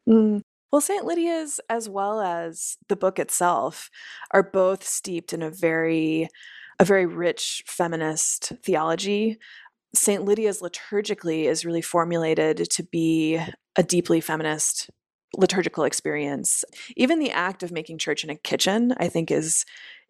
Mm. 0.08 0.42
Well, 0.72 0.80
St. 0.80 1.04
Lydia's, 1.04 1.58
as 1.68 1.88
well 1.88 2.20
as 2.20 2.76
the 2.88 2.94
book 2.94 3.18
itself, 3.18 3.90
are 4.30 4.42
both 4.42 4.86
steeped 4.86 5.32
in 5.32 5.42
a 5.42 5.50
very 5.50 6.28
a 6.78 6.84
very 6.84 7.06
rich 7.06 7.62
feminist 7.66 8.52
theology. 8.64 9.38
St. 9.94 10.24
Lydia's 10.24 10.60
liturgically 10.60 11.44
is 11.44 11.64
really 11.64 11.82
formulated 11.82 12.70
to 12.70 12.82
be 12.84 13.38
a 13.76 13.82
deeply 13.82 14.20
feminist 14.20 14.90
liturgical 15.36 15.84
experience. 15.84 16.64
Even 16.96 17.18
the 17.18 17.30
act 17.30 17.62
of 17.62 17.70
making 17.70 17.98
church 17.98 18.24
in 18.24 18.30
a 18.30 18.36
kitchen, 18.36 18.94
I 18.98 19.08
think, 19.08 19.30
is 19.30 19.64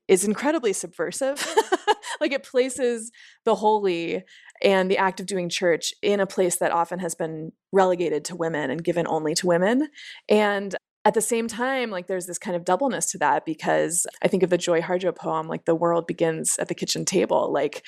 is 0.08 0.24
incredibly 0.24 0.72
subversive. 0.72 1.46
like 2.20 2.32
it 2.32 2.42
places 2.42 3.12
the 3.44 3.54
holy 3.54 4.24
and 4.60 4.90
the 4.90 4.98
act 4.98 5.20
of 5.20 5.26
doing 5.26 5.48
church 5.48 5.94
in 6.02 6.18
a 6.18 6.26
place 6.26 6.56
that 6.56 6.72
often 6.72 6.98
has 6.98 7.14
been 7.14 7.52
relegated 7.72 8.24
to 8.24 8.34
women 8.34 8.70
and 8.70 8.82
given 8.82 9.06
only 9.06 9.34
to 9.34 9.46
women. 9.46 9.88
And 10.28 10.74
at 11.04 11.14
the 11.14 11.20
same 11.20 11.48
time, 11.48 11.90
like 11.90 12.08
there's 12.08 12.26
this 12.26 12.38
kind 12.38 12.56
of 12.56 12.64
doubleness 12.64 13.10
to 13.12 13.18
that 13.18 13.46
because 13.46 14.06
I 14.22 14.28
think 14.28 14.42
of 14.42 14.50
the 14.50 14.58
Joy 14.58 14.82
Harjo 14.82 15.14
poem, 15.14 15.46
like 15.46 15.64
the 15.64 15.74
world 15.74 16.06
begins 16.06 16.56
at 16.58 16.68
the 16.68 16.74
kitchen 16.74 17.04
table. 17.04 17.52
Like 17.52 17.84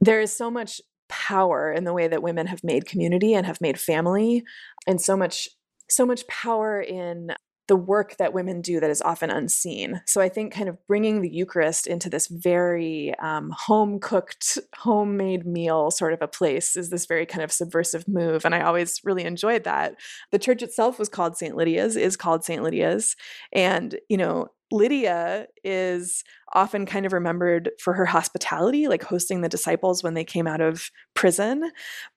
there 0.00 0.20
is 0.20 0.34
so 0.34 0.50
much 0.50 0.80
power 1.08 1.72
in 1.72 1.84
the 1.84 1.92
way 1.92 2.08
that 2.08 2.22
women 2.22 2.46
have 2.46 2.64
made 2.64 2.86
community 2.86 3.34
and 3.34 3.46
have 3.46 3.60
made 3.60 3.78
family 3.78 4.44
and 4.86 5.00
so 5.00 5.16
much 5.16 5.48
so 5.90 6.04
much 6.04 6.26
power 6.28 6.80
in 6.80 7.30
the 7.68 7.76
work 7.76 8.16
that 8.16 8.32
women 8.32 8.62
do 8.62 8.80
that 8.80 8.90
is 8.90 9.02
often 9.02 9.30
unseen. 9.30 10.00
So 10.06 10.22
I 10.22 10.30
think 10.30 10.52
kind 10.52 10.68
of 10.70 10.78
bringing 10.86 11.20
the 11.20 11.30
Eucharist 11.30 11.86
into 11.86 12.08
this 12.08 12.26
very 12.26 13.14
um, 13.18 13.54
home 13.56 14.00
cooked, 14.00 14.58
homemade 14.74 15.46
meal 15.46 15.90
sort 15.90 16.14
of 16.14 16.22
a 16.22 16.28
place 16.28 16.76
is 16.76 16.88
this 16.88 17.04
very 17.04 17.26
kind 17.26 17.44
of 17.44 17.52
subversive 17.52 18.08
move. 18.08 18.46
And 18.46 18.54
I 18.54 18.62
always 18.62 19.00
really 19.04 19.24
enjoyed 19.24 19.64
that. 19.64 19.96
The 20.32 20.38
church 20.38 20.62
itself 20.62 20.98
was 20.98 21.10
called 21.10 21.36
St. 21.36 21.54
Lydia's, 21.54 21.94
is 21.94 22.16
called 22.16 22.42
St. 22.42 22.62
Lydia's. 22.62 23.14
And, 23.52 23.96
you 24.08 24.16
know, 24.16 24.48
Lydia 24.70 25.46
is 25.64 26.24
often 26.52 26.86
kind 26.86 27.06
of 27.06 27.12
remembered 27.12 27.70
for 27.80 27.94
her 27.94 28.04
hospitality, 28.04 28.88
like 28.88 29.02
hosting 29.02 29.40
the 29.40 29.48
disciples 29.48 30.02
when 30.02 30.14
they 30.14 30.24
came 30.24 30.46
out 30.46 30.60
of 30.60 30.90
prison. 31.14 31.70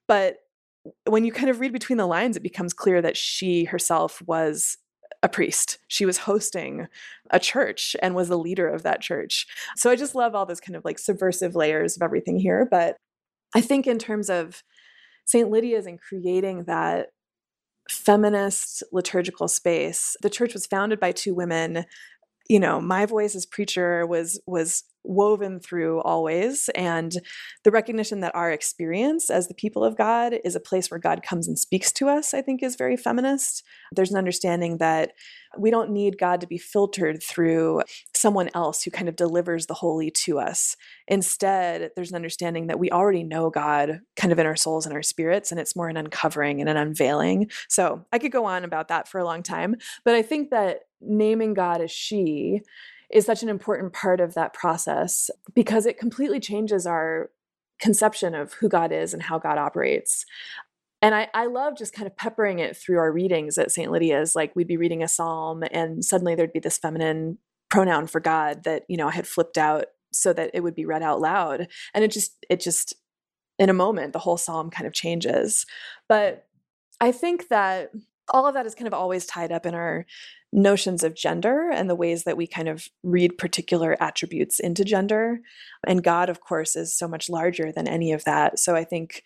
But 0.06 0.36
when 1.06 1.24
you 1.24 1.32
kind 1.32 1.48
of 1.48 1.60
read 1.60 1.72
between 1.72 1.98
the 1.98 2.06
lines, 2.06 2.36
it 2.36 2.42
becomes 2.42 2.72
clear 2.72 3.00
that 3.02 3.16
she 3.16 3.64
herself 3.64 4.20
was 4.26 4.76
a 5.22 5.28
priest. 5.28 5.78
She 5.88 6.04
was 6.04 6.18
hosting 6.18 6.88
a 7.30 7.38
church 7.38 7.94
and 8.02 8.14
was 8.14 8.28
the 8.28 8.38
leader 8.38 8.68
of 8.68 8.82
that 8.82 9.00
church. 9.00 9.46
So 9.76 9.90
I 9.90 9.96
just 9.96 10.14
love 10.14 10.34
all 10.34 10.46
those 10.46 10.60
kind 10.60 10.76
of 10.76 10.84
like 10.84 10.98
subversive 10.98 11.54
layers 11.54 11.96
of 11.96 12.02
everything 12.02 12.38
here. 12.38 12.66
But 12.68 12.96
I 13.54 13.60
think 13.60 13.86
in 13.86 13.98
terms 13.98 14.28
of 14.28 14.62
St. 15.24 15.48
Lydia's 15.48 15.86
and 15.86 16.00
creating 16.00 16.64
that 16.64 17.08
feminist 17.88 18.82
liturgical 18.92 19.48
space, 19.48 20.16
the 20.22 20.30
church 20.30 20.54
was 20.54 20.66
founded 20.66 20.98
by 20.98 21.12
two 21.12 21.34
women 21.34 21.84
you 22.52 22.60
know 22.60 22.80
my 22.82 23.06
voice 23.06 23.34
as 23.34 23.46
preacher 23.46 24.06
was 24.06 24.38
was 24.46 24.84
woven 25.04 25.60
through 25.60 26.00
always 26.02 26.68
and 26.74 27.20
the 27.64 27.70
recognition 27.70 28.20
that 28.20 28.34
our 28.34 28.50
experience 28.50 29.30
as 29.30 29.48
the 29.48 29.54
people 29.54 29.84
of 29.84 29.96
God 29.96 30.34
is 30.44 30.54
a 30.54 30.60
place 30.60 30.90
where 30.90 31.00
God 31.00 31.22
comes 31.22 31.48
and 31.48 31.58
speaks 31.58 31.92
to 31.92 32.08
us 32.08 32.34
I 32.34 32.42
think 32.42 32.62
is 32.62 32.76
very 32.76 32.96
feminist. 32.96 33.64
There's 33.92 34.10
an 34.10 34.18
understanding 34.18 34.78
that 34.78 35.12
we 35.58 35.70
don't 35.70 35.90
need 35.90 36.18
God 36.18 36.40
to 36.40 36.46
be 36.46 36.56
filtered 36.56 37.22
through 37.22 37.82
someone 38.14 38.48
else 38.54 38.82
who 38.82 38.90
kind 38.90 39.08
of 39.08 39.16
delivers 39.16 39.66
the 39.66 39.74
holy 39.74 40.10
to 40.10 40.38
us. 40.38 40.76
Instead 41.08 41.90
there's 41.94 42.10
an 42.10 42.16
understanding 42.16 42.68
that 42.68 42.78
we 42.78 42.90
already 42.90 43.24
know 43.24 43.50
God 43.50 44.00
kind 44.16 44.32
of 44.32 44.38
in 44.38 44.46
our 44.46 44.56
souls 44.56 44.86
and 44.86 44.94
our 44.94 45.02
spirits 45.02 45.50
and 45.50 45.60
it's 45.60 45.76
more 45.76 45.88
an 45.88 45.96
uncovering 45.96 46.60
and 46.60 46.68
an 46.68 46.76
unveiling. 46.76 47.50
So 47.68 48.04
I 48.12 48.18
could 48.18 48.32
go 48.32 48.44
on 48.44 48.64
about 48.64 48.88
that 48.88 49.08
for 49.08 49.18
a 49.18 49.24
long 49.24 49.42
time 49.42 49.76
but 50.04 50.14
I 50.14 50.22
think 50.22 50.50
that 50.50 50.80
naming 51.00 51.54
God 51.54 51.80
as 51.80 51.90
she 51.90 52.60
is 53.12 53.26
such 53.26 53.42
an 53.42 53.48
important 53.48 53.92
part 53.92 54.20
of 54.20 54.34
that 54.34 54.54
process 54.54 55.30
because 55.54 55.86
it 55.86 55.98
completely 55.98 56.40
changes 56.40 56.86
our 56.86 57.30
conception 57.78 58.34
of 58.34 58.54
who 58.54 58.68
God 58.68 58.92
is 58.92 59.12
and 59.12 59.22
how 59.22 59.38
God 59.38 59.58
operates. 59.58 60.24
And 61.02 61.14
I, 61.14 61.28
I 61.34 61.46
love 61.46 61.76
just 61.76 61.92
kind 61.92 62.06
of 62.06 62.16
peppering 62.16 62.60
it 62.60 62.76
through 62.76 62.98
our 62.98 63.12
readings 63.12 63.58
at 63.58 63.72
St. 63.72 63.90
Lydia's. 63.90 64.36
Like 64.36 64.54
we'd 64.54 64.68
be 64.68 64.76
reading 64.76 65.02
a 65.02 65.08
psalm 65.08 65.64
and 65.72 66.04
suddenly 66.04 66.34
there'd 66.34 66.52
be 66.52 66.60
this 66.60 66.78
feminine 66.78 67.38
pronoun 67.70 68.06
for 68.06 68.20
God 68.20 68.64
that, 68.64 68.84
you 68.88 68.96
know, 68.96 69.08
I 69.08 69.12
had 69.12 69.26
flipped 69.26 69.58
out 69.58 69.86
so 70.12 70.32
that 70.32 70.50
it 70.54 70.60
would 70.60 70.74
be 70.74 70.84
read 70.84 71.02
out 71.02 71.20
loud. 71.20 71.68
And 71.92 72.04
it 72.04 72.12
just, 72.12 72.44
it 72.48 72.60
just, 72.60 72.94
in 73.58 73.68
a 73.68 73.74
moment, 73.74 74.12
the 74.12 74.18
whole 74.20 74.36
psalm 74.36 74.70
kind 74.70 74.86
of 74.86 74.92
changes. 74.92 75.66
But 76.08 76.46
I 77.00 77.10
think 77.10 77.48
that 77.48 77.90
all 78.30 78.46
of 78.46 78.54
that 78.54 78.66
is 78.66 78.74
kind 78.74 78.86
of 78.86 78.94
always 78.94 79.26
tied 79.26 79.52
up 79.52 79.66
in 79.66 79.74
our 79.74 80.06
notions 80.52 81.02
of 81.02 81.14
gender 81.14 81.70
and 81.70 81.88
the 81.88 81.94
ways 81.94 82.24
that 82.24 82.36
we 82.36 82.46
kind 82.46 82.68
of 82.68 82.88
read 83.02 83.38
particular 83.38 83.96
attributes 84.00 84.60
into 84.60 84.84
gender. 84.84 85.40
And 85.86 86.04
God, 86.04 86.28
of 86.28 86.40
course, 86.40 86.76
is 86.76 86.94
so 86.94 87.08
much 87.08 87.30
larger 87.30 87.72
than 87.72 87.88
any 87.88 88.12
of 88.12 88.24
that. 88.24 88.58
So 88.58 88.74
I 88.76 88.84
think 88.84 89.22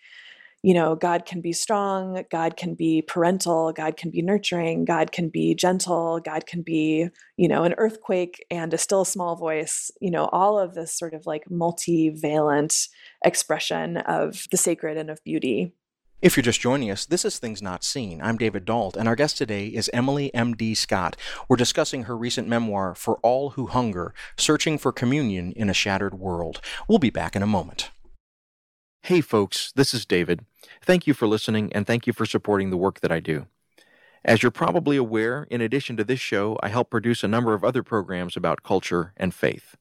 you 0.63 0.73
know, 0.73 0.95
God 0.95 1.25
can 1.25 1.39
be 1.39 1.53
strong, 1.53 2.23
God 2.31 2.57
can 2.57 2.73
be 2.73 3.01
parental, 3.01 3.71
God 3.71 3.95
can 3.95 4.09
be 4.09 4.21
nurturing, 4.21 4.85
God 4.85 5.11
can 5.11 5.29
be 5.29 5.53
gentle, 5.53 6.19
God 6.19 6.45
can 6.47 6.63
be, 6.63 7.07
you 7.37 7.47
know, 7.47 7.63
an 7.63 7.75
earthquake 7.77 8.43
and 8.49 8.73
a 8.73 8.77
still 8.77 9.05
small 9.05 9.35
voice, 9.35 9.91
you 10.01 10.09
know, 10.09 10.25
all 10.33 10.57
of 10.57 10.73
this 10.73 10.93
sort 10.93 11.13
of 11.13 11.25
like 11.25 11.45
multivalent 11.45 12.89
expression 13.23 13.97
of 13.97 14.47
the 14.51 14.57
sacred 14.57 14.97
and 14.97 15.09
of 15.09 15.23
beauty. 15.23 15.73
If 16.19 16.35
you're 16.35 16.41
just 16.41 16.59
joining 16.59 16.89
us, 16.89 17.05
this 17.05 17.23
is 17.23 17.37
Things 17.37 17.61
Not 17.61 17.83
Seen. 17.83 18.23
I'm 18.23 18.37
David 18.37 18.65
Dault, 18.65 18.97
and 18.97 19.07
our 19.07 19.15
guest 19.15 19.37
today 19.37 19.67
is 19.67 19.87
Emily 19.93 20.33
M.D. 20.33 20.73
Scott. 20.73 21.15
We're 21.47 21.57
discussing 21.57 22.05
her 22.05 22.17
recent 22.17 22.47
memoir, 22.47 22.95
For 22.95 23.17
All 23.17 23.51
Who 23.51 23.67
Hunger 23.67 24.15
Searching 24.35 24.79
for 24.79 24.91
Communion 24.91 25.51
in 25.51 25.69
a 25.69 25.75
Shattered 25.75 26.15
World. 26.15 26.59
We'll 26.87 26.97
be 26.97 27.11
back 27.11 27.35
in 27.35 27.43
a 27.43 27.47
moment. 27.47 27.91
Hey, 29.03 29.21
folks, 29.21 29.71
this 29.75 29.93
is 29.93 30.07
David. 30.07 30.43
Thank 30.81 31.05
you 31.05 31.13
for 31.13 31.27
listening 31.27 31.71
and 31.73 31.85
thank 31.85 32.07
you 32.07 32.13
for 32.13 32.25
supporting 32.25 32.71
the 32.71 32.77
work 32.77 33.01
that 33.01 33.11
I 33.11 33.19
do. 33.19 33.45
As 34.25 34.41
you're 34.43 34.51
probably 34.51 34.97
aware, 34.97 35.47
in 35.49 35.61
addition 35.61 35.95
to 35.97 36.03
this 36.03 36.19
show, 36.19 36.57
I 36.61 36.69
help 36.69 36.89
produce 36.89 37.23
a 37.23 37.27
number 37.27 37.53
of 37.53 37.63
other 37.63 37.83
programs 37.83 38.35
about 38.35 38.63
culture 38.63 39.13
and 39.15 39.33
faith. 39.33 39.75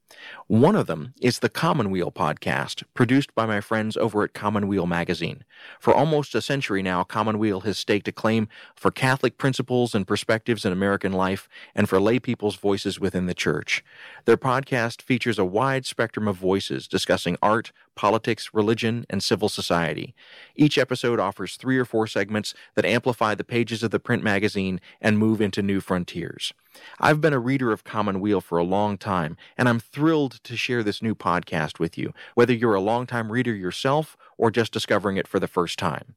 One 0.47 0.77
of 0.77 0.87
them 0.87 1.15
is 1.21 1.41
the 1.41 1.49
Commonweal 1.49 2.13
podcast, 2.13 2.85
produced 2.95 3.35
by 3.35 3.45
my 3.47 3.61
friends 3.61 3.97
over 3.97 4.23
at 4.23 4.35
Commonweal 4.35 4.87
Magazine. 4.87 5.45
For 5.81 5.93
almost 5.93 6.35
a 6.35 6.41
century 6.41 6.83
now, 6.83 7.03
Commonweal 7.03 7.61
has 7.61 7.77
staked 7.77 8.09
a 8.09 8.13
claim 8.13 8.49
for 8.75 8.91
Catholic 8.91 9.37
principles 9.37 9.95
and 9.95 10.07
perspectives 10.07 10.65
in 10.65 10.73
American 10.73 11.13
life 11.13 11.49
and 11.75 11.89
for 11.89 12.01
lay 12.01 12.19
people's 12.19 12.57
voices 12.57 13.01
within 13.01 13.27
the 13.27 13.35
church. 13.35 13.85
Their 14.27 14.37
podcast 14.37 15.03
features 15.03 15.39
a 15.39 15.45
wide 15.45 15.87
spectrum 15.87 16.29
of 16.29 16.37
voices 16.37 16.87
discussing 16.87 17.37
art, 17.43 17.73
politics, 17.97 18.51
religion, 18.53 19.05
and 19.11 19.23
civil 19.23 19.49
society. 19.49 20.15
Each 20.55 20.79
episode 20.79 21.19
offers 21.19 21.57
three 21.57 21.79
or 21.79 21.85
four 21.85 22.07
segments 22.07 22.55
that 22.75 22.85
amplify 22.85 23.35
the 23.35 23.43
pages 23.43 23.83
of 23.83 23.91
the 23.91 23.99
print 23.99 24.23
magazine 24.23 24.81
and 25.01 25.19
move 25.19 25.41
into 25.41 25.63
new 25.63 25.81
frontiers. 25.81 26.53
I've 27.01 27.21
been 27.21 27.33
a 27.33 27.39
reader 27.39 27.73
of 27.73 27.85
Commonweal 27.85 28.41
for 28.41 28.59
a 28.59 28.65
long 28.65 28.99
time, 28.99 29.37
and 29.57 29.69
I'm 29.69 29.81
thrilled 29.81 30.45
to 30.45 30.57
share 30.57 30.83
this 30.83 31.03
new 31.03 31.15
podcast 31.15 31.79
with 31.79 31.97
you, 31.99 32.13
whether 32.35 32.53
you're 32.53 32.75
a 32.75 32.81
longtime 32.81 33.33
reader 33.33 33.55
yourself 33.55 34.17
or 34.37 34.51
just 34.51 34.73
discovering 34.73 35.17
it 35.17 35.27
for 35.27 35.41
the 35.41 35.49
first 35.49 35.79
time. 35.79 36.15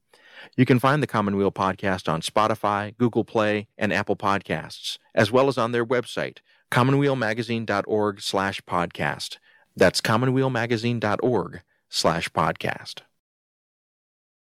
You 0.55 0.65
can 0.65 0.79
find 0.79 1.01
the 1.03 1.07
Commonweal 1.07 1.51
podcast 1.51 2.11
on 2.11 2.21
Spotify, 2.21 2.97
Google 2.97 3.23
Play, 3.23 3.67
and 3.77 3.91
Apple 3.91 4.15
Podcasts, 4.15 4.97
as 5.13 5.31
well 5.31 5.47
as 5.47 5.57
on 5.57 5.71
their 5.71 5.85
website, 5.85 6.37
commonwealmagazine.org 6.71 8.21
slash 8.21 8.61
podcast. 8.61 9.37
That's 9.75 10.01
commonwealmagazine.org 10.01 11.61
slash 11.89 12.29
podcast. 12.29 13.01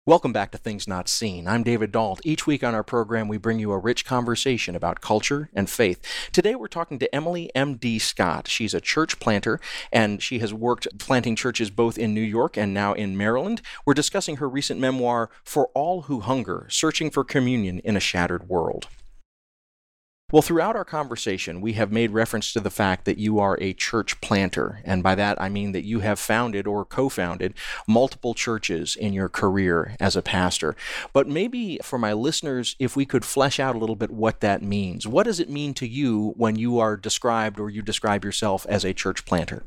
Welcome 0.06 0.34
back 0.34 0.52
to 0.52 0.58
Things 0.58 0.86
Not 0.86 1.08
Seen. 1.08 1.48
I'm 1.48 1.64
David 1.64 1.94
Dault. 1.94 2.20
Each 2.26 2.46
week 2.46 2.62
on 2.62 2.76
our 2.76 2.84
program, 2.84 3.30
we 3.30 3.38
bring 3.38 3.60
you 3.60 3.72
a 3.72 3.78
rich 3.78 4.04
conversation 4.04 4.76
about 4.76 5.00
culture 5.00 5.50
and 5.54 5.70
faith. 5.70 6.02
Today, 6.34 6.56
we're 6.56 6.68
talking 6.68 7.00
to 7.00 7.16
Emily 7.16 7.50
M.D. 7.56 8.00
Scott. 8.00 8.50
She's 8.50 8.74
a 8.74 8.82
church 8.82 9.18
planter, 9.22 9.62
and 9.94 10.22
she 10.22 10.40
has 10.40 10.54
worked 10.54 10.90
planting 11.00 11.38
churches 11.38 11.70
both 11.70 11.98
in 11.98 12.14
New 12.14 12.20
York 12.20 12.58
and 12.58 12.74
now 12.74 12.92
in 12.92 13.16
Maryland. 13.16 13.62
We're 13.86 13.94
discussing 13.94 14.38
her 14.38 14.50
recent 14.50 14.82
memoir, 14.82 15.30
For 15.46 15.68
All 15.74 16.04
Who 16.04 16.20
Hunger 16.20 16.68
Searching 16.70 17.10
for 17.10 17.24
Communion 17.24 17.80
in 17.80 17.96
a 17.96 18.02
Shattered 18.02 18.50
World. 18.50 18.88
Well, 20.34 20.42
throughout 20.42 20.76
our 20.76 20.84
conversation, 20.84 21.62
we 21.62 21.74
have 21.74 21.92
made 21.92 22.10
reference 22.10 22.54
to 22.54 22.60
the 22.60 22.72
fact 22.72 23.06
that 23.06 23.20
you 23.20 23.38
are 23.38 23.56
a 23.62 23.72
church 23.72 24.20
planter. 24.20 24.82
And 24.84 25.04
by 25.04 25.14
that, 25.14 25.40
I 25.40 25.48
mean 25.48 25.74
that 25.74 25.86
you 25.86 26.00
have 26.00 26.18
founded 26.18 26.66
or 26.66 26.86
co 26.86 27.08
founded 27.08 27.54
multiple 27.88 28.34
churches 28.34 28.96
in 28.96 29.14
your 29.14 29.30
career 29.30 29.96
as 30.00 30.16
a 30.16 30.24
pastor. 30.24 30.76
But 31.14 31.28
maybe 31.28 31.78
for 31.84 32.00
my 32.00 32.14
listeners, 32.14 32.76
if 32.80 32.96
we 32.96 33.06
could 33.06 33.24
flesh 33.24 33.60
out 33.60 33.76
a 33.76 33.78
little 33.78 33.96
bit 33.96 34.10
what 34.10 34.40
that 34.40 34.64
means. 34.64 35.06
What 35.06 35.26
does 35.26 35.40
it 35.40 35.52
mean 35.52 35.76
to 35.76 35.88
you 35.88 36.34
when 36.36 36.56
you 36.56 36.80
are 36.80 36.98
described 36.98 37.60
or 37.60 37.70
you 37.70 37.84
describe 37.84 38.26
yourself 38.26 38.66
as 38.68 38.84
a 38.84 38.92
church 38.92 39.26
planter? 39.26 39.62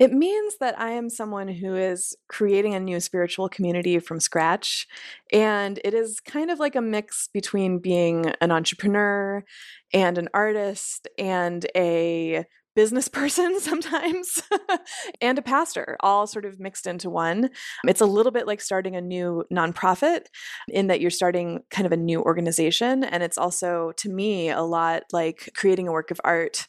It 0.00 0.12
means 0.12 0.56
that 0.60 0.78
I 0.78 0.90
am 0.90 1.10
someone 1.10 1.48
who 1.48 1.74
is 1.74 2.16
creating 2.28 2.74
a 2.74 2.80
new 2.80 3.00
spiritual 3.00 3.48
community 3.48 3.98
from 3.98 4.20
scratch. 4.20 4.86
And 5.32 5.80
it 5.84 5.92
is 5.92 6.20
kind 6.20 6.50
of 6.50 6.60
like 6.60 6.76
a 6.76 6.80
mix 6.80 7.28
between 7.28 7.80
being 7.80 8.26
an 8.40 8.52
entrepreneur 8.52 9.44
and 9.92 10.18
an 10.18 10.28
artist 10.32 11.08
and 11.18 11.66
a 11.76 12.44
business 12.78 13.08
person 13.20 13.58
sometimes 13.58 14.40
and 15.20 15.36
a 15.36 15.42
pastor, 15.42 15.96
all 15.98 16.28
sort 16.28 16.44
of 16.44 16.60
mixed 16.60 16.86
into 16.86 17.10
one. 17.10 17.50
It's 17.88 18.00
a 18.00 18.06
little 18.06 18.30
bit 18.30 18.46
like 18.46 18.60
starting 18.60 18.94
a 18.94 19.00
new 19.00 19.44
nonprofit 19.52 20.26
in 20.68 20.86
that 20.86 21.00
you're 21.00 21.10
starting 21.10 21.64
kind 21.70 21.86
of 21.86 21.92
a 21.92 21.96
new 21.96 22.22
organization. 22.22 23.02
And 23.02 23.24
it's 23.24 23.36
also, 23.36 23.90
to 23.96 24.08
me, 24.08 24.50
a 24.50 24.62
lot 24.62 25.02
like 25.12 25.50
creating 25.56 25.88
a 25.88 25.92
work 25.92 26.12
of 26.12 26.20
art 26.22 26.68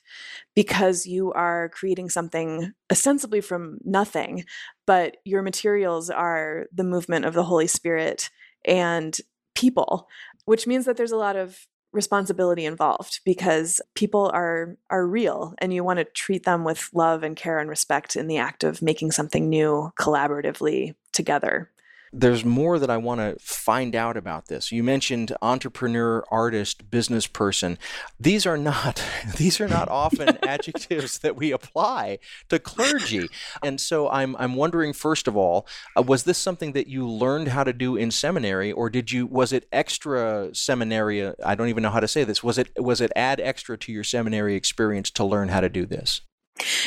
because 0.55 1.05
you 1.05 1.31
are 1.33 1.69
creating 1.69 2.09
something 2.09 2.71
ostensibly 2.91 3.39
from 3.39 3.77
nothing, 3.85 4.45
but 4.87 5.17
your 5.25 5.43
materials 5.43 6.09
are 6.09 6.65
the 6.73 6.83
movement 6.83 7.25
of 7.25 7.35
the 7.35 7.43
Holy 7.43 7.67
Spirit 7.67 8.31
and 8.65 9.15
people, 9.53 10.07
which 10.45 10.65
means 10.65 10.85
that 10.85 10.97
there's 10.97 11.11
a 11.11 11.17
lot 11.17 11.35
of 11.35 11.67
responsibility 11.91 12.65
involved 12.65 13.21
because 13.25 13.81
people 13.95 14.29
are 14.33 14.77
are 14.89 15.07
real 15.07 15.55
and 15.57 15.73
you 15.73 15.83
want 15.83 15.97
to 15.97 16.05
treat 16.05 16.43
them 16.43 16.63
with 16.63 16.89
love 16.93 17.23
and 17.23 17.35
care 17.35 17.59
and 17.59 17.69
respect 17.69 18.15
in 18.15 18.27
the 18.27 18.37
act 18.37 18.63
of 18.63 18.81
making 18.81 19.11
something 19.11 19.49
new 19.49 19.91
collaboratively 19.99 20.93
together 21.13 21.71
there's 22.11 22.43
more 22.43 22.79
that 22.79 22.89
I 22.89 22.97
want 22.97 23.21
to 23.21 23.37
find 23.39 23.95
out 23.95 24.17
about 24.17 24.47
this. 24.47 24.71
You 24.71 24.83
mentioned 24.83 25.35
entrepreneur, 25.41 26.23
artist, 26.31 26.89
business 26.89 27.27
person. 27.27 27.77
These 28.19 28.45
are 28.45 28.57
not 28.57 29.03
these 29.37 29.61
are 29.61 29.67
not 29.67 29.89
often 29.89 30.37
adjectives 30.43 31.19
that 31.19 31.35
we 31.35 31.51
apply 31.51 32.19
to 32.49 32.59
clergy. 32.59 33.27
And 33.63 33.79
so 33.79 34.09
I'm 34.09 34.35
I'm 34.37 34.55
wondering 34.55 34.93
first 34.93 35.27
of 35.27 35.37
all, 35.37 35.67
uh, 35.97 36.01
was 36.01 36.23
this 36.23 36.37
something 36.37 36.73
that 36.73 36.87
you 36.87 37.07
learned 37.07 37.49
how 37.49 37.63
to 37.63 37.73
do 37.73 37.95
in 37.95 38.11
seminary 38.11 38.71
or 38.71 38.89
did 38.89 39.11
you 39.11 39.25
was 39.27 39.53
it 39.53 39.67
extra 39.71 40.49
seminary 40.53 41.31
I 41.45 41.55
don't 41.55 41.69
even 41.69 41.83
know 41.83 41.91
how 41.91 41.99
to 41.99 42.07
say 42.07 42.23
this. 42.23 42.43
Was 42.43 42.57
it 42.57 42.71
was 42.77 43.01
it 43.01 43.11
add 43.15 43.39
extra 43.39 43.77
to 43.77 43.91
your 43.91 44.03
seminary 44.03 44.55
experience 44.55 45.11
to 45.11 45.23
learn 45.23 45.49
how 45.49 45.61
to 45.61 45.69
do 45.69 45.85
this? 45.85 46.21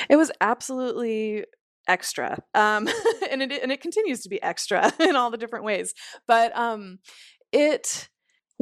It 0.09 0.17
was 0.17 0.31
absolutely 0.41 1.45
extra 1.89 2.39
um, 2.55 2.89
and 3.31 3.43
it 3.43 3.63
and 3.63 3.73
it 3.73 3.81
continues 3.81 4.21
to 4.21 4.29
be 4.29 4.43
extra 4.43 4.93
in 5.01 5.17
all 5.17 5.31
the 5.31 5.37
different 5.37 5.65
ways 5.65 5.95
but 6.27 6.57
um, 6.57 6.99
it 7.53 8.09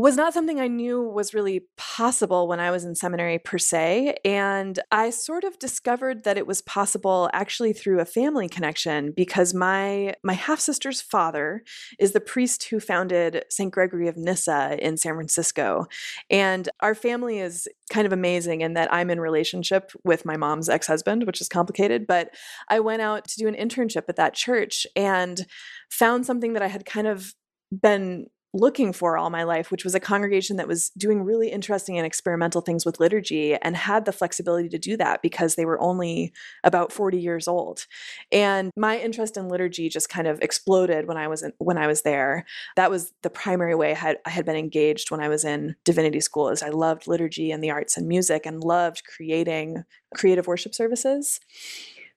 was 0.01 0.17
not 0.17 0.33
something 0.33 0.59
I 0.59 0.67
knew 0.67 1.03
was 1.03 1.35
really 1.35 1.67
possible 1.77 2.49
when 2.49 2.59
I 2.59 2.71
was 2.71 2.87
in 2.87 2.95
seminary 2.95 3.39
per 3.39 3.59
se. 3.59 4.17
And 4.25 4.79
I 4.91 5.11
sort 5.11 5.45
of 5.45 5.59
discovered 5.59 6.25
that 6.25 6.39
it 6.39 6.47
was 6.47 6.63
possible 6.63 7.29
actually 7.35 7.75
through 7.75 8.01
a 8.01 8.07
family 8.07 8.49
connection 8.49 9.13
because 9.15 9.53
my 9.53 10.15
my 10.25 10.33
half-sister's 10.33 11.03
father 11.03 11.63
is 11.99 12.13
the 12.13 12.21
priest 12.21 12.65
who 12.71 12.81
founded 12.81 13.45
St. 13.51 13.71
Gregory 13.71 14.09
of 14.09 14.17
Nyssa 14.17 14.79
in 14.81 14.97
San 14.97 15.15
Francisco. 15.17 15.87
And 16.31 16.67
our 16.81 16.95
family 16.95 17.39
is 17.39 17.69
kind 17.91 18.07
of 18.07 18.13
amazing 18.15 18.63
in 18.63 18.73
that 18.75 18.91
I'm 18.91 19.11
in 19.11 19.21
relationship 19.21 19.93
with 20.03 20.25
my 20.25 20.39
mom's 20.39 20.71
ex-husband, 20.71 21.27
which 21.27 21.43
is 21.43 21.49
complicated, 21.49 22.07
but 22.07 22.35
I 22.69 22.81
went 22.81 23.03
out 23.03 23.29
to 23.29 23.37
do 23.37 23.49
an 23.49 23.55
internship 23.55 24.05
at 24.09 24.17
that 24.17 24.33
church 24.33 24.87
and 24.97 25.45
found 25.91 26.25
something 26.25 26.55
that 26.55 26.63
I 26.63 26.69
had 26.69 26.87
kind 26.87 27.07
of 27.07 27.35
been 27.71 28.29
looking 28.53 28.93
for 28.93 29.17
all 29.17 29.31
my 29.31 29.45
life, 29.45 29.71
which 29.71 29.85
was 29.85 29.95
a 29.95 30.01
congregation 30.01 30.57
that 30.57 30.69
was 30.69 30.91
doing 30.91 31.23
really 31.23 31.51
interesting 31.51 31.97
and 31.97 32.07
experimental 32.07 32.61
things 32.61 32.85
with 32.85 32.99
liturgy 32.99 33.55
and 33.55 33.77
had 33.77 34.05
the 34.05 34.13
flexibility 34.13 34.69
to 34.69 34.79
do 34.79 34.97
that 34.97 35.23
because 35.23 35.55
they 35.55 35.65
were 35.65 35.81
only 35.81 36.33
about 36.65 36.93
40 36.93 37.19
years 37.19 37.47
old. 37.47 37.87
And 38.33 38.71
my 38.77 38.99
interest 38.99 39.37
in 39.37 39.49
liturgy 39.49 39.89
just 39.89 40.09
kind 40.09 40.27
of 40.27 40.41
exploded 40.41 41.07
when 41.07 41.17
I 41.17 41.29
was 41.29 41.43
in, 41.43 41.53
when 41.59 41.79
I 41.79 41.87
was 41.87 42.03
there. 42.03 42.45
That 42.77 42.91
was 42.91 43.13
the 43.23 43.31
primary 43.31 43.75
way 43.75 43.93
I 43.93 43.95
had, 43.95 44.19
I 44.27 44.31
had 44.31 44.45
been 44.45 44.57
engaged 44.57 45.11
when 45.11 45.21
I 45.21 45.29
was 45.29 45.45
in 45.45 45.77
divinity 45.85 46.21
school 46.21 46.49
is 46.49 46.63
I 46.63 46.71
loved 46.71 47.07
liturgy 47.07 47.53
and 47.53 47.63
the 47.63 47.71
arts 47.71 47.97
and 47.97 48.09
music 48.09 48.47
and 48.47 48.65
loved 48.65 49.03
creating 49.05 49.85
creative 50.15 50.47
worship 50.47 50.75
services. 50.75 51.41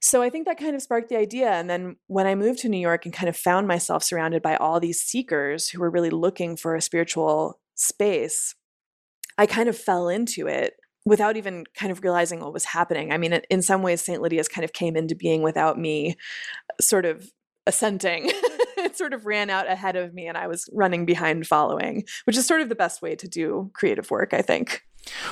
So 0.03 0.21
I 0.21 0.29
think 0.29 0.45
that 0.47 0.59
kind 0.59 0.75
of 0.75 0.81
sparked 0.81 1.07
the 1.07 1.17
idea. 1.17 1.49
And 1.49 1.69
then 1.69 1.95
when 2.07 2.27
I 2.27 2.35
moved 2.35 2.59
to 2.59 2.69
New 2.69 2.77
York 2.77 3.05
and 3.05 3.13
kind 3.13 3.29
of 3.29 3.37
found 3.37 3.69
myself 3.69 4.03
surrounded 4.03 4.41
by 4.41 4.57
all 4.57 4.81
these 4.81 4.99
seekers 4.99 5.69
who 5.69 5.79
were 5.79 5.89
really 5.89 6.09
looking 6.09 6.57
for 6.57 6.75
a 6.75 6.81
spiritual 6.81 7.61
space, 7.75 8.53
I 9.37 9.45
kind 9.45 9.69
of 9.69 9.77
fell 9.77 10.09
into 10.09 10.45
it 10.45 10.73
without 11.05 11.37
even 11.37 11.63
kind 11.73 11.89
of 11.89 12.03
realizing 12.03 12.41
what 12.41 12.51
was 12.51 12.65
happening. 12.65 13.13
I 13.13 13.17
mean, 13.17 13.31
in 13.49 13.61
some 13.61 13.81
ways, 13.81 14.01
St. 14.01 14.21
Lydia's 14.21 14.49
kind 14.49 14.65
of 14.65 14.73
came 14.73 14.97
into 14.97 15.15
being 15.15 15.41
without 15.41 15.79
me 15.79 16.17
uh, 16.69 16.81
sort 16.81 17.05
of 17.05 17.31
assenting. 17.65 18.25
it 18.77 18.97
sort 18.97 19.13
of 19.13 19.25
ran 19.25 19.49
out 19.49 19.71
ahead 19.71 19.95
of 19.95 20.13
me 20.13 20.27
and 20.27 20.37
I 20.37 20.47
was 20.47 20.69
running 20.73 21.05
behind 21.05 21.47
following, 21.47 22.03
which 22.25 22.35
is 22.35 22.45
sort 22.45 22.59
of 22.59 22.67
the 22.67 22.75
best 22.75 23.01
way 23.01 23.15
to 23.15 23.27
do 23.29 23.71
creative 23.73 24.11
work, 24.11 24.33
I 24.33 24.41
think. 24.41 24.81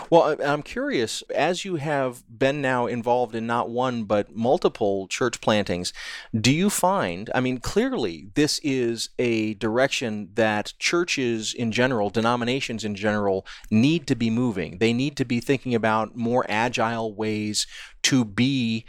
Well, 0.10 0.36
I'm 0.44 0.64
curious, 0.64 1.24
as 1.34 1.64
you 1.64 1.78
have 1.78 2.24
been 2.28 2.62
now 2.62 2.88
involved 2.88 3.36
in 3.36 3.48
not 3.48 3.70
one 3.70 4.04
but 4.04 4.36
multiple 4.36 5.08
church 5.08 5.40
plantings, 5.40 5.94
do 6.40 6.52
you 6.52 6.70
find, 6.70 7.30
I 7.34 7.40
mean, 7.40 7.60
clearly 7.60 8.30
this 8.34 8.60
is 8.64 9.10
a 9.18 9.54
direction 9.56 10.30
that 10.34 10.74
churches 10.80 11.54
in 11.54 11.72
general, 11.72 12.10
denominations 12.10 12.84
in 12.84 12.96
general, 12.96 13.46
need 13.70 14.08
to 14.08 14.16
be 14.16 14.30
moving. 14.30 14.80
They 14.80 14.94
need 14.94 15.16
to 15.18 15.26
be 15.26 15.40
thinking 15.40 15.74
about 15.74 16.16
more 16.16 16.46
agile 16.50 17.14
ways 17.14 17.66
to 18.04 18.26
be 18.26 18.86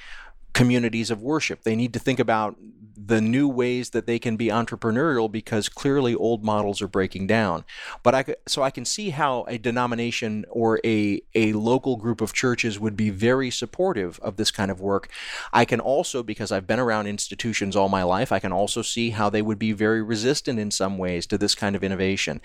communities 0.52 1.10
of 1.10 1.22
worship. 1.22 1.62
They 1.62 1.76
need 1.76 1.92
to 1.94 1.98
think 1.98 2.18
about 2.18 2.56
the 2.96 3.20
new 3.20 3.48
ways 3.48 3.90
that 3.90 4.06
they 4.06 4.18
can 4.18 4.36
be 4.36 4.46
entrepreneurial 4.46 5.30
because 5.30 5.68
clearly 5.68 6.14
old 6.14 6.44
models 6.44 6.82
are 6.82 6.88
breaking 6.88 7.26
down. 7.26 7.64
But 8.02 8.14
I 8.14 8.34
so 8.46 8.62
I 8.62 8.70
can 8.70 8.84
see 8.84 9.10
how 9.10 9.44
a 9.48 9.58
denomination 9.58 10.44
or 10.50 10.80
a 10.84 11.22
a 11.34 11.52
local 11.52 11.96
group 11.96 12.20
of 12.20 12.32
churches 12.32 12.78
would 12.78 12.96
be 12.96 13.10
very 13.10 13.50
supportive 13.50 14.18
of 14.20 14.36
this 14.36 14.50
kind 14.50 14.70
of 14.70 14.80
work. 14.80 15.08
I 15.52 15.64
can 15.64 15.80
also 15.80 16.22
because 16.22 16.52
I've 16.52 16.66
been 16.66 16.80
around 16.80 17.06
institutions 17.06 17.76
all 17.76 17.88
my 17.88 18.02
life, 18.02 18.32
I 18.32 18.38
can 18.38 18.52
also 18.52 18.82
see 18.82 19.10
how 19.10 19.30
they 19.30 19.42
would 19.42 19.58
be 19.58 19.72
very 19.72 20.02
resistant 20.02 20.58
in 20.58 20.70
some 20.70 20.98
ways 20.98 21.26
to 21.28 21.38
this 21.38 21.54
kind 21.54 21.76
of 21.76 21.84
innovation. 21.84 22.40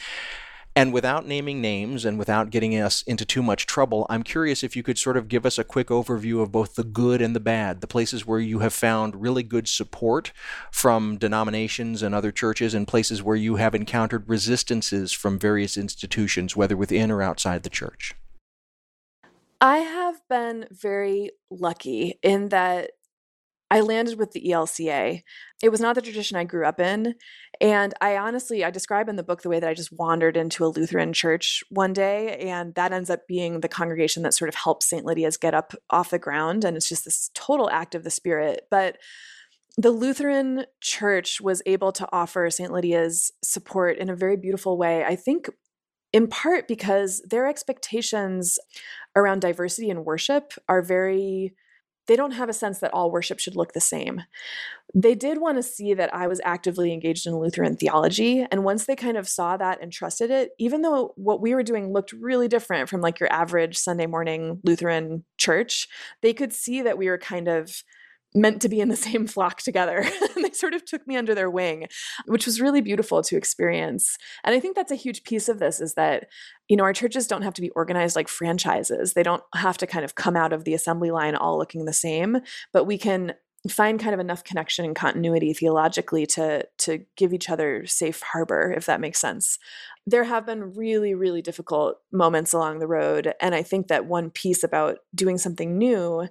And 0.77 0.93
without 0.93 1.25
naming 1.25 1.59
names 1.59 2.05
and 2.05 2.19
without 2.19 2.51
getting 2.51 2.79
us 2.79 3.01
into 3.01 3.25
too 3.25 3.41
much 3.41 3.65
trouble, 3.65 4.05
I'm 4.11 4.21
curious 4.21 4.63
if 4.63 4.75
you 4.75 4.83
could 4.83 4.99
sort 4.99 5.17
of 5.17 5.27
give 5.27 5.43
us 5.43 5.57
a 5.57 5.63
quick 5.63 5.87
overview 5.87 6.39
of 6.39 6.51
both 6.51 6.75
the 6.75 6.83
good 6.83 7.19
and 7.19 7.35
the 7.35 7.39
bad, 7.39 7.81
the 7.81 7.87
places 7.87 8.27
where 8.27 8.39
you 8.39 8.59
have 8.59 8.75
found 8.75 9.19
really 9.19 9.41
good 9.41 9.67
support 9.67 10.31
from 10.71 11.17
denominations 11.17 12.03
and 12.03 12.13
other 12.13 12.31
churches, 12.31 12.75
and 12.75 12.87
places 12.87 13.23
where 13.23 13.35
you 13.35 13.55
have 13.55 13.73
encountered 13.73 14.29
resistances 14.29 15.11
from 15.11 15.39
various 15.39 15.77
institutions, 15.77 16.55
whether 16.55 16.77
within 16.77 17.09
or 17.09 17.23
outside 17.23 17.63
the 17.63 17.71
church. 17.71 18.13
I 19.59 19.79
have 19.79 20.21
been 20.29 20.67
very 20.69 21.31
lucky 21.49 22.19
in 22.21 22.49
that 22.49 22.91
I 23.69 23.81
landed 23.81 24.17
with 24.17 24.31
the 24.31 24.49
ELCA. 24.49 25.23
It 25.61 25.69
was 25.69 25.81
not 25.81 25.95
the 25.95 26.01
tradition 26.01 26.37
I 26.37 26.45
grew 26.45 26.65
up 26.65 26.79
in. 26.79 27.15
And 27.59 27.93
I 27.99 28.17
honestly, 28.17 28.63
I 28.63 28.71
describe 28.71 29.09
in 29.09 29.17
the 29.17 29.23
book 29.23 29.41
the 29.41 29.49
way 29.49 29.59
that 29.59 29.69
I 29.69 29.73
just 29.73 29.91
wandered 29.91 30.37
into 30.37 30.65
a 30.65 30.67
Lutheran 30.67 31.11
church 31.11 31.63
one 31.69 31.91
day. 31.91 32.37
And 32.37 32.73
that 32.75 32.93
ends 32.93 33.09
up 33.09 33.27
being 33.27 33.59
the 33.59 33.67
congregation 33.67 34.23
that 34.23 34.33
sort 34.33 34.49
of 34.49 34.55
helps 34.55 34.89
St. 34.89 35.05
Lydia's 35.05 35.37
get 35.37 35.53
up 35.53 35.73
off 35.89 36.11
the 36.11 36.19
ground. 36.19 36.63
And 36.63 36.77
it's 36.77 36.87
just 36.87 37.03
this 37.03 37.29
total 37.33 37.69
act 37.69 37.93
of 37.93 38.03
the 38.03 38.09
spirit. 38.09 38.67
But 38.71 38.97
the 39.77 39.91
Lutheran 39.91 40.65
church 40.81 41.41
was 41.41 41.61
able 41.65 41.91
to 41.91 42.07
offer 42.11 42.49
St. 42.49 42.71
Lydia's 42.71 43.31
support 43.43 43.97
in 43.97 44.09
a 44.09 44.15
very 44.15 44.37
beautiful 44.37 44.77
way. 44.77 45.03
I 45.03 45.15
think 45.15 45.49
in 46.13 46.27
part 46.27 46.67
because 46.67 47.21
their 47.29 47.47
expectations 47.47 48.57
around 49.15 49.41
diversity 49.41 49.89
in 49.89 50.05
worship 50.05 50.53
are 50.69 50.81
very 50.81 51.53
they 52.07 52.15
don't 52.15 52.31
have 52.31 52.49
a 52.49 52.53
sense 52.53 52.79
that 52.79 52.93
all 52.93 53.11
worship 53.11 53.39
should 53.39 53.55
look 53.55 53.73
the 53.73 53.79
same. 53.79 54.23
They 54.95 55.15
did 55.15 55.39
want 55.39 55.57
to 55.57 55.63
see 55.63 55.93
that 55.93 56.13
I 56.13 56.27
was 56.27 56.41
actively 56.43 56.93
engaged 56.93 57.27
in 57.27 57.35
Lutheran 57.37 57.75
theology. 57.75 58.45
And 58.49 58.63
once 58.63 58.85
they 58.85 58.95
kind 58.95 59.17
of 59.17 59.27
saw 59.27 59.57
that 59.57 59.81
and 59.81 59.91
trusted 59.91 60.31
it, 60.31 60.51
even 60.57 60.81
though 60.81 61.13
what 61.15 61.41
we 61.41 61.53
were 61.53 61.63
doing 61.63 61.91
looked 61.91 62.13
really 62.13 62.47
different 62.47 62.89
from 62.89 63.01
like 63.01 63.19
your 63.19 63.31
average 63.31 63.77
Sunday 63.77 64.05
morning 64.05 64.61
Lutheran 64.63 65.25
church, 65.37 65.87
they 66.21 66.33
could 66.33 66.53
see 66.53 66.81
that 66.81 66.97
we 66.97 67.09
were 67.09 67.17
kind 67.17 67.47
of 67.47 67.83
meant 68.35 68.61
to 68.61 68.69
be 68.69 68.79
in 68.79 68.89
the 68.89 68.95
same 69.07 69.27
flock 69.27 69.61
together. 69.61 70.05
they 70.35 70.51
sort 70.51 70.73
of 70.73 70.85
took 70.85 71.05
me 71.07 71.15
under 71.15 71.33
their 71.33 71.49
wing, 71.49 71.87
which 72.25 72.45
was 72.45 72.61
really 72.61 72.81
beautiful 72.81 73.21
to 73.23 73.37
experience. 73.37 74.17
And 74.43 74.55
I 74.55 74.59
think 74.59 74.75
that's 74.75 74.91
a 74.91 74.95
huge 74.95 75.23
piece 75.23 75.49
of 75.49 75.59
this 75.59 75.79
is 75.79 75.93
that, 75.95 76.27
you 76.67 76.77
know, 76.77 76.83
our 76.83 76.93
churches 76.93 77.27
don't 77.27 77.41
have 77.43 77.53
to 77.55 77.61
be 77.61 77.69
organized 77.71 78.15
like 78.15 78.27
franchises. 78.27 79.13
They 79.13 79.23
don't 79.23 79.43
have 79.55 79.77
to 79.79 79.87
kind 79.87 80.05
of 80.05 80.15
come 80.15 80.35
out 80.35 80.53
of 80.53 80.63
the 80.63 80.73
assembly 80.73 81.11
line 81.11 81.35
all 81.35 81.57
looking 81.57 81.85
the 81.85 81.93
same, 81.93 82.37
but 82.73 82.85
we 82.85 82.97
can 82.97 83.33
find 83.67 83.99
kind 83.99 84.13
of 84.13 84.19
enough 84.19 84.43
connection 84.43 84.85
and 84.85 84.95
continuity 84.95 85.53
theologically 85.53 86.25
to 86.25 86.67
to 86.77 87.05
give 87.15 87.33
each 87.33 87.49
other 87.49 87.85
safe 87.85 88.21
harbor 88.21 88.73
if 88.75 88.85
that 88.85 89.01
makes 89.01 89.19
sense. 89.19 89.59
There 90.05 90.23
have 90.25 90.45
been 90.45 90.73
really 90.73 91.13
really 91.13 91.41
difficult 91.41 91.97
moments 92.11 92.53
along 92.53 92.79
the 92.79 92.87
road 92.87 93.33
and 93.41 93.53
i 93.53 93.63
think 93.63 93.87
that 93.87 94.05
one 94.05 94.29
piece 94.29 94.63
about 94.63 94.99
doing 95.13 95.37
something 95.37 95.77
new 95.77 96.27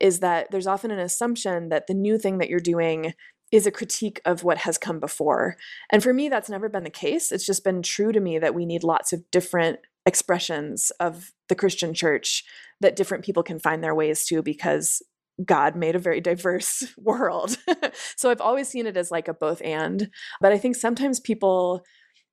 is 0.00 0.20
that 0.20 0.50
there's 0.50 0.66
often 0.66 0.90
an 0.90 0.98
assumption 0.98 1.68
that 1.70 1.86
the 1.86 1.94
new 1.94 2.18
thing 2.18 2.38
that 2.38 2.48
you're 2.48 2.60
doing 2.60 3.14
is 3.52 3.66
a 3.66 3.70
critique 3.70 4.20
of 4.24 4.42
what 4.42 4.58
has 4.58 4.76
come 4.76 4.98
before. 4.98 5.56
And 5.90 6.02
for 6.02 6.12
me 6.12 6.28
that's 6.28 6.50
never 6.50 6.68
been 6.68 6.84
the 6.84 6.90
case. 6.90 7.30
It's 7.30 7.46
just 7.46 7.64
been 7.64 7.80
true 7.82 8.12
to 8.12 8.20
me 8.20 8.38
that 8.38 8.54
we 8.54 8.66
need 8.66 8.82
lots 8.82 9.12
of 9.12 9.30
different 9.30 9.78
expressions 10.06 10.90
of 11.00 11.32
the 11.48 11.54
christian 11.54 11.92
church 11.92 12.44
that 12.80 12.96
different 12.96 13.24
people 13.24 13.42
can 13.42 13.58
find 13.58 13.82
their 13.82 13.94
ways 13.94 14.24
to 14.24 14.40
because 14.40 15.02
God 15.44 15.76
made 15.76 15.94
a 15.94 16.00
very 16.00 16.20
diverse 16.20 16.84
world. 16.96 17.56
so 18.16 18.30
I've 18.30 18.40
always 18.40 18.68
seen 18.68 18.86
it 18.86 18.96
as 18.96 19.10
like 19.10 19.28
a 19.28 19.34
both 19.34 19.60
and. 19.62 20.10
But 20.40 20.52
I 20.52 20.58
think 20.58 20.76
sometimes 20.76 21.20
people 21.20 21.84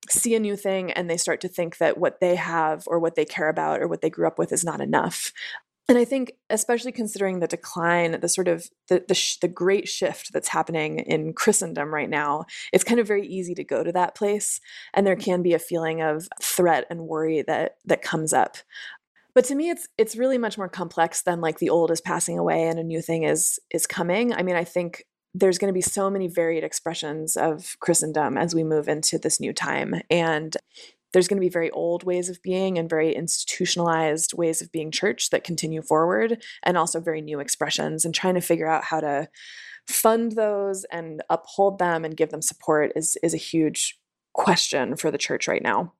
see 0.10 0.36
a 0.36 0.40
new 0.40 0.56
thing 0.56 0.92
and 0.92 1.10
they 1.10 1.18
start 1.18 1.42
to 1.42 1.48
think 1.48 1.78
that 1.78 1.98
what 1.98 2.20
they 2.20 2.36
have 2.36 2.84
or 2.88 3.00
what 3.00 3.16
they 3.16 3.26
care 3.26 3.50
about 3.50 3.82
or 3.82 3.88
what 3.88 4.02
they 4.02 4.10
grew 4.10 4.28
up 4.28 4.38
with 4.38 4.52
is 4.52 4.64
not 4.64 4.82
enough. 4.82 5.32
And 5.90 5.98
I 5.98 6.06
think, 6.06 6.34
especially 6.50 6.94
considering 6.94 7.40
the 7.40 7.48
decline, 7.48 8.18
the 8.20 8.30
sort 8.30 8.48
of 8.48 8.70
the 8.88 9.04
the, 9.06 9.14
sh- 9.14 9.38
the 9.40 9.50
great 9.50 9.90
shift 9.90 10.32
that's 10.32 10.48
happening 10.48 11.00
in 11.00 11.34
Christendom 11.34 11.94
right 11.94 12.10
now, 12.10 12.46
it's 12.72 12.86
kind 12.86 13.02
of 13.02 13.08
very 13.08 13.28
easy 13.28 13.54
to 13.56 13.66
go 13.66 13.84
to 13.84 13.92
that 13.92 14.16
place, 14.16 14.62
and 14.94 15.06
there 15.06 15.18
can 15.18 15.42
be 15.42 15.54
a 15.54 15.60
feeling 15.60 16.02
of 16.02 16.30
threat 16.42 16.86
and 16.90 17.02
worry 17.02 17.42
that 17.42 17.76
that 17.84 18.02
comes 18.02 18.32
up. 18.32 18.58
But 19.36 19.46
to 19.46 19.56
me, 19.56 19.70
it's 19.70 19.88
it's 19.98 20.16
really 20.16 20.38
much 20.38 20.58
more 20.58 20.70
complex 20.70 21.24
than 21.24 21.42
like 21.42 21.60
the 21.60 21.70
old 21.70 21.92
is 21.92 22.02
passing 22.02 22.38
away 22.38 22.68
and 22.68 22.80
a 22.80 22.84
new 22.84 23.02
thing 23.02 23.24
is 23.24 23.60
is 23.72 23.88
coming. 23.88 24.34
I 24.34 24.44
mean, 24.44 24.56
I 24.56 24.64
think 24.64 25.06
there's 25.34 25.58
going 25.58 25.70
to 25.70 25.78
be 25.78 25.82
so 25.82 26.10
many 26.10 26.28
varied 26.28 26.64
expressions 26.64 27.36
of 27.36 27.76
Christendom 27.80 28.38
as 28.38 28.54
we 28.54 28.64
move 28.64 28.88
into 28.88 29.18
this 29.18 29.40
new 29.40 29.52
time, 29.52 29.96
and 30.10 30.56
there's 31.12 31.28
going 31.28 31.38
to 31.38 31.46
be 31.46 31.50
very 31.50 31.72
old 31.72 32.04
ways 32.04 32.30
of 32.30 32.42
being 32.42 32.78
and 32.78 32.90
very 32.90 33.14
institutionalized 33.14 34.34
ways 34.34 34.62
of 34.62 34.72
being 34.72 34.92
church 34.92 35.30
that 35.30 35.44
continue 35.44 35.82
forward, 35.82 36.44
and 36.64 36.78
also 36.78 37.00
very 37.00 37.22
new 37.22 37.40
expressions. 37.40 38.06
And 38.06 38.14
trying 38.14 38.36
to 38.36 38.42
figure 38.42 38.68
out 38.68 38.84
how 38.84 39.00
to 39.00 39.30
fund 39.88 40.34
those 40.34 40.86
and 40.92 41.24
uphold 41.30 41.80
them 41.80 42.06
and 42.06 42.16
give 42.16 42.30
them 42.30 42.42
support 42.42 42.92
is 42.96 43.18
is 43.24 43.34
a 43.34 43.38
huge 43.38 44.00
question 44.34 44.96
for 44.96 45.12
the 45.12 45.18
church 45.18 45.48
right 45.48 45.64
now. 45.64 45.94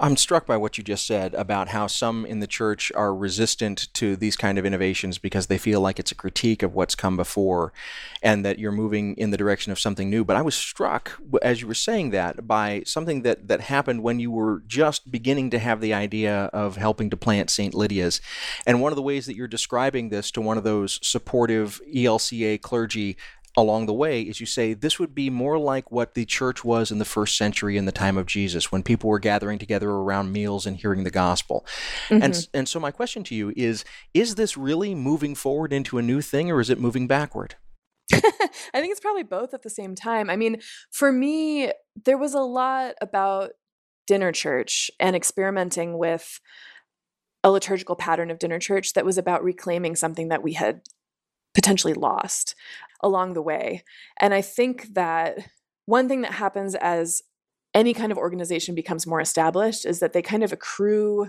I'm 0.00 0.16
struck 0.16 0.44
by 0.44 0.56
what 0.56 0.76
you 0.76 0.82
just 0.82 1.06
said 1.06 1.34
about 1.34 1.68
how 1.68 1.86
some 1.86 2.26
in 2.26 2.40
the 2.40 2.48
church 2.48 2.90
are 2.96 3.14
resistant 3.14 3.92
to 3.94 4.16
these 4.16 4.36
kind 4.36 4.58
of 4.58 4.66
innovations 4.66 5.18
because 5.18 5.46
they 5.46 5.56
feel 5.56 5.80
like 5.80 6.00
it's 6.00 6.10
a 6.10 6.16
critique 6.16 6.64
of 6.64 6.74
what's 6.74 6.96
come 6.96 7.16
before 7.16 7.72
and 8.20 8.44
that 8.44 8.58
you're 8.58 8.72
moving 8.72 9.14
in 9.16 9.30
the 9.30 9.36
direction 9.36 9.70
of 9.70 9.78
something 9.78 10.10
new. 10.10 10.24
But 10.24 10.36
I 10.36 10.42
was 10.42 10.56
struck 10.56 11.20
as 11.42 11.60
you 11.60 11.68
were 11.68 11.74
saying 11.74 12.10
that 12.10 12.44
by 12.46 12.82
something 12.84 13.22
that, 13.22 13.46
that 13.46 13.60
happened 13.60 14.02
when 14.02 14.18
you 14.18 14.32
were 14.32 14.64
just 14.66 15.12
beginning 15.12 15.50
to 15.50 15.60
have 15.60 15.80
the 15.80 15.94
idea 15.94 16.46
of 16.52 16.76
helping 16.76 17.08
to 17.10 17.16
plant 17.16 17.48
St. 17.48 17.72
Lydia's. 17.72 18.20
And 18.66 18.80
one 18.80 18.90
of 18.90 18.96
the 18.96 19.02
ways 19.02 19.26
that 19.26 19.36
you're 19.36 19.46
describing 19.46 20.08
this 20.08 20.32
to 20.32 20.40
one 20.40 20.58
of 20.58 20.64
those 20.64 20.98
supportive 21.06 21.80
ELCA 21.94 22.60
clergy 22.60 23.16
along 23.56 23.86
the 23.86 23.92
way 23.92 24.22
is 24.22 24.40
you 24.40 24.46
say 24.46 24.74
this 24.74 24.98
would 24.98 25.14
be 25.14 25.30
more 25.30 25.58
like 25.58 25.90
what 25.90 26.14
the 26.14 26.24
church 26.24 26.64
was 26.64 26.90
in 26.90 26.98
the 26.98 27.04
first 27.04 27.36
century 27.36 27.76
in 27.76 27.84
the 27.84 27.92
time 27.92 28.16
of 28.16 28.26
Jesus 28.26 28.72
when 28.72 28.82
people 28.82 29.08
were 29.08 29.18
gathering 29.18 29.58
together 29.58 29.90
around 29.90 30.32
meals 30.32 30.66
and 30.66 30.76
hearing 30.76 31.04
the 31.04 31.10
gospel. 31.10 31.64
Mm-hmm. 32.08 32.22
And 32.22 32.48
and 32.52 32.68
so 32.68 32.80
my 32.80 32.90
question 32.90 33.22
to 33.24 33.34
you 33.34 33.52
is 33.56 33.84
is 34.12 34.34
this 34.34 34.56
really 34.56 34.94
moving 34.94 35.34
forward 35.34 35.72
into 35.72 35.98
a 35.98 36.02
new 36.02 36.20
thing 36.20 36.50
or 36.50 36.60
is 36.60 36.70
it 36.70 36.80
moving 36.80 37.06
backward? 37.06 37.56
I 38.12 38.20
think 38.80 38.90
it's 38.90 39.00
probably 39.00 39.22
both 39.22 39.54
at 39.54 39.62
the 39.62 39.70
same 39.70 39.94
time. 39.94 40.28
I 40.28 40.36
mean, 40.36 40.60
for 40.90 41.12
me 41.12 41.70
there 42.04 42.18
was 42.18 42.34
a 42.34 42.40
lot 42.40 42.94
about 43.00 43.52
dinner 44.06 44.32
church 44.32 44.90
and 44.98 45.14
experimenting 45.14 45.96
with 45.96 46.40
a 47.42 47.50
liturgical 47.50 47.94
pattern 47.94 48.30
of 48.30 48.38
dinner 48.38 48.58
church 48.58 48.94
that 48.94 49.04
was 49.04 49.18
about 49.18 49.44
reclaiming 49.44 49.94
something 49.94 50.28
that 50.28 50.42
we 50.42 50.54
had 50.54 50.80
potentially 51.54 51.94
lost 51.94 52.54
along 53.00 53.34
the 53.34 53.42
way. 53.42 53.82
And 54.20 54.34
I 54.34 54.42
think 54.42 54.94
that 54.94 55.38
one 55.86 56.08
thing 56.08 56.22
that 56.22 56.32
happens 56.32 56.74
as 56.74 57.22
any 57.74 57.92
kind 57.92 58.12
of 58.12 58.18
organization 58.18 58.74
becomes 58.74 59.06
more 59.06 59.20
established 59.20 59.84
is 59.84 60.00
that 60.00 60.12
they 60.12 60.22
kind 60.22 60.42
of 60.42 60.52
accrue 60.52 61.28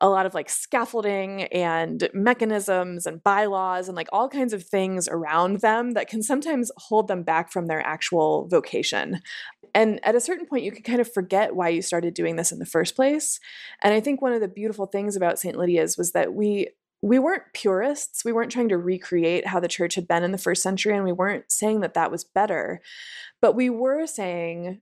a 0.00 0.08
lot 0.08 0.26
of 0.26 0.34
like 0.34 0.48
scaffolding 0.48 1.44
and 1.44 2.08
mechanisms 2.14 3.06
and 3.06 3.22
bylaws 3.22 3.88
and 3.88 3.96
like 3.96 4.08
all 4.12 4.28
kinds 4.28 4.52
of 4.52 4.62
things 4.62 5.08
around 5.08 5.60
them 5.60 5.92
that 5.92 6.08
can 6.08 6.22
sometimes 6.22 6.70
hold 6.76 7.08
them 7.08 7.22
back 7.22 7.50
from 7.50 7.66
their 7.66 7.84
actual 7.84 8.46
vocation. 8.48 9.20
And 9.74 10.00
at 10.04 10.14
a 10.14 10.20
certain 10.20 10.46
point, 10.46 10.64
you 10.64 10.72
can 10.72 10.82
kind 10.82 11.00
of 11.00 11.12
forget 11.12 11.54
why 11.54 11.68
you 11.68 11.82
started 11.82 12.14
doing 12.14 12.36
this 12.36 12.52
in 12.52 12.58
the 12.58 12.66
first 12.66 12.94
place. 12.94 13.40
And 13.82 13.92
I 13.92 14.00
think 14.00 14.22
one 14.22 14.32
of 14.32 14.40
the 14.40 14.48
beautiful 14.48 14.86
things 14.86 15.16
about 15.16 15.38
St. 15.38 15.56
Lydia's 15.56 15.98
was 15.98 16.12
that 16.12 16.32
we 16.32 16.68
we 17.00 17.18
weren't 17.18 17.44
purists. 17.52 18.24
We 18.24 18.32
weren't 18.32 18.50
trying 18.50 18.70
to 18.70 18.78
recreate 18.78 19.46
how 19.46 19.60
the 19.60 19.68
church 19.68 19.94
had 19.94 20.08
been 20.08 20.24
in 20.24 20.32
the 20.32 20.38
first 20.38 20.62
century, 20.62 20.94
and 20.94 21.04
we 21.04 21.12
weren't 21.12 21.50
saying 21.50 21.80
that 21.80 21.94
that 21.94 22.10
was 22.10 22.24
better. 22.24 22.80
But 23.40 23.54
we 23.54 23.70
were 23.70 24.06
saying 24.06 24.80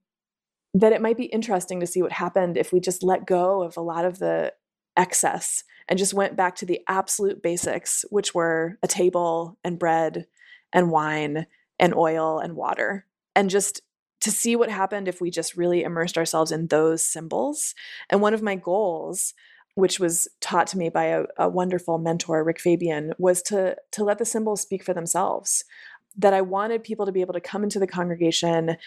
that 0.75 0.93
it 0.93 1.03
might 1.03 1.17
be 1.17 1.25
interesting 1.27 1.81
to 1.81 1.87
see 1.87 2.03
what 2.03 2.13
happened 2.13 2.57
if 2.57 2.73
we 2.73 2.81
just 2.81 3.03
let 3.03 3.27
go 3.27 3.63
of 3.63 3.77
a 3.77 3.83
lot 3.83 4.05
of 4.05 4.19
the 4.19 4.53
excess 4.97 5.65
and 5.89 5.99
just 5.99 6.15
went 6.15 6.37
back 6.37 6.57
to 6.57 6.67
the 6.67 6.81
absolute 6.89 7.43
basics, 7.43 8.05
which 8.11 8.35
were 8.35 8.79
a 8.83 8.89
table 8.89 9.59
and 9.63 9.79
bread 9.79 10.27
and 10.73 10.91
wine 10.91 11.47
and 11.79 11.95
oil 11.95 12.39
and 12.39 12.57
water. 12.57 13.07
And 13.35 13.51
just 13.51 13.83
to 14.21 14.31
see 14.31 14.57
what 14.57 14.71
happened 14.71 15.09
if 15.09 15.21
we 15.21 15.31
just 15.31 15.57
really 15.57 15.83
immersed 15.83 16.17
ourselves 16.17 16.51
in 16.51 16.67
those 16.67 17.05
symbols. 17.05 17.75
And 18.11 18.21
one 18.21 18.35
of 18.35 18.43
my 18.43 18.57
goals, 18.57 19.35
which 19.77 20.01
was 20.01 20.27
taught 20.41 20.67
to 20.69 20.79
me 20.79 20.89
by 20.89 21.05
a, 21.05 21.25
a 21.39 21.49
wonderful 21.49 21.99
mentor, 21.99 22.43
Rick 22.43 22.59
Fabian, 22.59 23.13
was 23.19 23.43
to, 23.43 23.77
to 23.93 24.05
let 24.05 24.19
the 24.19 24.25
symbols 24.25 24.63
speak 24.63 24.83
for 24.83 24.95
themselves. 24.95 25.65
That 26.17 26.33
I 26.33 26.41
wanted 26.41 26.83
people 26.83 27.05
to 27.05 27.13
be 27.13 27.21
able 27.21 27.35
to 27.35 27.41
come 27.41 27.63
into 27.63 27.79
the 27.79 27.87
congregation 27.87 28.79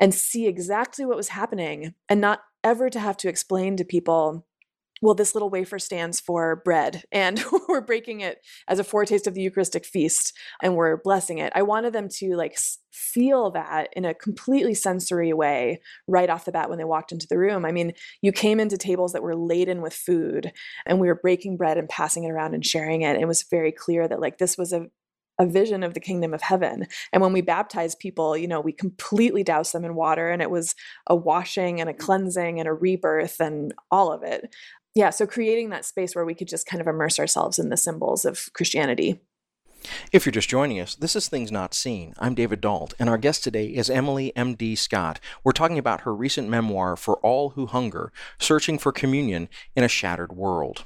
and 0.00 0.12
see 0.12 0.48
exactly 0.48 1.06
what 1.06 1.16
was 1.16 1.28
happening 1.28 1.94
and 2.08 2.20
not 2.20 2.40
ever 2.64 2.90
to 2.90 2.98
have 2.98 3.16
to 3.18 3.28
explain 3.28 3.76
to 3.76 3.84
people 3.84 4.44
well, 5.02 5.14
this 5.14 5.34
little 5.34 5.50
wafer 5.50 5.80
stands 5.80 6.20
for 6.20 6.62
bread, 6.64 7.02
and 7.10 7.44
we're 7.68 7.80
breaking 7.80 8.20
it 8.20 8.38
as 8.68 8.78
a 8.78 8.84
foretaste 8.84 9.26
of 9.26 9.34
the 9.34 9.42
Eucharistic 9.42 9.84
feast, 9.84 10.32
and 10.62 10.76
we're 10.76 10.96
blessing 10.96 11.38
it. 11.38 11.52
I 11.56 11.62
wanted 11.62 11.92
them 11.92 12.08
to 12.18 12.36
like 12.36 12.56
feel 12.92 13.50
that 13.50 13.88
in 13.94 14.04
a 14.04 14.14
completely 14.14 14.74
sensory 14.74 15.32
way 15.32 15.80
right 16.06 16.30
off 16.30 16.44
the 16.44 16.52
bat 16.52 16.70
when 16.70 16.78
they 16.78 16.84
walked 16.84 17.10
into 17.10 17.26
the 17.28 17.38
room. 17.38 17.64
I 17.64 17.72
mean, 17.72 17.92
you 18.22 18.30
came 18.30 18.60
into 18.60 18.78
tables 18.78 19.12
that 19.12 19.22
were 19.22 19.36
laden 19.36 19.82
with 19.82 19.92
food, 19.92 20.52
and 20.86 21.00
we 21.00 21.08
were 21.08 21.20
breaking 21.20 21.56
bread 21.56 21.78
and 21.78 21.88
passing 21.88 22.24
it 22.24 22.30
around 22.30 22.54
and 22.54 22.64
sharing 22.64 23.02
it. 23.02 23.20
It 23.20 23.26
was 23.26 23.42
very 23.50 23.72
clear 23.72 24.06
that 24.06 24.20
like 24.20 24.38
this 24.38 24.56
was 24.56 24.72
a 24.72 24.86
a 25.38 25.46
vision 25.46 25.82
of 25.82 25.94
the 25.94 26.00
kingdom 26.00 26.34
of 26.34 26.42
heaven. 26.42 26.86
And 27.12 27.22
when 27.22 27.32
we 27.32 27.40
baptize 27.40 27.94
people, 27.94 28.36
you 28.36 28.46
know, 28.46 28.60
we 28.60 28.72
completely 28.72 29.42
douse 29.42 29.72
them 29.72 29.84
in 29.84 29.94
water 29.94 30.30
and 30.30 30.42
it 30.42 30.50
was 30.50 30.74
a 31.06 31.16
washing 31.16 31.80
and 31.80 31.88
a 31.88 31.94
cleansing 31.94 32.58
and 32.58 32.68
a 32.68 32.72
rebirth 32.72 33.40
and 33.40 33.72
all 33.90 34.12
of 34.12 34.22
it 34.22 34.54
yeah, 34.94 35.10
so 35.10 35.26
creating 35.26 35.70
that 35.70 35.84
space 35.84 36.14
where 36.14 36.24
we 36.24 36.34
could 36.34 36.48
just 36.48 36.66
kind 36.66 36.80
of 36.80 36.86
immerse 36.86 37.18
ourselves 37.18 37.58
in 37.58 37.68
the 37.68 37.76
symbols 37.76 38.24
of 38.24 38.52
Christianity. 38.52 39.20
If 40.12 40.24
you're 40.24 40.32
just 40.32 40.48
joining 40.48 40.78
us, 40.78 40.94
this 40.94 41.16
is 41.16 41.28
Things 41.28 41.50
Not 41.50 41.74
Seen. 41.74 42.14
I'm 42.18 42.34
David 42.34 42.60
Dault, 42.60 42.94
and 42.98 43.08
our 43.08 43.18
guest 43.18 43.42
today 43.42 43.66
is 43.66 43.90
Emily 43.90 44.34
M.D. 44.36 44.76
Scott. 44.76 45.18
We're 45.42 45.52
talking 45.52 45.78
about 45.78 46.02
her 46.02 46.14
recent 46.14 46.48
memoir, 46.48 46.96
For 46.96 47.16
All 47.16 47.50
Who 47.50 47.66
Hunger 47.66 48.12
Searching 48.38 48.78
for 48.78 48.92
Communion 48.92 49.48
in 49.74 49.82
a 49.82 49.88
Shattered 49.88 50.32
World. 50.32 50.84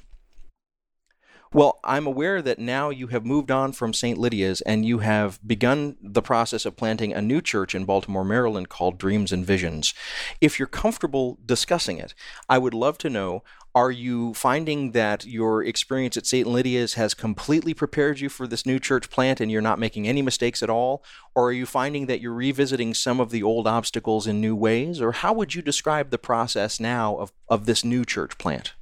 Well, 1.56 1.80
I'm 1.84 2.06
aware 2.06 2.42
that 2.42 2.58
now 2.58 2.90
you 2.90 3.06
have 3.06 3.24
moved 3.24 3.50
on 3.50 3.72
from 3.72 3.94
St. 3.94 4.18
Lydia's 4.18 4.60
and 4.60 4.84
you 4.84 4.98
have 4.98 5.40
begun 5.42 5.96
the 6.02 6.20
process 6.20 6.66
of 6.66 6.76
planting 6.76 7.14
a 7.14 7.22
new 7.22 7.40
church 7.40 7.74
in 7.74 7.86
Baltimore, 7.86 8.26
Maryland 8.26 8.68
called 8.68 8.98
Dreams 8.98 9.32
and 9.32 9.42
Visions. 9.42 9.94
If 10.42 10.58
you're 10.58 10.68
comfortable 10.68 11.38
discussing 11.46 11.96
it, 11.96 12.12
I 12.46 12.58
would 12.58 12.74
love 12.74 12.98
to 12.98 13.08
know 13.08 13.42
are 13.74 13.90
you 13.90 14.34
finding 14.34 14.92
that 14.92 15.24
your 15.24 15.64
experience 15.64 16.18
at 16.18 16.26
St. 16.26 16.46
Lydia's 16.46 16.92
has 16.92 17.14
completely 17.14 17.72
prepared 17.72 18.20
you 18.20 18.28
for 18.28 18.46
this 18.46 18.66
new 18.66 18.78
church 18.78 19.08
plant 19.08 19.40
and 19.40 19.50
you're 19.50 19.62
not 19.62 19.78
making 19.78 20.06
any 20.06 20.20
mistakes 20.20 20.62
at 20.62 20.68
all? 20.68 21.02
Or 21.34 21.48
are 21.48 21.52
you 21.52 21.64
finding 21.64 22.04
that 22.04 22.20
you're 22.20 22.34
revisiting 22.34 22.92
some 22.92 23.18
of 23.18 23.30
the 23.30 23.42
old 23.42 23.66
obstacles 23.66 24.26
in 24.26 24.42
new 24.42 24.54
ways? 24.54 25.00
Or 25.00 25.12
how 25.12 25.32
would 25.32 25.54
you 25.54 25.62
describe 25.62 26.10
the 26.10 26.18
process 26.18 26.78
now 26.78 27.16
of, 27.16 27.32
of 27.48 27.64
this 27.64 27.82
new 27.82 28.04
church 28.04 28.36
plant? 28.36 28.74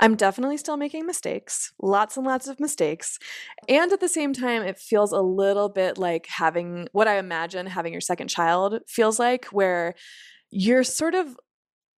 I'm 0.00 0.16
definitely 0.16 0.56
still 0.56 0.76
making 0.76 1.06
mistakes, 1.06 1.72
lots 1.80 2.16
and 2.16 2.26
lots 2.26 2.48
of 2.48 2.60
mistakes. 2.60 3.18
And 3.68 3.92
at 3.92 4.00
the 4.00 4.08
same 4.08 4.32
time, 4.32 4.62
it 4.62 4.78
feels 4.78 5.12
a 5.12 5.20
little 5.20 5.68
bit 5.68 5.98
like 5.98 6.26
having 6.28 6.88
what 6.92 7.08
I 7.08 7.18
imagine 7.18 7.66
having 7.66 7.92
your 7.92 8.00
second 8.00 8.28
child 8.28 8.80
feels 8.86 9.18
like, 9.18 9.46
where 9.46 9.94
you're 10.50 10.84
sort 10.84 11.14
of 11.14 11.36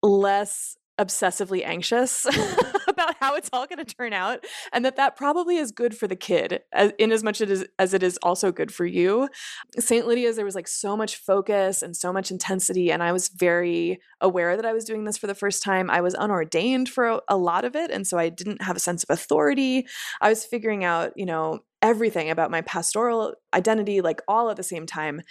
less 0.01 0.77
obsessively 0.99 1.63
anxious 1.63 2.25
about 2.97 3.15
how 3.19 3.35
it's 3.35 3.49
all 3.53 3.67
going 3.67 3.83
to 3.83 3.95
turn 3.95 4.13
out 4.13 4.43
and 4.73 4.83
that 4.83 4.95
that 4.95 5.15
probably 5.15 5.57
is 5.57 5.71
good 5.71 5.95
for 5.95 6.07
the 6.07 6.15
kid 6.15 6.61
as, 6.73 6.91
in 6.97 7.11
as 7.11 7.23
much 7.23 7.41
as, 7.41 7.65
as 7.77 7.93
it 7.93 8.01
is 8.01 8.17
also 8.23 8.51
good 8.51 8.73
for 8.73 8.85
you 8.85 9.29
st 9.77 10.07
lydia's 10.07 10.35
there 10.35 10.45
was 10.45 10.55
like 10.55 10.67
so 10.67 10.97
much 10.97 11.17
focus 11.17 11.81
and 11.81 11.95
so 11.95 12.11
much 12.11 12.31
intensity 12.31 12.91
and 12.91 13.03
i 13.03 13.11
was 13.11 13.27
very 13.29 13.99
aware 14.21 14.55
that 14.55 14.65
i 14.65 14.73
was 14.73 14.85
doing 14.85 15.03
this 15.03 15.17
for 15.17 15.27
the 15.27 15.35
first 15.35 15.61
time 15.61 15.89
i 15.89 16.01
was 16.01 16.15
unordained 16.15 16.89
for 16.89 17.05
a, 17.05 17.19
a 17.29 17.37
lot 17.37 17.63
of 17.63 17.75
it 17.75 17.91
and 17.91 18.07
so 18.07 18.17
i 18.17 18.29
didn't 18.29 18.61
have 18.61 18.75
a 18.75 18.79
sense 18.79 19.03
of 19.03 19.09
authority 19.09 19.85
i 20.21 20.29
was 20.29 20.43
figuring 20.43 20.83
out 20.83 21.13
you 21.15 21.25
know 21.25 21.59
everything 21.81 22.29
about 22.29 22.51
my 22.51 22.61
pastoral 22.61 23.35
identity, 23.53 24.01
like 24.01 24.21
all 24.27 24.49
at 24.49 24.57
the 24.57 24.63
same 24.63 24.85
time. 24.85 25.21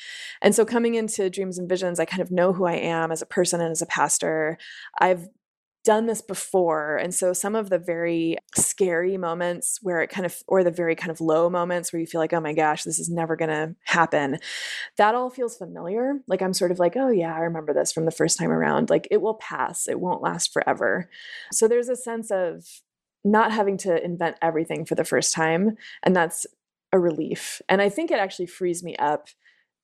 And 0.40 0.54
so 0.54 0.64
coming 0.64 0.94
into 0.94 1.28
Dreams 1.28 1.58
and 1.58 1.68
Visions, 1.68 1.98
I 1.98 2.04
kind 2.04 2.22
of 2.22 2.30
know 2.30 2.52
who 2.52 2.66
I 2.66 2.74
am 2.74 3.10
as 3.10 3.20
a 3.20 3.26
person 3.26 3.60
and 3.60 3.72
as 3.72 3.82
a 3.82 3.86
pastor. 3.86 4.56
I've 5.00 5.28
done 5.86 6.06
this 6.06 6.20
before. 6.20 6.96
And 6.96 7.14
so 7.14 7.32
some 7.32 7.54
of 7.54 7.70
the 7.70 7.78
very 7.78 8.36
scary 8.56 9.16
moments 9.16 9.78
where 9.82 10.02
it 10.02 10.10
kind 10.10 10.26
of, 10.26 10.36
or 10.48 10.64
the 10.64 10.70
very 10.72 10.96
kind 10.96 11.12
of 11.12 11.20
low 11.20 11.48
moments 11.48 11.92
where 11.92 12.00
you 12.00 12.06
feel 12.06 12.20
like, 12.20 12.32
oh 12.32 12.40
my 12.40 12.52
gosh, 12.52 12.82
this 12.82 12.98
is 12.98 13.08
never 13.08 13.36
going 13.36 13.50
to 13.50 13.76
happen, 13.84 14.38
that 14.98 15.14
all 15.14 15.30
feels 15.30 15.56
familiar. 15.56 16.14
Like 16.26 16.42
I'm 16.42 16.52
sort 16.52 16.72
of 16.72 16.80
like, 16.80 16.96
oh 16.96 17.10
yeah, 17.10 17.32
I 17.32 17.38
remember 17.38 17.72
this 17.72 17.92
from 17.92 18.04
the 18.04 18.10
first 18.10 18.36
time 18.36 18.50
around. 18.50 18.90
Like 18.90 19.06
it 19.12 19.22
will 19.22 19.34
pass, 19.36 19.86
it 19.86 20.00
won't 20.00 20.22
last 20.22 20.52
forever. 20.52 21.08
So 21.52 21.68
there's 21.68 21.88
a 21.88 21.96
sense 21.96 22.32
of 22.32 22.66
not 23.24 23.52
having 23.52 23.78
to 23.78 24.04
invent 24.04 24.36
everything 24.42 24.84
for 24.84 24.96
the 24.96 25.04
first 25.04 25.32
time. 25.32 25.76
And 26.02 26.16
that's 26.16 26.46
a 26.92 26.98
relief. 26.98 27.62
And 27.68 27.80
I 27.80 27.90
think 27.90 28.10
it 28.10 28.18
actually 28.18 28.46
frees 28.46 28.82
me 28.82 28.96
up 28.96 29.28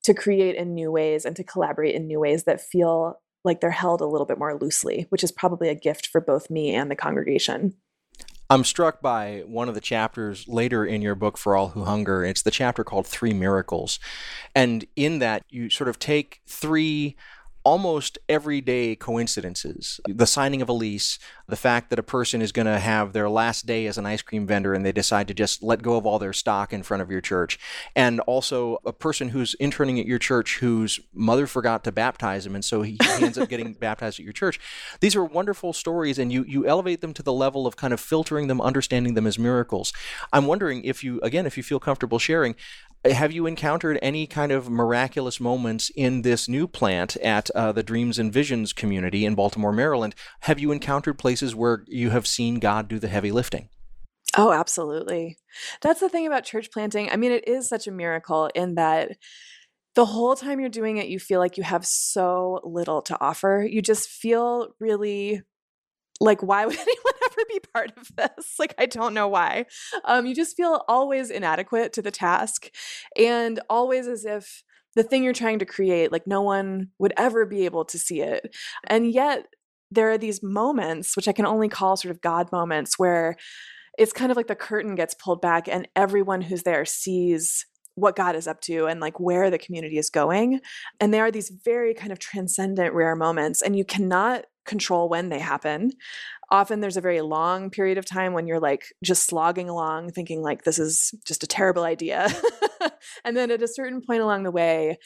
to 0.03 0.15
create 0.15 0.57
in 0.57 0.75
new 0.75 0.91
ways 0.91 1.25
and 1.25 1.37
to 1.37 1.45
collaborate 1.45 1.95
in 1.95 2.09
new 2.09 2.19
ways 2.19 2.43
that 2.45 2.61
feel 2.61 3.21
like 3.45 3.61
they're 3.61 3.71
held 3.71 4.01
a 4.01 4.07
little 4.07 4.27
bit 4.27 4.39
more 4.39 4.59
loosely, 4.59 5.07
which 5.09 5.25
is 5.25 5.33
probably 5.33 5.69
a 5.69 5.75
gift 5.75 6.07
for 6.07 6.21
both 6.21 6.51
me 6.51 6.75
and 6.75 6.91
the 6.91 6.97
congregation. 6.97 7.75
I'm 8.51 8.65
struck 8.65 9.01
by 9.01 9.45
one 9.47 9.71
of 9.71 9.75
the 9.75 9.81
chapters 9.81 10.47
later 10.47 10.85
in 10.85 11.01
your 11.01 11.15
book, 11.15 11.39
For 11.39 11.57
All 11.57 11.69
Who 11.69 11.85
Hunger. 11.85 12.23
It's 12.23 12.43
the 12.43 12.51
chapter 12.51 12.85
called 12.85 13.07
Three 13.07 13.33
Miracles. 13.33 13.99
And 14.55 14.85
in 14.95 15.21
that, 15.21 15.45
you 15.49 15.71
sort 15.71 15.89
of 15.89 15.99
take 15.99 16.43
three 16.47 17.17
almost 17.65 18.19
everyday 18.29 18.95
coincidences. 18.97 20.01
The 20.07 20.27
signing 20.27 20.61
of 20.61 20.69
a 20.69 20.73
lease, 20.75 21.19
the 21.53 21.57
fact 21.57 21.91
that 21.91 21.99
a 21.99 22.03
person 22.03 22.41
is 22.41 22.51
going 22.51 22.65
to 22.65 22.79
have 22.79 23.13
their 23.13 23.29
last 23.29 23.67
day 23.67 23.85
as 23.85 23.99
an 23.99 24.07
ice 24.07 24.23
cream 24.23 24.47
vendor 24.47 24.73
and 24.73 24.87
they 24.87 24.91
decide 24.91 25.29
to 25.29 25.35
just 25.35 25.63
let 25.63 25.83
go 25.83 25.99
of 25.99 26.07
all 26.07 26.19
their 26.19 26.33
stock 26.33 26.73
in 26.73 26.83
front 26.83 27.03
of 27.03 27.11
your 27.11 27.21
church, 27.21 27.59
and 27.95 28.21
also 28.21 28.79
a 28.87 28.93
person 28.93 29.29
who's 29.29 29.53
interning 29.61 30.01
at 30.01 30.07
your 30.07 30.19
church 30.19 30.61
whose 30.61 30.99
mother 31.13 31.47
forgot 31.47 31.85
to 31.85 31.93
baptize 31.93 32.47
him 32.47 32.55
and 32.55 32.65
so 32.65 32.81
he, 32.81 32.97
ends 33.21 33.37
up 33.37 33.51
getting 33.51 33.75
baptized 33.89 34.19
at 34.19 34.25
your 34.25 34.33
church. 34.33 34.59
These 35.01 35.15
are 35.15 35.23
wonderful 35.23 35.75
stories 35.75 36.19
and 36.19 36.33
you 36.33 36.43
you 36.45 36.67
elevate 36.67 37.03
them 37.03 37.13
to 37.13 37.23
the 37.23 37.35
level 37.35 37.67
of 37.67 37.77
kind 37.77 37.93
of 37.93 38.01
filtering 38.01 38.47
them, 38.47 38.59
understanding 38.59 39.13
them 39.13 39.27
as 39.27 39.39
miracles. 39.39 39.93
I'm 40.33 40.47
wondering 40.47 40.83
if 40.85 41.05
you 41.05 41.21
again 41.21 41.45
if 41.45 41.59
you 41.59 41.63
feel 41.63 41.81
comfortable 41.81 42.19
sharing 42.19 42.57
have 43.05 43.33
you 43.33 43.47
encountered 43.47 43.99
any 44.01 44.29
kind 44.29 44.53
of 44.53 44.71
miraculous 44.71 45.41
moments 45.41 45.91
in 45.97 46.23
this 46.23 46.49
new 46.49 46.69
plant 46.69 47.17
at 47.17 47.51
uh, 47.51 47.73
the 47.73 47.83
Dreams 47.83 48.17
and 48.17 48.33
Visions 48.33 48.73
community 48.73 49.25
in 49.25 49.35
Baltimore, 49.35 49.73
Maryland? 49.73 50.15
Have 50.41 50.61
you 50.61 50.71
encountered 50.71 51.19
places 51.19 51.42
where 51.55 51.85
you 51.87 52.11
have 52.11 52.27
seen 52.27 52.59
God 52.59 52.89
do 52.89 52.99
the 52.99 53.09
heavy 53.09 53.33
lifting? 53.33 53.69
Oh, 54.37 54.53
absolutely. 54.53 55.37
That's 55.83 56.01
the 56.01 56.09
thing 56.09 56.27
about 56.27 56.45
church 56.45 56.71
planting. 56.71 57.11
I 57.11 57.17
mean, 57.17 57.33
it 57.33 57.47
is 57.47 57.69
such 57.69 57.87
a 57.87 57.93
miracle 57.93 58.51
in 58.55 58.77
that 58.77 59.17
the 59.95 60.07
whole 60.07 60.35
time 60.35 60.59
you're 60.59 60.71
doing 60.71 60.97
it, 60.97 61.09
you 61.09 61.19
feel 61.19 61.39
like 61.39 61.59
you 61.59 61.63
have 61.65 61.85
so 61.85 62.61
little 62.65 63.03
to 63.03 63.21
offer. 63.21 63.67
You 63.69 63.83
just 63.83 64.09
feel 64.09 64.69
really 64.81 65.43
like, 66.21 66.43
why 66.43 66.65
would 66.67 66.79
anyone 66.79 67.15
ever 67.25 67.45
be 67.49 67.61
part 67.73 67.93
of 67.97 68.09
this. 68.17 68.55
Like, 68.59 68.75
I 68.79 68.87
don't 68.87 69.15
know 69.15 69.27
why. 69.29 69.67
Um, 70.05 70.25
you 70.25 70.35
just 70.35 70.57
feel 70.57 70.85
always 70.89 71.31
inadequate 71.31 71.93
to 71.95 72.03
the 72.03 72.13
task 72.13 72.71
and 73.19 73.59
always 73.69 74.07
as 74.07 74.25
if 74.25 74.63
the 74.95 75.03
thing 75.03 75.25
you're 75.25 75.33
trying 75.33 75.59
to 75.59 75.67
create, 75.67 76.13
like, 76.13 76.27
no 76.27 76.43
one 76.43 76.89
would 76.99 77.13
ever 77.17 77.45
be 77.45 77.65
able 77.65 77.85
to 77.87 77.99
see 77.99 78.21
it. 78.21 78.55
And 78.87 79.11
yet, 79.11 79.47
there 79.93 80.11
are 80.11 80.19
these 80.19 80.43
moments, 80.43 81.17
which 81.17 81.29
I 81.29 81.33
can 81.33 81.47
only 81.47 81.69
call 81.69 81.97
sort 81.97 82.11
of 82.11 82.21
God 82.21 82.51
moments, 82.53 82.99
where 82.99 83.37
it's 83.99 84.13
kind 84.13 84.31
of 84.31 84.37
like 84.37 84.47
the 84.47 84.55
curtain 84.55 84.95
gets 84.95 85.15
pulled 85.15 85.41
back 85.41 85.69
and 85.69 85.87
everyone 85.95 86.41
who's 86.41 86.63
there 86.63 86.85
sees 86.85 87.67
what 87.95 88.17
God 88.17 88.35
is 88.35 88.47
up 88.47 88.61
to 88.63 88.87
and 88.87 89.01
like 89.01 89.21
where 89.21 89.51
the 89.51 89.59
community 89.59 89.99
is 89.99 90.09
going. 90.09 90.61
And 90.99 91.13
they 91.13 91.21
are 91.21 91.31
these 91.31 91.53
very 91.65 91.93
kind 91.93 92.11
of 92.11 92.19
transcendent, 92.19 92.95
rare 92.95 93.15
moments, 93.15 93.61
and 93.61 93.77
you 93.77 93.85
cannot 93.85 94.47
control 94.65 95.09
when 95.09 95.29
they 95.29 95.41
happen. 95.41 95.91
Often 96.51 96.81
there's 96.81 96.97
a 96.97 97.03
very 97.03 97.21
long 97.21 97.69
period 97.69 97.99
of 97.99 98.07
time 98.07 98.33
when 98.33 98.47
you're 98.47 98.61
like 98.61 98.87
just 99.05 99.25
slogging 99.25 99.69
along, 99.69 100.13
thinking 100.13 100.43
like 100.43 100.65
this 100.65 100.79
is 100.79 101.13
just 101.27 101.43
a 101.43 101.47
terrible 101.47 101.83
idea. 101.83 102.29
and 103.25 103.37
then 103.37 103.51
at 103.51 103.63
a 103.63 103.69
certain 103.69 104.01
point 104.01 104.23
along 104.23 104.45
the 104.45 104.51
way, 104.51 104.99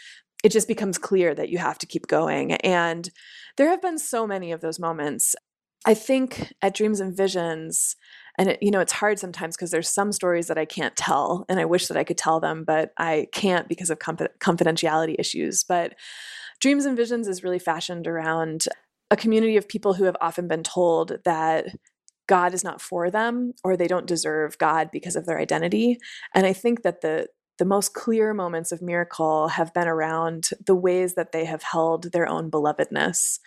it 0.47 0.53
just 0.53 0.69
becomes 0.69 0.97
clear 0.97 1.35
that 1.35 1.49
you 1.49 1.59
have 1.59 1.77
to 1.77 1.87
keep 1.87 2.07
going. 2.07 2.53
And 2.53 3.11
there 3.57 3.69
have 3.69 3.83
been 3.83 3.99
so 3.99 4.29
many 4.29 4.53
of 4.53 4.61
those 4.61 4.79
moments. 4.79 5.35
I 5.85 5.93
think 5.93 6.53
at 6.63 6.73
Dreams 6.73 7.01
and 7.01 7.17
Visions, 7.17 7.97
and 8.39 8.51
it, 8.51 8.63
you 8.63 8.71
know, 8.71 8.79
it's 8.79 8.93
hard 8.93 9.19
sometimes 9.19 9.57
because 9.57 9.73
there's 9.73 9.89
some 9.89 10.13
stories 10.13 10.47
that 10.47 10.57
I 10.57 10.65
can't 10.65 10.95
tell, 10.95 11.47
and 11.49 11.59
I 11.59 11.65
wish 11.65 11.89
that 11.89 11.97
I 11.97 12.05
could 12.05 12.17
tell 12.17 12.39
them, 12.39 12.63
but 12.65 12.93
I 12.97 13.27
can't 13.33 13.69
because 13.69 13.91
of 13.91 13.99
confidentiality 13.99 15.17
issues. 15.19 15.65
But 15.65 15.95
Dreams 16.61 16.85
and 16.85 16.97
Visions 16.97 17.27
is 17.27 17.43
really 17.43 17.59
fashioned 17.59 18.07
around 18.07 18.67
a 19.11 19.17
community 19.17 19.57
of 19.57 19.69
people 19.69 19.95
who 19.95 20.05
have 20.05 20.17
often 20.21 20.47
been 20.47 20.63
told 20.63 21.19
that 21.25 21.67
God 22.29 22.55
is 22.55 22.63
not 22.63 22.81
for 22.81 23.11
them 23.11 23.53
or 23.65 23.77
they 23.77 23.89
don't 23.89 24.07
deserve 24.07 24.59
God 24.59 24.91
because 24.93 25.17
of 25.17 25.27
their 25.27 25.41
identity. 25.41 25.99
And 26.37 26.47
I 26.47 26.53
think 26.53 26.83
that 26.83 27.01
the 27.01 27.27
the 27.59 27.65
most 27.65 27.95
clear 27.95 28.35
moments 28.35 28.73
of 28.73 28.83
miracle 28.83 29.49
have 29.49 29.73
been 29.73 29.89
around 29.89 30.51
the 30.65 30.75
ways 30.75 31.15
that 31.15 31.33
they 31.33 31.45
have 31.45 31.63
held 31.63 32.13
their 32.13 32.29
own 32.29 32.51
belovedness 32.51 33.39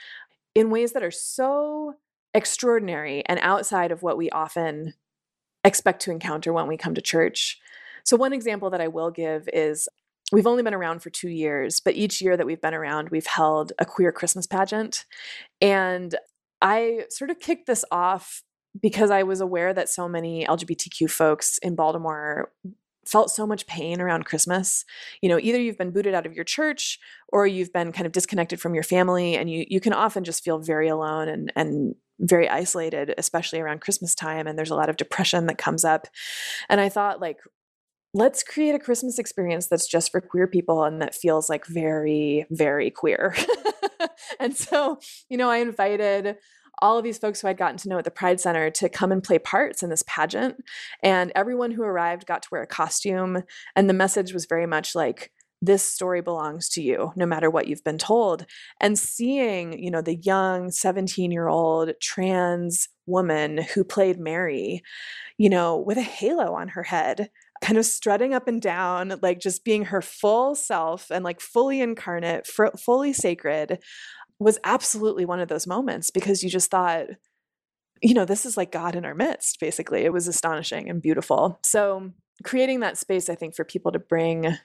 in 0.56 0.70
ways 0.70 0.94
that 0.94 1.04
are 1.04 1.12
so 1.12 1.94
extraordinary 2.34 3.24
and 3.26 3.40
outside 3.42 3.92
of 3.92 4.02
what 4.02 4.18
we 4.18 4.30
often 4.30 4.94
expect 5.64 6.02
to 6.04 6.12
encounter 6.12 6.54
when 6.54 6.68
we 6.68 6.78
come 6.78 6.96
to 6.96 7.02
church. 7.02 7.60
So, 8.04 8.18
one 8.18 8.34
example 8.34 8.70
that 8.72 8.82
I 8.82 8.88
will 8.88 9.12
give 9.12 9.48
is 9.54 9.88
we've 10.32 10.48
only 10.48 10.64
been 10.64 10.74
around 10.74 11.02
for 11.02 11.10
two 11.10 11.30
years, 11.30 11.80
but 11.80 11.96
each 11.96 12.22
year 12.22 12.38
that 12.38 12.46
we've 12.46 12.62
been 12.62 12.74
around, 12.74 13.10
we've 13.10 13.26
held 13.26 13.74
a 13.80 13.86
queer 13.86 14.12
Christmas 14.12 14.48
pageant. 14.48 15.06
And 15.62 16.16
I 16.62 17.06
sort 17.10 17.30
of 17.30 17.40
kicked 17.40 17.68
this 17.68 17.86
off 17.92 18.44
because 18.80 19.12
I 19.12 19.24
was 19.24 19.42
aware 19.42 19.74
that 19.74 19.90
so 19.90 20.08
many 20.08 20.46
LGBTQ 20.46 21.10
folks 21.10 21.58
in 21.60 21.76
Baltimore 21.76 22.52
felt 23.10 23.32
so 23.32 23.46
much 23.46 23.68
pain 23.68 24.02
around 24.02 24.26
Christmas. 24.26 24.86
You 25.22 25.30
know, 25.30 25.40
either 25.40 25.60
you've 25.60 25.78
been 25.78 25.92
booted 25.92 26.14
out 26.14 26.26
of 26.26 26.34
your 26.34 26.44
church 26.44 27.00
or 27.30 27.48
you've 27.48 27.74
been 27.74 27.92
kind 27.92 28.06
of 28.06 28.12
disconnected 28.12 28.62
from 28.62 28.74
your 28.74 28.84
family 28.84 29.36
and 29.36 29.50
you 29.50 29.66
you 29.68 29.80
can 29.80 29.94
often 29.94 30.24
just 30.24 30.44
feel 30.44 30.60
very 30.60 30.88
alone 30.88 31.28
and 31.28 31.52
and 31.56 31.96
very 32.22 32.50
isolated 32.50 33.14
especially 33.18 33.60
around 33.60 33.80
Christmas 33.82 34.14
time 34.14 34.46
and 34.46 34.60
there's 34.60 34.72
a 34.72 34.76
lot 34.76 34.90
of 34.90 34.98
depression 34.98 35.48
that 35.48 35.58
comes 35.58 35.84
up. 35.84 36.08
And 36.68 36.80
I 36.80 36.90
thought 36.90 37.22
like 37.22 37.38
let's 38.14 38.42
create 38.42 38.74
a 38.74 38.80
Christmas 38.80 39.20
experience 39.20 39.68
that's 39.68 39.88
just 39.88 40.12
for 40.12 40.20
queer 40.20 40.48
people 40.48 40.84
and 40.84 41.02
that 41.02 41.16
feels 41.16 41.50
like 41.50 41.66
very 41.66 42.46
very 42.50 42.92
queer. 42.92 43.36
and 44.40 44.56
so, 44.56 45.00
you 45.30 45.38
know, 45.38 45.50
I 45.50 45.58
invited 45.58 46.38
all 46.82 46.98
of 46.98 47.04
these 47.04 47.18
folks 47.18 47.42
who 47.42 47.48
I'd 47.48 47.58
gotten 47.58 47.78
to 47.78 47.90
know 47.90 47.98
at 47.98 48.06
the 48.06 48.12
Pride 48.12 48.40
Center 48.40 48.70
to 48.72 48.90
come 48.90 49.12
and 49.12 49.24
play 49.24 49.40
parts 49.40 49.84
in 49.84 49.90
this 49.90 50.04
pageant. 50.08 50.64
And 51.04 51.32
everyone 51.36 51.72
who 51.72 51.84
arrived 51.84 52.26
got 52.26 52.44
to 52.44 52.50
wear 52.52 52.64
a 52.64 52.68
costume. 52.68 53.44
And 53.76 53.90
the 53.90 53.94
message 53.94 54.34
was 54.34 54.46
very 54.46 54.66
much 54.66 54.96
like, 54.96 55.32
this 55.62 55.84
story 55.84 56.22
belongs 56.22 56.70
to 56.70 56.82
you 56.82 57.12
no 57.16 57.26
matter 57.26 57.50
what 57.50 57.68
you've 57.68 57.84
been 57.84 57.98
told 57.98 58.46
and 58.80 58.98
seeing 58.98 59.78
you 59.78 59.92
know 59.92 60.02
the 60.02 60.16
young 60.16 60.72
17 60.72 61.32
year 61.32 61.48
old 61.48 61.92
trans 62.02 62.88
woman 63.06 63.58
who 63.58 63.84
played 63.84 64.20
mary 64.20 64.82
you 65.38 65.50
know 65.50 65.78
with 65.78 65.98
a 65.98 66.02
halo 66.02 66.54
on 66.54 66.70
her 66.70 66.84
head 66.84 67.30
kind 67.62 67.78
of 67.78 67.86
strutting 67.86 68.34
up 68.34 68.48
and 68.48 68.62
down 68.62 69.16
like 69.22 69.40
just 69.40 69.66
being 69.66 69.86
her 69.86 70.02
full 70.02 70.56
self 70.56 71.12
and 71.12 71.26
like 71.26 71.42
fully 71.42 71.82
incarnate 71.82 72.48
fully 72.48 73.12
sacred 73.12 73.80
was 74.40 74.58
absolutely 74.64 75.26
one 75.26 75.40
of 75.40 75.50
those 75.50 75.68
moments 75.68 76.10
because 76.10 76.44
you 76.44 76.50
just 76.50 76.72
thought, 76.72 77.08
you 78.02 78.14
know, 78.14 78.26
this 78.26 78.46
is 78.46 78.56
like 78.56 78.72
God 78.72 78.96
in 78.96 79.06
our 79.06 79.14
midst, 79.14 79.60
basically. 79.60 80.06
It 80.06 80.14
was 80.14 80.28
astonishing 80.28 80.90
and 80.90 81.02
beautiful. 81.02 81.60
So, 81.64 82.12
creating 82.44 82.80
that 82.80 82.98
space, 82.98 83.30
I 83.30 83.36
think, 83.36 83.56
for 83.56 83.66
people 83.66 83.92
to 83.92 84.00
bring 84.00 84.56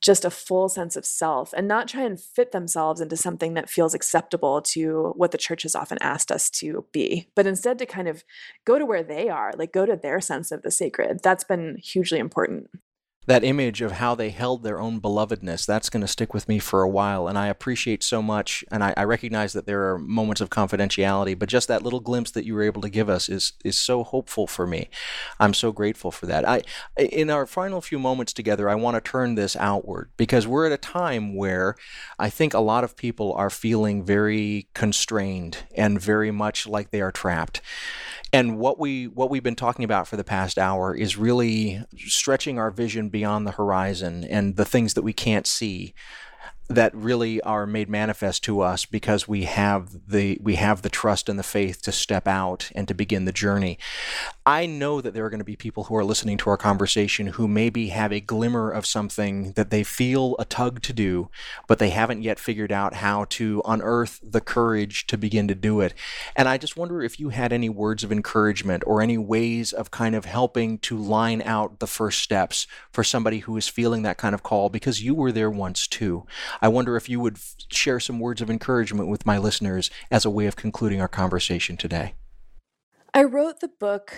just 0.00 0.24
a 0.24 0.30
full 0.30 0.68
sense 0.68 0.94
of 0.94 1.04
self 1.04 1.52
and 1.54 1.66
not 1.66 1.88
try 1.88 2.02
and 2.02 2.20
fit 2.20 2.52
themselves 2.52 3.00
into 3.00 3.16
something 3.16 3.54
that 3.54 3.68
feels 3.68 3.94
acceptable 3.94 4.62
to 4.62 5.12
what 5.16 5.32
the 5.32 5.38
church 5.38 5.64
has 5.64 5.74
often 5.74 5.98
asked 6.00 6.30
us 6.30 6.48
to 6.48 6.84
be, 6.92 7.28
but 7.34 7.48
instead 7.48 7.78
to 7.78 7.86
kind 7.86 8.06
of 8.06 8.22
go 8.64 8.78
to 8.78 8.86
where 8.86 9.02
they 9.02 9.28
are, 9.28 9.52
like 9.56 9.72
go 9.72 9.84
to 9.84 9.96
their 9.96 10.20
sense 10.20 10.52
of 10.52 10.62
the 10.62 10.70
sacred. 10.70 11.20
That's 11.24 11.42
been 11.42 11.78
hugely 11.82 12.20
important 12.20 12.68
that 13.28 13.44
image 13.44 13.82
of 13.82 13.92
how 13.92 14.14
they 14.14 14.30
held 14.30 14.62
their 14.62 14.80
own 14.80 15.02
belovedness, 15.02 15.66
that's 15.66 15.90
going 15.90 16.00
to 16.00 16.08
stick 16.08 16.32
with 16.32 16.48
me 16.48 16.58
for 16.58 16.80
a 16.82 16.88
while. 16.88 17.28
And 17.28 17.36
I 17.36 17.48
appreciate 17.48 18.02
so 18.02 18.22
much, 18.22 18.64
and 18.72 18.82
I, 18.82 18.94
I, 18.96 19.04
recognize 19.04 19.52
that 19.52 19.66
there 19.66 19.90
are 19.90 19.98
moments 19.98 20.40
of 20.40 20.48
confidentiality, 20.48 21.38
but 21.38 21.50
just 21.50 21.68
that 21.68 21.82
little 21.82 22.00
glimpse 22.00 22.30
that 22.30 22.46
you 22.46 22.54
were 22.54 22.62
able 22.62 22.80
to 22.80 22.88
give 22.88 23.10
us 23.10 23.28
is 23.28 23.52
is 23.62 23.76
so 23.76 24.02
hopeful 24.02 24.46
for 24.46 24.66
me. 24.66 24.88
I'm 25.38 25.52
so 25.52 25.72
grateful 25.72 26.10
for 26.10 26.24
that. 26.24 26.48
I, 26.48 26.62
in 26.96 27.28
our 27.28 27.46
final 27.46 27.82
few 27.82 27.98
moments 27.98 28.32
together, 28.32 28.66
I 28.66 28.76
want 28.76 28.94
to 28.94 29.10
turn 29.10 29.34
this 29.34 29.56
outward 29.56 30.10
because 30.16 30.46
we're 30.46 30.64
at 30.64 30.72
a 30.72 30.78
time 30.78 31.36
where 31.36 31.76
I 32.18 32.30
think 32.30 32.54
a 32.54 32.60
lot 32.60 32.82
of 32.82 32.96
people 32.96 33.34
are 33.34 33.50
feeling 33.50 34.06
very 34.06 34.68
constrained 34.72 35.58
and 35.74 36.00
very 36.00 36.30
much 36.30 36.66
like 36.66 36.92
they 36.92 37.02
are 37.02 37.12
trapped. 37.12 37.60
And 38.32 38.58
what 38.58 38.78
we 38.78 39.06
what 39.06 39.30
we've 39.30 39.42
been 39.42 39.54
talking 39.54 39.84
about 39.84 40.06
for 40.06 40.16
the 40.16 40.24
past 40.24 40.58
hour 40.58 40.94
is 40.94 41.16
really 41.16 41.82
stretching 41.96 42.58
our 42.58 42.70
vision 42.70 43.08
beyond 43.08 43.46
the 43.46 43.52
horizon 43.52 44.24
and 44.24 44.56
the 44.56 44.66
things 44.66 44.94
that 44.94 45.02
we 45.02 45.12
can't 45.12 45.46
see 45.46 45.94
that 46.68 46.94
really 46.94 47.40
are 47.42 47.66
made 47.66 47.88
manifest 47.88 48.44
to 48.44 48.60
us 48.60 48.84
because 48.84 49.26
we 49.26 49.44
have 49.44 50.06
the 50.06 50.38
we 50.42 50.56
have 50.56 50.82
the 50.82 50.90
trust 50.90 51.28
and 51.28 51.38
the 51.38 51.42
faith 51.42 51.80
to 51.82 51.92
step 51.92 52.28
out 52.28 52.70
and 52.74 52.86
to 52.88 52.94
begin 52.94 53.24
the 53.24 53.32
journey. 53.32 53.78
I 54.44 54.66
know 54.66 55.00
that 55.00 55.14
there 55.14 55.24
are 55.24 55.30
going 55.30 55.40
to 55.40 55.44
be 55.44 55.56
people 55.56 55.84
who 55.84 55.96
are 55.96 56.04
listening 56.04 56.36
to 56.38 56.50
our 56.50 56.56
conversation 56.56 57.28
who 57.28 57.48
maybe 57.48 57.88
have 57.88 58.12
a 58.12 58.20
glimmer 58.20 58.70
of 58.70 58.86
something 58.86 59.52
that 59.52 59.70
they 59.70 59.82
feel 59.82 60.36
a 60.38 60.44
tug 60.44 60.82
to 60.82 60.92
do, 60.92 61.30
but 61.66 61.78
they 61.78 61.90
haven't 61.90 62.22
yet 62.22 62.38
figured 62.38 62.72
out 62.72 62.94
how 62.94 63.24
to 63.30 63.62
unearth 63.64 64.20
the 64.22 64.40
courage 64.40 65.06
to 65.06 65.16
begin 65.16 65.48
to 65.48 65.54
do 65.54 65.80
it. 65.80 65.94
And 66.36 66.48
I 66.48 66.58
just 66.58 66.76
wonder 66.76 67.02
if 67.02 67.18
you 67.18 67.30
had 67.30 67.52
any 67.52 67.68
words 67.68 68.04
of 68.04 68.12
encouragement 68.12 68.82
or 68.86 69.00
any 69.00 69.18
ways 69.18 69.72
of 69.72 69.90
kind 69.90 70.14
of 70.14 70.26
helping 70.26 70.78
to 70.80 70.98
line 70.98 71.42
out 71.42 71.78
the 71.78 71.86
first 71.86 72.20
steps 72.22 72.66
for 72.90 73.02
somebody 73.04 73.38
who 73.40 73.56
is 73.56 73.68
feeling 73.68 74.02
that 74.02 74.18
kind 74.18 74.34
of 74.34 74.42
call 74.42 74.68
because 74.68 75.02
you 75.02 75.14
were 75.14 75.32
there 75.32 75.50
once 75.50 75.86
too. 75.86 76.26
I 76.60 76.68
wonder 76.68 76.96
if 76.96 77.08
you 77.08 77.20
would 77.20 77.38
share 77.70 78.00
some 78.00 78.20
words 78.20 78.40
of 78.40 78.50
encouragement 78.50 79.08
with 79.08 79.26
my 79.26 79.38
listeners 79.38 79.90
as 80.10 80.24
a 80.24 80.30
way 80.30 80.46
of 80.46 80.56
concluding 80.56 81.00
our 81.00 81.08
conversation 81.08 81.76
today. 81.76 82.14
I 83.14 83.24
wrote 83.24 83.60
the 83.60 83.70
book 83.80 84.14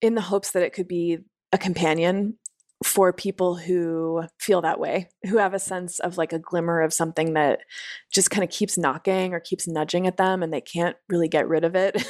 in 0.00 0.14
the 0.14 0.20
hopes 0.22 0.52
that 0.52 0.62
it 0.62 0.72
could 0.72 0.88
be 0.88 1.18
a 1.52 1.58
companion 1.58 2.38
for 2.84 3.12
people 3.12 3.56
who 3.56 4.22
feel 4.38 4.60
that 4.62 4.78
way, 4.78 5.08
who 5.28 5.38
have 5.38 5.52
a 5.52 5.58
sense 5.58 5.98
of 5.98 6.16
like 6.16 6.32
a 6.32 6.38
glimmer 6.38 6.80
of 6.80 6.94
something 6.94 7.34
that 7.34 7.60
just 8.12 8.30
kind 8.30 8.44
of 8.44 8.50
keeps 8.50 8.78
knocking 8.78 9.34
or 9.34 9.40
keeps 9.40 9.66
nudging 9.66 10.06
at 10.06 10.16
them 10.16 10.42
and 10.42 10.52
they 10.52 10.60
can't 10.60 10.96
really 11.08 11.28
get 11.28 11.48
rid 11.48 11.64
of 11.64 11.74
it. 11.74 12.00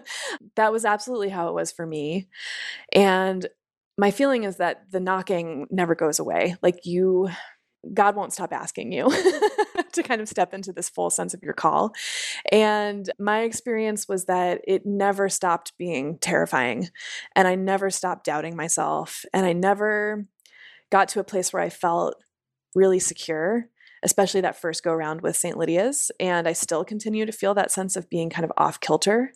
that 0.56 0.70
was 0.70 0.84
absolutely 0.84 1.30
how 1.30 1.48
it 1.48 1.54
was 1.54 1.72
for 1.72 1.86
me. 1.86 2.28
And 2.92 3.46
my 3.96 4.10
feeling 4.10 4.44
is 4.44 4.56
that 4.56 4.90
the 4.90 5.00
knocking 5.00 5.66
never 5.70 5.94
goes 5.94 6.18
away. 6.18 6.56
Like 6.62 6.84
you 6.84 7.28
God 7.92 8.14
won't 8.14 8.32
stop 8.32 8.52
asking 8.52 8.92
you 8.92 9.10
to 9.92 10.02
kind 10.02 10.20
of 10.20 10.28
step 10.28 10.54
into 10.54 10.72
this 10.72 10.88
full 10.88 11.10
sense 11.10 11.34
of 11.34 11.42
your 11.42 11.52
call. 11.52 11.92
And 12.50 13.10
my 13.18 13.42
experience 13.42 14.08
was 14.08 14.26
that 14.26 14.60
it 14.66 14.86
never 14.86 15.28
stopped 15.28 15.72
being 15.78 16.18
terrifying. 16.18 16.88
And 17.34 17.48
I 17.48 17.54
never 17.54 17.90
stopped 17.90 18.24
doubting 18.24 18.56
myself. 18.56 19.24
And 19.32 19.44
I 19.44 19.52
never 19.52 20.26
got 20.90 21.08
to 21.08 21.20
a 21.20 21.24
place 21.24 21.52
where 21.52 21.62
I 21.62 21.70
felt 21.70 22.14
really 22.74 23.00
secure, 23.00 23.66
especially 24.02 24.42
that 24.42 24.60
first 24.60 24.84
go 24.84 24.92
around 24.92 25.20
with 25.20 25.36
St. 25.36 25.56
Lydia's. 25.56 26.10
And 26.20 26.46
I 26.46 26.52
still 26.52 26.84
continue 26.84 27.26
to 27.26 27.32
feel 27.32 27.54
that 27.54 27.72
sense 27.72 27.96
of 27.96 28.08
being 28.08 28.30
kind 28.30 28.44
of 28.44 28.52
off 28.56 28.80
kilter. 28.80 29.32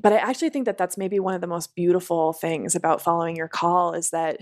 But 0.00 0.12
I 0.12 0.16
actually 0.16 0.50
think 0.50 0.66
that 0.66 0.76
that's 0.76 0.98
maybe 0.98 1.20
one 1.20 1.34
of 1.34 1.40
the 1.40 1.46
most 1.46 1.74
beautiful 1.74 2.32
things 2.32 2.74
about 2.74 3.00
following 3.00 3.36
your 3.36 3.48
call 3.48 3.94
is 3.94 4.10
that 4.10 4.40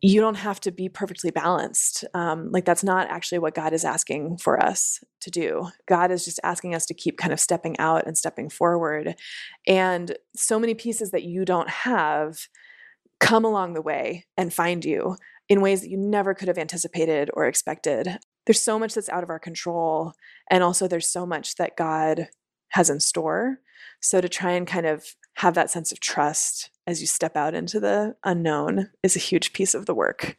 you 0.00 0.20
don't 0.20 0.36
have 0.36 0.60
to 0.60 0.70
be 0.70 0.88
perfectly 0.88 1.30
balanced. 1.30 2.04
Um, 2.14 2.50
like 2.50 2.64
that's 2.64 2.84
not 2.84 3.08
actually 3.08 3.38
what 3.38 3.54
God 3.54 3.72
is 3.72 3.84
asking 3.84 4.38
for 4.38 4.62
us 4.62 5.02
to 5.20 5.30
do. 5.30 5.68
God 5.88 6.10
is 6.10 6.24
just 6.24 6.40
asking 6.44 6.74
us 6.74 6.86
to 6.86 6.94
keep 6.94 7.18
kind 7.18 7.32
of 7.32 7.40
stepping 7.40 7.78
out 7.78 8.06
and 8.06 8.16
stepping 8.16 8.48
forward. 8.48 9.16
And 9.66 10.16
so 10.36 10.58
many 10.58 10.74
pieces 10.74 11.10
that 11.10 11.24
you 11.24 11.44
don't 11.44 11.68
have 11.68 12.46
come 13.20 13.44
along 13.44 13.74
the 13.74 13.82
way 13.82 14.26
and 14.36 14.52
find 14.52 14.84
you 14.84 15.16
in 15.48 15.60
ways 15.60 15.80
that 15.80 15.90
you 15.90 15.96
never 15.96 16.34
could 16.34 16.48
have 16.48 16.58
anticipated 16.58 17.30
or 17.34 17.46
expected. 17.46 18.18
There's 18.46 18.62
so 18.62 18.78
much 18.78 18.94
that's 18.94 19.08
out 19.08 19.22
of 19.22 19.30
our 19.30 19.38
control. 19.38 20.12
And 20.50 20.62
also, 20.62 20.88
there's 20.88 21.08
so 21.08 21.26
much 21.26 21.56
that 21.56 21.76
God 21.76 22.28
has 22.70 22.90
in 22.90 23.00
store. 23.00 23.58
So, 24.00 24.20
to 24.20 24.28
try 24.28 24.52
and 24.52 24.66
kind 24.66 24.86
of 24.86 25.14
have 25.36 25.54
that 25.54 25.70
sense 25.70 25.92
of 25.92 26.00
trust 26.00 26.70
as 26.86 27.00
you 27.00 27.06
step 27.06 27.36
out 27.36 27.54
into 27.54 27.80
the 27.80 28.16
unknown 28.24 28.90
is 29.02 29.16
a 29.16 29.20
huge 29.20 29.52
piece 29.52 29.74
of 29.74 29.86
the 29.86 29.94
work. 29.94 30.36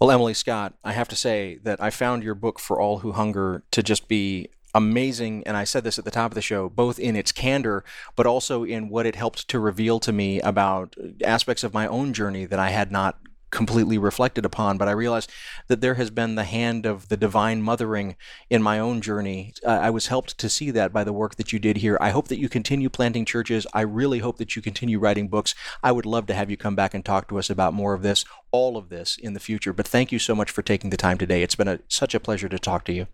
Well, 0.00 0.10
Emily 0.10 0.34
Scott, 0.34 0.74
I 0.84 0.92
have 0.92 1.08
to 1.08 1.16
say 1.16 1.58
that 1.64 1.82
I 1.82 1.90
found 1.90 2.22
your 2.22 2.36
book, 2.36 2.60
For 2.60 2.80
All 2.80 3.00
Who 3.00 3.12
Hunger, 3.12 3.64
to 3.72 3.82
just 3.82 4.06
be 4.06 4.48
amazing. 4.74 5.42
And 5.44 5.56
I 5.56 5.64
said 5.64 5.82
this 5.82 5.98
at 5.98 6.04
the 6.04 6.10
top 6.10 6.30
of 6.30 6.34
the 6.36 6.42
show, 6.42 6.68
both 6.68 6.98
in 6.98 7.16
its 7.16 7.32
candor, 7.32 7.84
but 8.14 8.26
also 8.26 8.64
in 8.64 8.88
what 8.88 9.06
it 9.06 9.16
helped 9.16 9.48
to 9.48 9.58
reveal 9.58 9.98
to 10.00 10.12
me 10.12 10.40
about 10.40 10.94
uh, 11.02 11.08
aspects 11.24 11.64
of 11.64 11.74
my 11.74 11.86
own 11.86 12.12
journey 12.12 12.44
that 12.46 12.58
I 12.58 12.70
had 12.70 12.92
not 12.92 13.18
completely 13.50 13.98
reflected 13.98 14.44
upon, 14.44 14.78
but 14.78 14.88
I 14.88 14.92
realized 14.92 15.30
that 15.68 15.80
there 15.80 15.94
has 15.94 16.10
been 16.10 16.34
the 16.34 16.44
hand 16.44 16.86
of 16.86 17.08
the 17.08 17.16
divine 17.16 17.62
mothering 17.62 18.16
in 18.50 18.62
my 18.62 18.78
own 18.78 19.00
journey. 19.00 19.54
Uh, 19.64 19.70
I 19.70 19.90
was 19.90 20.08
helped 20.08 20.38
to 20.38 20.48
see 20.48 20.70
that 20.72 20.92
by 20.92 21.04
the 21.04 21.12
work 21.12 21.36
that 21.36 21.52
you 21.52 21.58
did 21.58 21.78
here. 21.78 21.98
I 22.00 22.10
hope 22.10 22.28
that 22.28 22.38
you 22.38 22.48
continue 22.48 22.88
planting 22.88 23.24
churches. 23.24 23.66
I 23.72 23.82
really 23.82 24.18
hope 24.18 24.38
that 24.38 24.56
you 24.56 24.62
continue 24.62 24.98
writing 24.98 25.28
books. 25.28 25.54
I 25.82 25.92
would 25.92 26.06
love 26.06 26.26
to 26.26 26.34
have 26.34 26.50
you 26.50 26.56
come 26.56 26.76
back 26.76 26.94
and 26.94 27.04
talk 27.04 27.28
to 27.28 27.38
us 27.38 27.50
about 27.50 27.74
more 27.74 27.94
of 27.94 28.02
this, 28.02 28.24
all 28.50 28.76
of 28.76 28.88
this 28.88 29.16
in 29.16 29.34
the 29.34 29.40
future. 29.40 29.72
But 29.72 29.88
thank 29.88 30.12
you 30.12 30.18
so 30.18 30.34
much 30.34 30.50
for 30.50 30.62
taking 30.62 30.90
the 30.90 30.96
time 30.96 31.18
today. 31.18 31.42
It's 31.42 31.54
been 31.54 31.68
a, 31.68 31.80
such 31.88 32.14
a 32.14 32.20
pleasure 32.20 32.48
to 32.48 32.58
talk 32.58 32.84
to 32.84 32.92
you. 32.92 33.06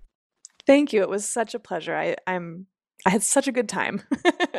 Thank 0.67 0.93
you. 0.93 1.03
It 1.03 1.09
was 1.09 1.29
such 1.29 1.55
a 1.55 1.59
pleasure. 1.59 1.95
I, 1.95 2.17
I'm 2.27 2.67
I 3.07 3.11
had 3.11 3.23
such 3.23 3.47
a 3.49 3.53
good 3.53 3.69
time. 3.69 4.03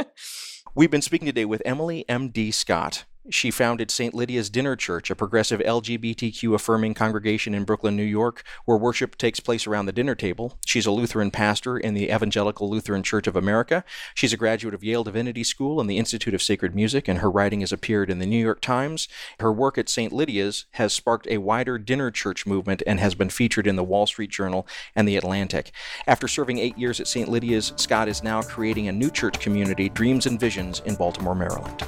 We've 0.76 0.92
been 0.92 1.02
speaking 1.02 1.26
today 1.26 1.46
with 1.46 1.62
Emily 1.66 2.06
M.D. 2.08 2.52
Scott. 2.52 3.06
She 3.32 3.50
founded 3.50 3.90
St. 3.90 4.14
Lydia's 4.14 4.52
Dinner 4.52 4.76
Church, 4.76 5.10
a 5.10 5.16
progressive 5.16 5.60
LGBTQ 5.60 6.54
affirming 6.54 6.94
congregation 6.94 7.56
in 7.56 7.64
Brooklyn, 7.64 7.96
New 7.96 8.04
York, 8.04 8.44
where 8.66 8.78
worship 8.78 9.18
takes 9.18 9.40
place 9.40 9.66
around 9.66 9.88
the 9.88 9.92
dinner 9.92 10.14
table. 10.14 10.60
She's 10.64 10.86
a 10.86 10.92
Lutheran 10.92 11.32
pastor 11.32 11.76
in 11.76 11.96
the 11.96 12.14
Evangelical 12.14 12.70
Lutheran 12.70 13.02
Church 13.02 13.26
of 13.26 13.36
America. 13.36 13.84
She's 14.14 14.32
a 14.32 14.38
graduate 14.38 14.76
of 14.76 14.84
Yale 14.84 15.04
Divinity 15.04 15.44
School 15.44 15.82
and 15.82 15.90
the 15.90 15.98
Institute 15.98 16.36
of 16.36 16.44
Sacred 16.44 16.76
Music, 16.76 17.08
and 17.08 17.20
her 17.20 17.32
writing 17.32 17.62
has 17.62 17.72
appeared 17.72 18.12
in 18.12 18.20
the 18.20 18.28
New 18.28 18.38
York 18.38 18.62
Times. 18.62 19.08
Her 19.40 19.52
work 19.52 19.80
at 19.80 19.90
St. 19.90 20.14
Lydia's 20.14 20.66
has 20.74 20.94
sparked 20.94 21.28
a 21.28 21.40
wider 21.40 21.80
dinner 21.80 22.12
church 22.12 22.46
movement 22.46 22.84
and 22.86 23.00
has 23.00 23.16
been 23.16 23.30
featured 23.32 23.66
in 23.66 23.76
the 23.76 23.84
Wall 23.84 24.06
Street 24.06 24.30
Journal 24.30 24.68
and 24.96 25.08
the 25.08 25.18
Atlantic. 25.18 25.72
After 26.06 26.28
serving 26.28 26.60
eight 26.60 26.78
years 26.78 27.00
at 27.00 27.08
St. 27.08 27.28
Lydia's, 27.28 27.74
Scott 27.76 28.08
is 28.08 28.22
now 28.22 28.44
creating 28.44 28.88
a 28.88 28.92
new 28.92 29.10
church 29.10 29.40
community, 29.40 29.90
Dreams 29.90 30.28
and 30.28 30.40
Visions, 30.40 30.84
in 30.86 30.94
Baltimore, 30.94 31.34
Maryland. 31.34 31.88